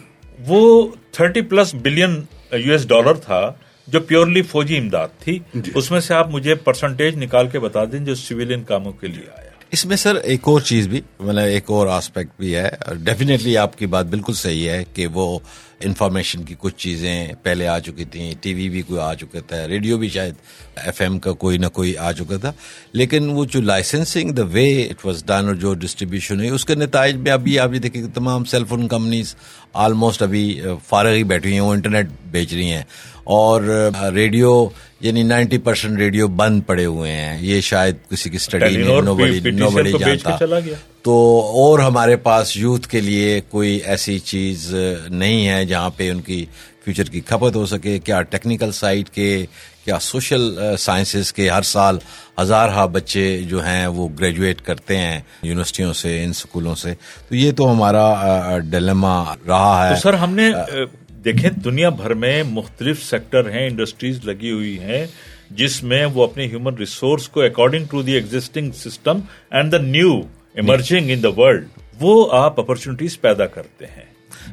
وہ 0.46 0.88
30 1.12 1.40
plus 1.50 1.74
billion 1.74 2.22
U 2.52 2.72
S 2.72 2.88
dollar 2.88 3.14
تھا 3.14 3.52
جو 3.86 4.00
پیورلی 4.00 4.42
فوجی 4.42 4.78
امداد 4.78 5.08
تھی۔ 5.18 5.38
جی۔ 5.54 5.72
اس 5.74 5.90
میں 5.90 6.00
سے 6.00 6.14
آپ 6.14 6.28
مجھے 6.30 6.54
پرسنٹیج 6.54 7.16
نکال 7.16 7.48
کے 7.48 7.58
بتا 7.58 7.84
دیں 7.84 7.98
جو 7.98 8.14
سویلین 8.14 8.62
کاموں 8.62 8.92
کے 8.92 9.06
لیے 9.06 9.24
آیا۔ 9.38 9.47
اس 9.72 9.84
میں 9.86 9.96
سر 9.96 10.16
ایک 10.16 10.48
اور 10.48 10.60
چیز 10.60 10.86
بھی 10.88 11.00
مطلب 11.20 11.44
ایک 11.44 11.70
اور 11.70 11.86
آسپیکٹ 11.86 12.38
بھی 12.38 12.54
ہے 12.54 12.68
ڈیفینیٹلی 13.04 13.56
آپ 13.58 13.76
کی 13.78 13.86
بات 13.86 14.06
بالکل 14.06 14.34
صحیح 14.34 14.68
ہے 14.68 14.82
کہ 14.94 15.06
وہ 15.14 15.38
انفارمیشن 15.80 16.44
کی 16.44 16.54
کچھ 16.58 16.76
چیزیں 16.76 17.32
پہلے 17.42 17.66
آ 17.68 17.78
چکی 17.80 18.04
تھیں 18.04 18.32
ٹی 18.42 18.54
وی 18.54 18.68
بھی 18.68 18.82
کوئی 18.82 19.00
آ 19.00 19.12
چکا 19.14 19.40
تھا 19.48 19.66
ریڈیو 19.68 19.98
بھی 19.98 20.08
شاید 20.08 20.34
ایف 20.84 21.00
ایم 21.00 21.18
کا 21.18 21.32
کوئی 21.42 21.58
نہ 21.58 21.66
کوئی 21.72 21.96
آ 21.96 22.12
چکا 22.12 22.36
تھا، 22.36 22.52
لیکن 22.92 23.28
وہ 23.34 23.44
جو 23.52 23.60
licensing 23.60 24.30
the 24.30 24.42
way 24.52 24.70
it 24.82 25.04
was 25.06 25.22
done 25.26 25.46
اور 25.46 25.54
جو 25.54 25.74
ڈسٹریبیوشن 25.84 26.38
ہوئی، 26.38 26.48
اس 26.48 26.64
کے 26.64 26.74
نتائج 26.74 27.16
میں 27.16 27.32
ابھی 27.32 27.58
آپ 27.58 27.74
یہ 27.74 27.78
دیکھیں 27.78 28.02
کہ 28.02 28.08
تمام 28.14 28.44
سیل 28.44 28.64
فون 28.68 28.88
کمپنیز 28.88 29.34
آلموسٹ 29.84 30.22
ابھی 30.22 30.60
فارغ 30.88 31.14
ہی 31.14 31.24
بیٹھی 31.24 31.52
ہیں، 31.52 31.60
وہ 31.60 31.72
انٹرنیٹ 31.72 32.08
بیچ 32.30 32.54
رہی 32.54 32.70
ہیں، 32.72 32.82
اور 33.26 33.62
ریڈیو 34.14 34.68
یعنی 35.00 35.22
نائنٹی 35.22 35.58
پرسینٹ 35.58 35.98
ریڈیو 35.98 36.28
بند 36.28 36.62
پڑے 36.66 36.84
ہوئے 36.84 37.12
ہیں۔ 37.12 37.38
یہ 37.40 37.60
شاید 37.60 37.96
کسی 38.10 38.30
کی 38.30 38.36
اسٹڈی 38.36 38.76
میں 38.76 39.02
نو 39.02 39.70
بڑی 39.70 39.92
جانتا۔ 39.98 40.30
تو 41.02 41.12
اور 41.54 41.78
ہمارے 41.78 42.16
پاس 42.16 42.56
یوتھ 42.56 42.88
کے 42.88 43.00
لیے 43.00 43.40
کوئی 43.48 43.76
ایسی 43.76 44.18
چیز 44.18 44.74
نہیں 45.08 45.48
ہے 45.48 45.64
جہاں 45.64 45.90
پہ 45.90 46.10
ان 46.10 46.20
کی 46.20 46.46
فیوچر 46.84 47.04
کی 47.04 47.20
کھپت 47.20 47.56
ہو 47.56 47.66
سکے۔ 47.66 47.98
کیا 47.98 48.22
ٹیکنیکل 48.22 48.72
سائٹ 48.72 49.10
کے 49.10 49.46
کیا 49.84 49.98
سوشل 49.98 50.58
سائنسز 50.78 51.26
uh, 51.26 51.32
کے 51.32 51.50
ہر 51.50 51.62
سال 51.62 51.98
ہزارہ 52.40 52.86
بچے 52.86 53.42
جو 53.42 53.64
ہیں 53.64 53.86
وہ 53.86 54.08
گریجویٹ 54.08 54.60
کرتے 54.60 54.96
ہیں 54.96 55.20
یونیورسٹیوں 55.42 55.92
سے 55.92 56.24
ان 56.24 56.32
سکولوں 56.32 56.74
سے۔ 56.74 56.94
تو 57.28 57.34
یہ 57.34 57.52
تو 57.52 57.72
ہمارا 57.72 58.12
uh, 58.14 58.58
ڈیلما 58.58 59.24
رہا 59.46 59.90
ہے۔ 59.90 59.96
سر 59.96 60.14
ہم 60.14 60.34
نے 60.34 60.50
uh, 60.50 60.86
دیکھیں، 61.24 61.50
دنیا 61.64 61.88
بھر 61.88 62.14
میں 62.14 62.42
مختلف 62.42 63.02
سیکٹر 63.04 63.50
ہیں 63.50 63.66
انڈسٹریز 63.66 64.24
لگی 64.24 64.50
ہوئی 64.50 64.78
ہیں، 64.78 65.06
جس 65.50 65.82
میں 65.82 66.04
وہ 66.04 66.24
اپنے 66.24 66.46
ہیومن 66.46 66.76
ریسورس 66.78 67.28
کو 67.28 67.40
according 67.42 67.86
to 67.90 68.02
the 68.02 68.12
existing 68.12 68.70
system 68.72 69.20
and 69.50 69.72
the 69.72 69.78
new 69.78 70.12
emerging 70.54 71.10
in 71.10 71.22
the 71.22 71.28
world 71.36 71.66
وہ 72.00 72.28
آپ 72.32 72.60
اپرچونیٹیز 72.60 73.20
پیدا 73.20 73.46
کرتے 73.46 73.86
ہیں۔ 73.86 74.04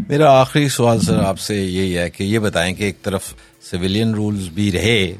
میرا 0.09 0.31
آخری 0.39 0.69
سوال 0.69 0.99
سر 0.99 1.19
آپ 1.19 1.39
سے 1.39 1.55
یہی 1.55 1.97
ہے 1.97 2.09
کہ 2.09 2.23
یہ 2.23 2.39
بتائیں 2.39 2.73
کہ 2.75 2.83
ایک 2.83 3.01
طرف 3.01 3.33
سویلین 3.61 4.13
رولز 4.13 4.47
بھی 4.49 4.71
رہے 4.71 5.13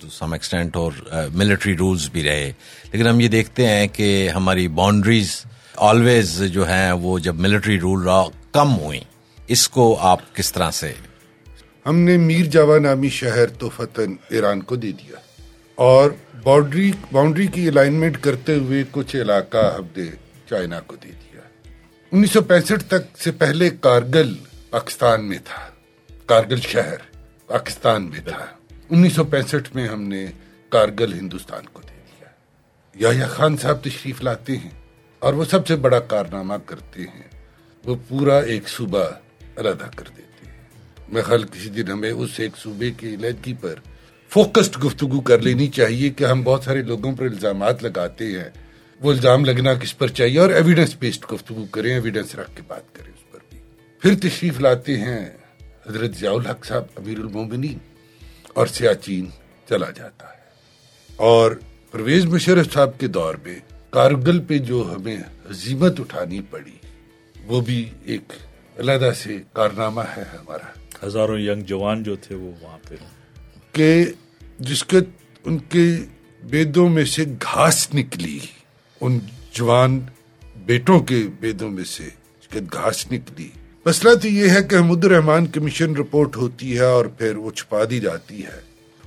ٹو 0.00 0.08
سم 0.10 0.32
ایکسٹینٹ 0.32 0.76
اور 0.76 0.92
uh, 0.92 1.26
ملٹری 1.34 1.76
رولز 1.76 2.08
بھی 2.10 2.22
رہے، 2.22 2.52
لیکن 2.92 3.06
ہم 3.06 3.20
یہ 3.20 3.28
دیکھتے 3.28 3.66
ہیں 3.66 3.86
کہ 3.86 4.28
ہماری 4.28 4.68
باؤنڈریز 4.68 5.30
آلویز 5.76 6.42
جو 6.52 6.68
ہیں، 6.68 6.92
وہ 6.92 7.18
جب 7.18 7.34
ملٹری 7.34 7.78
رول 7.80 8.08
کم 8.52 8.76
ہوئیں۔ 8.78 9.00
اس 9.50 9.68
کو 9.68 9.96
آپ 10.00 10.34
کس 10.34 10.52
طرح 10.52 10.70
سے 10.70 10.92
ہم 11.86 11.98
نے 11.98 12.16
میر 12.16 12.44
جاوا 12.44 12.78
نامی 12.78 13.08
شہر 13.08 13.46
تو 13.46 13.70
فتن 13.76 14.14
ایران 14.28 14.62
کو 14.62 14.76
دے 14.76 14.92
دیا 14.92 15.16
اور 15.74 16.10
باؤنڈری 16.42 16.92
باؤنڈری 17.12 17.46
کی 17.46 17.68
الائنمنٹ 17.68 18.18
کرتے 18.20 18.54
ہوئے 18.54 18.84
کچھ 18.90 19.16
علاقہ 19.16 19.74
ہم 19.74 19.86
نے 19.96 20.04
چائنا 20.50 20.80
کو 20.80 20.96
دے 20.96 21.08
دیا۔ 21.08 21.40
انیس 22.12 22.30
سو 22.30 22.42
پینسٹھ 22.42 22.84
تک 22.88 23.18
سے 23.18 23.30
پہلے 23.30 23.70
کارگل 23.80 24.34
پاکستان 24.70 25.28
میں 25.28 25.38
تھا۔ 25.44 25.68
کارگل 26.26 26.60
شہر 26.60 26.96
پاکستان 27.46 28.10
میں 28.10 28.20
تھا۔ 28.24 28.46
انیس 28.90 29.12
سو 29.12 29.24
پینسٹھ 29.24 29.76
میں 29.76 29.88
ہم 29.88 30.02
نے 30.02 30.26
کارگل 30.68 31.12
ہندوستان 31.12 31.62
کو 31.72 31.82
دے 31.82 31.96
دیا۔ 31.96 33.10
یا 33.12 33.26
خان 33.26 33.56
صاحب 33.56 33.84
تشریف 33.84 34.22
لاتے 34.22 34.56
ہیں 34.56 34.70
اور 35.18 35.34
وہ 35.34 35.44
سب 35.44 35.66
سے 35.66 35.76
بڑا 35.76 36.00
کارنامہ 36.00 36.54
کرتے 36.66 37.02
ہیں۔ 37.02 37.44
وہ 37.84 37.96
پورا 38.08 38.38
ایک 38.38 38.68
صوبہ 38.68 39.04
علیحدہ 39.60 39.90
کر 39.96 40.04
دیتے 40.16 40.50
ہیں۔ 40.50 40.56
میں 41.08 41.22
خیال 41.22 41.42
کسی 41.42 41.68
دن 41.68 41.90
ہمیں 41.90 42.10
اس 42.10 42.30
ایک 42.36 42.52
صوبے 42.56 42.90
کی 42.90 43.14
علیحدگی 43.14 43.54
پر 43.60 43.74
فوکسڈ 44.28 44.84
گفتگو 44.84 45.20
کر 45.20 45.38
لینی 45.38 45.68
چاہیے 45.68 46.10
کہ 46.10 46.24
ہم 46.24 46.42
بہت 46.42 46.64
سارے 46.64 46.82
لوگوں 46.82 47.12
پر 47.12 47.24
الزامات 47.24 47.82
لگاتے 47.82 48.26
ہیں۔ 48.26 48.48
وہ 49.00 49.12
الزام 49.12 49.44
لگنا 49.44 49.74
کس 49.74 49.98
پر 49.98 50.08
چاہیے 50.08 50.38
اور 50.38 50.50
ایویڈنس 50.50 50.96
بیسڈ 50.98 51.32
گفتگو 51.32 51.64
کریں 51.66 51.92
ایویڈنس 51.92 52.34
رکھ 52.34 52.50
کے 52.56 52.62
بات 52.66 52.94
کریں 52.94 53.12
اس 53.12 53.30
پر 53.30 53.38
بھی۔ 53.50 53.58
پھر 54.02 54.28
تشریف 54.28 54.60
لاتے 54.60 54.96
ہیں۔ 54.96 55.30
حضرت 55.86 56.16
ضیاء 56.16 56.32
الحق 56.32 56.66
صاحب، 56.66 56.84
امیر 56.96 57.18
المومنین 57.18 57.78
اور 58.54 58.66
سیاچین 58.66 59.26
چلا 59.68 59.90
جاتا 59.90 60.26
ہے۔ 60.26 60.40
اور 61.16 61.52
پرویز 61.90 62.24
مشرف 62.24 62.72
صاحب 62.72 62.98
کے 62.98 63.06
دور 63.06 63.34
میں 63.34 63.58
کارگل 63.90 64.40
پہ 64.40 64.58
جو 64.58 64.94
ہمیں 64.96 65.16
عظیمت 65.50 66.00
اٹھانی 66.00 66.40
پڑی، 66.50 66.76
وہ 67.44 67.60
بھی 67.60 67.90
ایک 68.04 68.32
علیحدہ 68.78 69.10
سے 69.16 69.38
کارنامہ 69.52 70.00
ہے 70.16 70.22
ہمارا۔ 70.22 70.80
ہزاروں 71.06 71.38
ینگ 71.38 71.62
جوان 71.62 72.02
جو 72.02 72.16
تھے 72.16 72.34
وہ 72.34 72.52
وہاں 72.60 72.78
پہ 72.88 72.94
کہ 73.72 74.04
جس 74.58 74.84
کے 74.84 74.98
ان 75.44 75.58
کے 75.58 75.96
بیدوں 76.42 76.88
میں 76.88 77.04
سے 77.04 77.24
گھاس 77.24 77.94
نکلی 77.94 78.38
ان 79.00 79.18
جوان 79.52 80.00
بیٹوں 80.66 81.00
کے 81.00 81.22
بیدوں 81.40 81.70
میں 81.70 81.84
سے 81.84 82.04
جس 82.04 82.48
کے 82.48 82.60
گھاس 82.72 83.12
نکلی۔ 83.12 83.48
مسئلہ 83.86 84.14
تو 84.14 84.28
یہ 84.28 84.50
ہے 84.50 84.62
کہ 84.62 84.76
حمد 84.76 85.04
الرحمان 85.04 85.46
کمیشن 85.46 85.96
رپورٹ 85.96 86.36
ہوتی 86.36 86.74
ہے 86.74 86.84
اور 86.84 87.06
پھر 87.06 87.36
وہ 87.36 87.50
چھپا 87.50 87.78
دی 87.90 88.00
جاتی 88.00 88.44
ہے۔ 88.44 88.60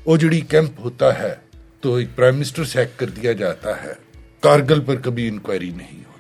وہ 0.06 0.18
جڑی 0.18 0.42
کیمپ 0.42 0.80
ہوتا 0.80 1.20
ہے 1.20 1.36
تو 1.82 1.96
ایک 1.96 2.10
پرائم 2.16 2.36
منسٹر 2.36 2.64
سیک 2.64 3.00
کر 3.00 3.10
دیا 3.10 3.32
جاتا 3.32 3.84
ہے۔ 3.84 3.94
کارگل 4.40 4.82
پر 4.82 4.96
کبھی 4.96 5.28
انکوائری 5.28 5.70
نہیں 5.70 5.98
ہوتی 5.98 6.13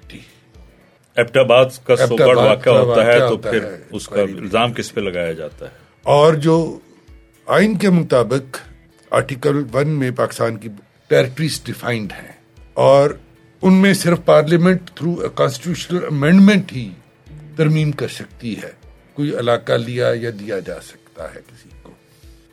ایبٹ 1.15 1.37
آباد 1.37 1.65
کا 1.83 1.93
ایبٹ 1.93 2.09
سو 2.09 2.23
آباد 2.23 2.35
واقعہ 2.35 2.71
ہوتا 2.71 3.05
ہے 3.05 3.19
تو 3.19 3.37
پھر 3.37 3.75
اس 3.91 4.07
کا 4.07 4.21
الزام 4.21 4.73
کس 4.73 4.93
پہ 4.93 5.01
لگایا 5.01 5.31
جاتا 5.31 5.65
ہے؟ 5.65 5.71
اور 6.03 6.33
جو 6.33 6.79
آئین 7.45 7.77
کے 7.77 7.89
مطابق 7.89 8.57
آرٹیکل 9.11 9.63
ون 9.73 9.87
میں 9.87 10.11
پاکستان 10.11 10.57
کی 10.57 10.69
ٹیریٹریز 11.07 11.61
ڈیفائنڈ 11.63 12.11
ہیں 12.11 12.31
اور 12.73 13.09
ان 13.61 13.73
میں 13.73 13.93
صرف 13.93 14.17
پارلیمنٹ 14.25 14.91
تھرو 14.95 15.15
کانسٹیٹیوشنل 15.15 16.05
امینڈمنٹ 16.05 16.73
ہی 16.73 16.89
ترمیم 17.55 17.91
کر 17.91 18.07
سکتی 18.07 18.55
ہے 18.57 18.71
کوئی 19.13 19.39
علاقہ 19.39 19.73
لیا 19.73 20.11
یا 20.15 20.29
دیا 20.39 20.59
جا 20.59 20.81
سکتا 20.81 21.23
ہے 21.35 21.39
کسی 21.47 21.69
کو۔ 21.83 21.91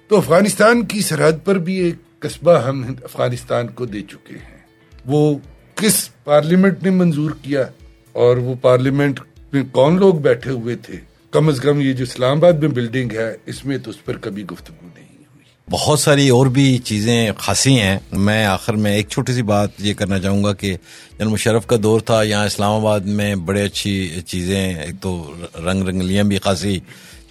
تو 0.09 0.17
افغانستان 0.17 0.87
کی 0.87 1.01
سرحد 1.01 1.33
پر 1.45 1.55
بھی 1.55 1.75
ایک 1.75 1.95
قصبہ 2.21 2.59
ہم 2.59 2.95
افغانستان 3.03 3.69
کو 3.69 3.87
دے 3.87 4.03
چکے 4.03 4.35
ہیں۔ 4.35 4.59
وہ 5.07 5.39
کس 5.75 6.11
پارلیمنٹ 6.25 6.83
نے 6.83 6.91
منظور 6.91 7.31
کیا؟ 7.43 7.65
اور 8.13 8.37
وہ 8.37 8.55
پارلیمنٹ 8.61 9.21
میں 9.53 9.63
کون 9.73 9.97
لوگ 9.97 10.15
بیٹھے 10.15 10.51
ہوئے 10.51 10.77
تھے؟ 10.77 10.95
کم 11.31 11.49
از 11.49 11.61
کم 11.61 11.81
یہ 11.81 11.93
جو 11.93 12.03
اسلام 12.03 12.37
آباد 12.37 12.53
میں 12.53 12.69
بلڈنگ 12.69 13.13
ہے، 13.13 13.37
اس 13.47 13.65
میں 13.65 13.79
تو 13.79 13.91
اس 13.91 14.05
پر 14.05 14.17
کبھی 14.17 14.43
گفتگو 14.43 14.89
نہیں 14.95 15.07
ہوئی۔ 15.11 15.45
بہت 15.71 16.01
ساری 16.01 16.29
اور 16.29 16.47
بھی 16.47 16.79
چیزیں 16.79 17.31
خاصی 17.39 17.81
ہیں۔ 17.81 17.99
میں 18.13 18.47
آخر 18.47 18.75
میں 18.75 18.93
ایک 18.93 19.09
چھوٹی 19.09 19.33
سی 19.33 19.43
بات 19.43 19.71
یہ 19.79 19.95
کرنا 19.95 20.21
چاہوں 20.21 20.45
گا 20.45 20.53
کہ 20.53 20.77
جنرل 21.19 21.29
مشرف 21.29 21.67
کا 21.67 21.77
دور 21.83 22.01
تھا، 22.01 22.23
یہاں 22.23 22.47
اسلام 22.47 22.73
آباد 22.73 23.01
میں 23.01 23.35
بڑے 23.35 23.63
اچھی 23.63 24.21
چیزیں، 24.27 24.75
ایک 24.75 25.03
تو 25.03 25.33
رنگ 25.65 25.83
رنگلیاں 25.83 26.25
بھی 26.25 26.39
خاصی 26.39 26.79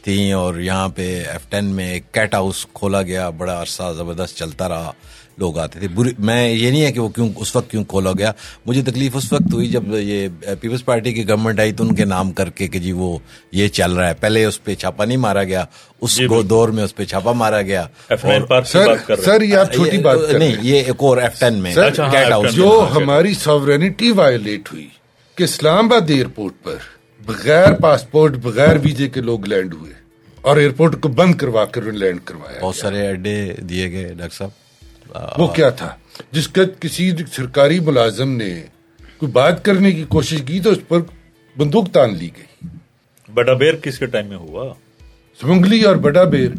تھیں 0.02 0.32
اور 0.32 0.56
یہاں 0.56 0.90
پہ 0.90 1.24
ایف 1.28 1.50
ٹین 1.50 1.66
میں 1.66 1.94
ایک 1.94 2.14
کیٹ 2.14 2.34
ہاؤس 2.34 2.66
کھولا 2.74 3.02
گیا، 3.02 3.30
بڑا 3.30 3.62
عرصہ 3.62 3.94
زبردست 3.98 4.38
چلتا 4.38 4.70
رہا۔ 4.70 4.92
لوگ 5.40 5.58
آتے 5.58 5.80
تھے۔ 5.80 5.88
بری 5.88 6.12
میں 6.20 6.50
یہ 6.50 6.72
نہیں 6.72 6.82
ہے 6.82 6.92
کہ 6.92 7.00
وہ 7.00 7.10
کیوں 7.10 7.30
اس 7.36 7.56
وقت 7.56 7.72
کیوں 7.72 7.84
کھولا 7.84 8.12
گیا۔ 8.12 8.32
مجھے 8.66 8.82
تکلیف 8.82 9.16
اس 9.16 9.34
وقت 9.34 9.54
ہوئی 9.54 9.70
جب 9.70 9.84
یہ 9.96 10.28
پیپلز 10.44 10.86
پارٹی 10.86 11.14
کی 11.14 11.30
گورنمنٹ 11.30 11.60
آئی 11.60 11.72
تو 11.72 11.84
ان 11.84 11.96
کے 11.96 12.06
نام 12.06 12.32
کر 12.32 12.50
کے 12.50 12.68
کہ 12.68 12.80
جی 12.80 12.92
وہ 12.92 13.18
یہ 13.52 13.68
چل 13.68 13.92
رہا 13.92 14.08
ہے۔ 14.10 14.14
پہلے 14.14 14.46
اس 14.46 14.64
پہ 14.64 14.76
چھاپا 14.76 15.06
نہیں 15.06 15.18
مارا 15.18 15.44
گیا۔ 15.44 15.66
اس 16.02 16.16
جی، 16.18 16.28
کو 16.28 16.42
دور 16.42 16.70
میں 16.70 16.84
اس 16.84 16.96
پہ 16.96 17.06
چھاپا 17.06 17.32
مارا 17.32 17.62
گیا۔ 17.62 17.88
سر 19.26 19.42
یہ 19.42 19.58
آپ 19.58 19.74
چھوٹی 19.74 19.98
بات 19.98 20.18
نہیں 20.34 20.50
ہیں۔ 20.50 20.56
یہ 20.62 20.76
ایک 20.76 20.96
اور 20.98 21.18
ایف 21.18 21.40
ٹین 21.40 21.54
میں 21.54 21.76
اچھا، 21.76 22.04
ہاں، 22.04 22.12
کیٹ 22.12 22.32
ہاؤس 22.32 22.46
F10 22.46 22.56
جو 22.56 22.88
ہاں، 22.90 22.96
ہماری 22.96 23.34
ساورینٹی 23.34 24.12
وائلیٹ 24.12 24.74
ہوئی 24.74 24.88
کہ 25.36 25.44
اسلام 25.44 25.86
آباد 25.86 26.10
ایئرپورٹ 26.10 26.54
پر 26.64 26.76
بغیر 27.26 27.74
پاسپورٹ 27.74 28.34
بغیر 28.34 28.76
ویزے 28.84 29.10
کے 29.10 29.22
لوگ 29.22 29.46
لینڈ 29.46 29.74
ہوئے 29.74 29.94
اور 30.42 30.58
ایئرپورٹ 30.58 31.02
کو 31.02 31.10
بند 31.10 31.36
کروا 31.36 31.66
کر 31.66 31.82
لینڈ 31.82 32.20
کروایا۔ 32.26 32.60
بہت 32.62 32.76
سارے 32.76 33.08
اڈے 33.08 33.54
دیے 33.62 33.92
گئے 33.92 34.14
ڈاکٹر 34.18 34.36
صاحب۔ 34.36 34.69
وہ 35.38 35.48
کیا 35.48 35.70
تھا؟ 35.70 35.96
جس 36.32 36.48
کا 36.48 36.62
کسی 36.80 37.12
سرکاری 37.32 37.80
ملازم 37.80 38.30
نے 38.32 38.64
کوئی 39.18 39.32
بات 39.32 39.66
کرنے 39.66 39.92
کی 39.92 40.04
کوشش 40.04 40.42
کی 40.46 40.60
تو 40.60 40.70
اس 40.70 40.78
پر 40.88 40.98
بندوق 41.58 41.90
تان 41.92 42.18
لی 42.18 42.30
گئی۔ 42.38 42.68
بڑا 43.34 43.54
بیر 43.54 43.76
کس 43.76 44.00
کے 44.00 44.06
ٹائم 44.06 44.28
میں 44.28 44.38
ہوا؟ 44.38 44.74
سمنگلی 45.42 45.82
اور 45.82 45.96
بڑا 45.96 46.24
بیر۔ 46.24 46.50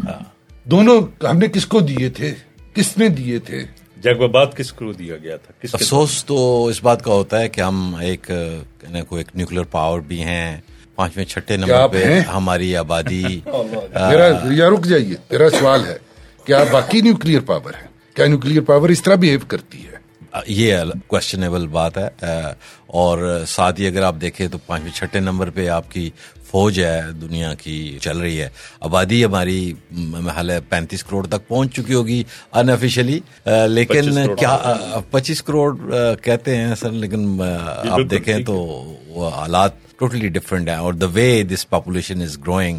دونوں 0.65 1.25
ہم 1.31 1.39
نے 1.39 1.49
کس 1.49 1.67
کو 1.67 1.81
دیے 1.81 2.11
تھے؟ 2.11 2.35
کس 2.75 2.99
نے 2.99 3.09
دیے 3.09 3.39
تھے؟ 3.39 3.65
جگ 4.03 4.29
بات 4.29 4.57
کس 4.57 4.73
کو 4.73 4.93
دیا 4.93 5.17
گیا 5.17 5.37
تھا؟ 5.37 5.67
افسوس 5.73 6.25
تو 6.25 6.67
اس 6.67 6.83
بات 6.83 7.05
کا 7.05 7.13
ہوتا 7.13 7.41
ہے 7.41 7.49
کہ 7.49 7.61
ہم 7.61 7.97
ایک 8.01 8.23
کہنے 8.81 9.03
کو 9.03 9.17
ایک 9.17 9.27
نیوکلیر 9.35 9.63
پاور 9.63 10.01
بھی 10.01 10.23
ہیں۔ 10.23 10.61
پانچویں 10.95 11.25
چھٹے 11.25 11.57
نمبر 11.57 11.75
آپ 11.75 11.93
پہ 11.93 12.05
ہیں؟ 12.05 12.21
ہماری 12.21 12.77
آبادی 12.77 13.41
میرا 13.47 14.29
یا 14.51 14.71
رک 14.71 14.85
جائیے۔ 14.87 15.15
میرا 15.31 15.51
سوال 15.51 15.87
ہے 15.87 15.99
کیا 16.45 16.65
باقی 16.71 17.01
نیوکلیر 17.01 17.41
پاور 17.41 17.75
ہے 17.75 17.89
کیا 18.14 18.27
نیوکلیر 18.27 18.61
پاور 18.61 18.88
اس 18.88 19.03
طرح 19.03 19.14
بہیو 19.14 19.38
کرتی 19.49 19.79
ہے۔ 19.85 19.99
یہ 20.46 20.77
کوشچنیبل 21.07 21.66
بات 21.66 21.99
ہے۔ 21.99 22.09
اور 22.87 23.42
ساتھ 23.49 23.81
ہی 23.81 23.87
اگر 23.87 24.03
آپ 24.03 24.14
دیکھیں 24.20 24.49
تو 24.49 24.59
پانچویں 24.59 24.92
چھٹے 24.92 25.20
نمبر 25.20 25.51
پہ 25.51 25.68
آپ 25.68 25.90
کی 25.92 26.11
فوج 26.51 26.81
ہے 26.81 27.01
دنیا 27.20 27.55
کی 27.55 27.99
چل 28.01 28.18
رہی 28.18 28.40
ہے۔ 28.40 28.49
آبادی 28.81 29.25
ہماری 29.25 29.73
محل 29.90 30.51
ہے 30.51 30.59
پینتیس 30.68 31.05
کروڑ 31.05 31.27
تک 31.27 31.49
پہنچ 31.49 31.75
چکی 31.75 31.94
ہوگی 31.94 32.23
ان 32.53 32.70
آفیشلی 32.70 33.20
لیکن 33.68 33.94
25 33.94 34.23
کروڑ۔ 34.23 34.37
کیا 34.37 34.57
پچیس 35.11 35.42
کروڑ 35.42 35.77
کہتے 36.23 36.57
ہیں 36.57 36.75
سر 36.75 36.90
لیکن 36.92 37.40
آپ 37.90 38.01
دیکھیں 38.11 38.38
تو 38.38 38.59
حالات 39.35 39.73
ٹوٹلی 39.99 40.29
ڈفرینٹ 40.29 40.68
ہیں۔ 40.68 40.77
اور 40.77 40.92
دا 40.92 41.07
وے 41.12 41.42
دس 41.42 41.68
پاپولیشن 41.70 42.23
از 42.23 42.38
گروئنگ 42.38 42.79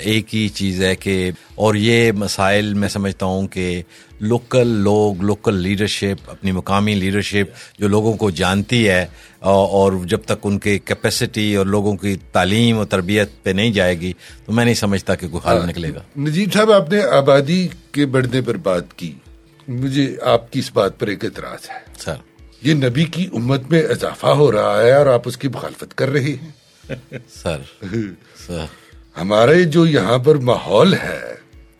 ایک 0.00 0.34
ہی 0.34 0.48
چیز 0.48 0.82
ہے 0.82 0.96
کہ 0.96 1.30
اور 1.54 1.74
یہ 1.74 2.12
مسائل 2.12 2.74
میں 2.74 2.88
سمجھتا 2.88 3.26
ہوں 3.26 3.48
کہ 3.48 3.82
لوکل 4.20 4.66
لوگ 4.66 5.22
لوکل 5.22 5.54
لیڈرشپ 5.54 6.30
اپنی 6.30 6.52
مقامی 6.52 6.94
لیڈرشپ 6.94 7.78
جو 7.78 7.88
لوگوں 7.88 8.12
کو 8.12 8.30
جانتی 8.30 8.88
ہے 8.88 9.06
اور 9.38 9.92
جب 10.04 10.20
تک 10.24 10.32
ان 10.42 10.58
کی 10.58 10.78
کیپیسٹی 10.78 11.54
اور 11.54 11.66
لوگوں 11.66 11.96
کی 11.96 12.16
تعلیم 12.32 12.78
اور 12.78 12.84
تربیت 12.84 13.28
پہ 13.42 13.50
نہیں 13.50 13.72
جائے 13.72 14.00
گی 14.00 14.12
تو 14.46 14.52
میں 14.52 14.64
نہیں 14.64 14.74
سمجھتا 14.74 15.14
کہ 15.14 15.28
کوئی 15.28 15.50
حل 15.50 15.68
نکلے 15.68 15.94
گا۔ 15.94 16.00
نجیب 16.18 16.52
صاحب 16.52 16.72
آپ 16.72 16.90
نے 16.92 17.00
آبادی 17.02 17.68
کے 17.92 18.06
بڑھنے 18.06 18.40
پر 18.40 18.54
بات 18.54 18.94
کی۔ 18.94 19.12
مجھے 19.68 20.16
آپ 20.22 20.52
کی 20.52 20.58
اس 20.58 20.70
بات 20.74 20.98
پر 20.98 21.06
ایک 21.06 21.24
اعتراض 21.24 21.70
ہے۔ 21.70 21.78
سر۔ 21.98 22.14
یہ 22.62 22.74
نبی 22.74 23.04
کی 23.04 23.26
امت 23.32 23.60
میں 23.70 23.82
اضافہ 23.82 24.26
ہو 24.26 24.52
رہا 24.52 24.82
ہے 24.82 24.92
اور 24.92 25.06
آپ 25.06 25.22
اس 25.24 25.36
کی 25.36 25.48
مخالفت 25.48 25.94
کر 25.94 26.08
رہے 26.08 26.34
ہیں۔ 26.42 26.50
سر۔ 27.42 27.60
سر۔ 28.46 28.83
ہمارے 29.20 29.64
جو 29.64 29.86
یہاں 29.86 30.18
پر 30.18 30.34
ماحول 30.34 30.94
ہے 30.94 31.34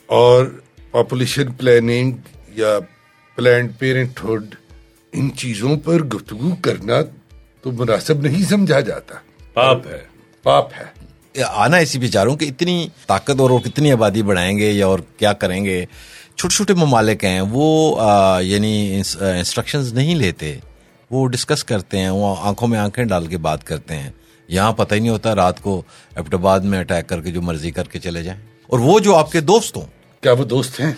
اور 0.07 0.61
پاپولیشن 0.91 1.53
پلاننگ 1.53 2.13
یا 2.49 2.79
پلانڈ 3.37 3.71
پیرنٹ 3.79 4.25
ہوڈ 4.25 4.55
ان 5.13 5.37
چیزوں 5.37 5.77
پر 5.77 6.03
گفتگو 6.03 6.55
کرنا 6.63 6.95
تو 7.63 7.73
مناسب 7.73 8.21
نہیں 8.21 8.45
سمجھا 8.45 8.81
جاتا۔ 8.81 9.15
پاپ 9.55 9.87
ہے۔ 9.87 10.01
پاپ 10.43 10.69
ہے۔ 10.75 11.05
آنا 11.43 11.77
اسی 11.77 11.99
بیچاروں 11.99 12.37
کہ 12.37 12.45
اتنی 12.45 12.89
طاقت 13.07 13.41
اور 13.41 13.51
کتنی 13.65 13.93
آبادی 13.93 14.23
بڑھائیں 14.23 14.59
گے 14.59 14.71
یا 14.71 14.87
اور 14.87 14.99
کیا 15.17 15.33
کریں 15.33 15.65
گے۔ 15.65 15.85
چھوٹے 16.37 16.55
چھوٹے 16.55 16.75
ممالک 16.75 17.25
ہیں 17.25 17.41
وہ 17.41 17.97
آ, 18.01 18.41
یعنی 18.41 19.01
انسٹرکشنز 19.21 19.93
نہیں 19.93 20.15
لیتے۔ 20.15 20.59
وہ 21.11 21.29
ڈسکس 21.29 21.65
کرتے 21.65 21.99
ہیں 21.99 22.11
وہ 22.11 22.37
آنکھوں 22.39 22.69
میں 22.69 22.79
آنکھیں 22.79 23.05
ڈال 23.05 23.27
کے 23.27 23.39
بات 23.39 23.65
کرتے 23.65 23.97
ہیں۔ 23.97 24.11
یہاں 24.49 24.73
پتہ 24.73 24.95
ہی 24.95 25.01
نہیں 25.01 25.11
ہوتا 25.11 25.35
رات 25.35 25.61
کو 25.61 25.83
ایبٹ 26.17 26.35
آباد 26.35 26.61
میں 26.61 26.81
اٹیک 26.81 27.09
کر 27.09 27.21
کے 27.21 27.31
جو 27.31 27.43
مرضی 27.43 27.71
کر 27.71 27.85
کے 27.85 27.99
چلے 27.99 28.23
جائیں۔ 28.23 28.41
اور 28.67 28.79
وہ 28.79 29.01
جو 29.01 29.17
آپ 29.17 29.33
کے 29.33 29.41
دوست 29.41 29.77
ہوں۔ 29.77 29.87
کیا 30.23 30.33
وہ 30.33 30.45
دوست 30.45 30.81
ہیں؟ 30.81 30.93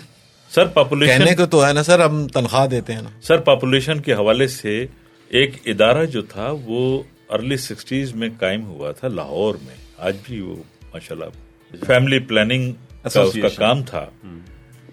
سر 0.55 0.65
پاپولیشن 0.65 1.17
کہنے 1.17 1.35
کو 1.35 1.45
تو 1.45 1.67
ہے 1.67 1.73
نا 1.73 1.83
سر 1.83 1.99
ہم 1.99 2.27
تنخواہ 2.27 2.67
دیتے 2.67 2.93
ہیں 2.93 3.01
نا۔ 3.01 3.09
سر 3.21 3.37
پاپولیشن 3.37 3.99
کے 3.99 4.13
حوالے 4.13 4.47
سے 4.47 4.85
ایک 5.29 5.51
ادارہ 5.65 6.05
جو 6.05 6.21
تھا 6.21 6.53
وہ 6.65 7.03
ارلی 7.29 7.57
سکسٹیز 7.57 8.15
میں 8.15 8.29
قائم 8.39 8.65
ہوا 8.65 8.91
تھا 8.91 9.07
لاہور 9.07 9.55
میں۔ 9.55 9.75
آج 9.97 10.15
بھی 10.23 10.41
وہ 10.41 10.55
ماشاء 10.93 11.15
اللہ 11.15 11.85
فیملی 11.85 12.19
پلاننگ 12.19 12.71
کا 12.71 12.77
اس 13.03 13.13
کا 13.13 13.19
Association. 13.19 13.57
کام 13.57 13.83
تھا۔ 13.83 14.05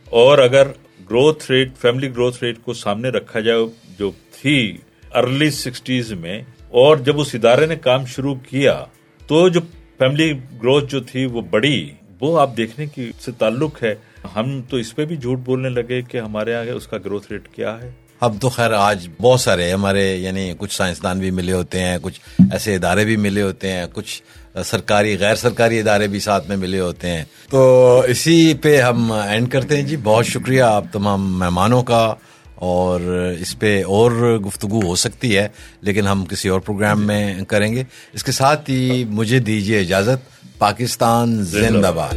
اور 0.05 0.39
اگر 0.39 0.67
growth 1.11 1.51
rate 1.51 1.77
family 1.79 2.11
growth 2.11 2.45
rate 2.45 2.59
کو 2.63 2.73
سامنے 2.75 3.09
رکھا 3.09 3.41
جائے 3.41 3.59
جو 3.99 4.11
تھی 4.41 4.77
ارلی 5.15 5.51
سکسٹیز 5.51 6.13
میں 6.13 6.43
اور 6.75 6.97
جب 6.97 7.21
اس 7.21 7.35
ادارے 7.35 7.67
نے 7.67 7.77
کام 7.77 8.07
شروع 8.07 8.35
کیا 8.35 8.85
تو 9.27 9.49
جو 9.49 9.61
فیملی 9.99 10.33
گروتھ 10.33 10.85
جو 10.93 11.01
تھی 11.01 11.27
وہ 11.27 11.41
بڑی، 11.41 11.91
وہ 12.21 12.41
آپ 12.41 12.57
دیکھنے 12.57 12.87
کی 12.87 13.13
سے 13.21 13.33
تعلق 13.33 13.83
ہے۔ 13.83 13.95
ہم 14.37 14.61
تو 14.69 14.77
اس 14.77 14.97
پہ 14.97 15.05
بھی 15.05 15.17
جھوٹ 15.17 15.39
بولنے 15.39 15.69
لگے 15.69 16.03
کہ 16.03 16.19
ہمارے 16.19 16.51
یہاں 16.51 16.65
اس 16.65 16.87
کا 16.87 16.97
گروتھ 16.99 17.33
ریٹ 17.33 17.49
کیا 17.49 17.83
ہے۔ 17.83 17.91
اب 18.21 18.37
تو 18.41 18.49
خیر 18.49 18.73
آج 18.73 19.09
بہت 19.21 19.41
سارے 19.41 19.73
ہمارے 19.73 20.17
یعنی 20.17 20.53
کچھ 20.59 20.75
سائنسدان 20.75 21.19
بھی 21.19 21.31
ملے 21.31 21.53
ہوتے 21.53 21.81
ہیں، 21.81 21.99
کچھ 22.03 22.21
ایسے 22.53 22.75
ادارے 22.75 23.05
بھی 23.05 23.17
ملے 23.17 23.43
ہوتے 23.43 23.73
ہیں، 23.73 23.87
کچھ 23.93 24.23
سرکاری، 24.65 25.17
غیر 25.19 25.35
سرکاری 25.35 25.81
ادارے 25.81 26.07
بھی 26.07 26.21
ساتھ 26.21 26.49
میں 26.49 26.57
ملے 26.57 26.81
ہوتے 26.81 27.09
ہیں۔ 27.09 27.25
تو 27.51 28.01
اسی 28.09 28.55
پہ 28.55 28.81
ہم 28.81 29.13
اینڈ 29.13 29.51
کرتے 29.51 29.77
ہیں۔ 29.77 29.83
جی 29.83 29.97
بہت 29.97 30.27
شکریہ 30.27 30.63
آپ 30.63 30.85
تمام 30.93 31.39
مہمانوں 31.39 31.83
کا۔ 31.83 32.15
اور 32.55 33.01
اس 33.41 33.59
پہ 33.59 33.85
اور 33.85 34.39
گفتگو 34.47 34.87
ہو 34.87 34.97
سکتی 34.97 35.37
ہے، 35.39 35.49
لیکن 35.81 36.07
ہم 36.07 36.25
کسی 36.25 36.49
اور 36.49 36.61
پروگرام 36.61 37.03
میں 37.03 37.45
کریں 37.45 37.73
گے۔ 37.75 37.85
اس 38.13 38.25
کے 38.25 38.33
ساتھ 38.33 38.71
ہی 38.71 39.05
مجھے 39.05 39.39
دیجیے 39.39 39.81
اجازت، 39.81 40.59
پاکستان 40.59 41.43
زندہ 41.45 41.93
باد۔ 41.97 42.15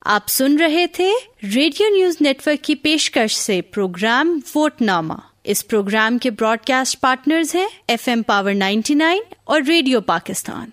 آپ 0.00 0.28
سن 0.28 0.56
رہے 0.58 0.86
تھے 0.86 1.10
ریڈیو 1.42 1.88
نیوز 1.96 2.16
نیٹ 2.20 2.48
ورک 2.48 2.64
کی 2.64 2.74
پیشکش 2.74 3.36
سے 3.36 3.62
پروگرام 3.62 4.38
ووٹ 4.54 4.82
نامہ 4.82 5.14
اس 5.44 5.68
پروگرام 5.68 6.18
کے 6.18 6.30
براڈ 6.30 6.58
کاسٹ 6.66 7.00
پارٹنرز 7.00 7.54
ہیں 7.54 7.66
F 7.88 8.08
M 8.08 8.22
power 8.22 8.54
ninety 8.54 8.94
nine 8.94 9.22
اور 9.44 9.60
ریڈیو 9.68 10.00
پاکستان۔ 10.00 10.70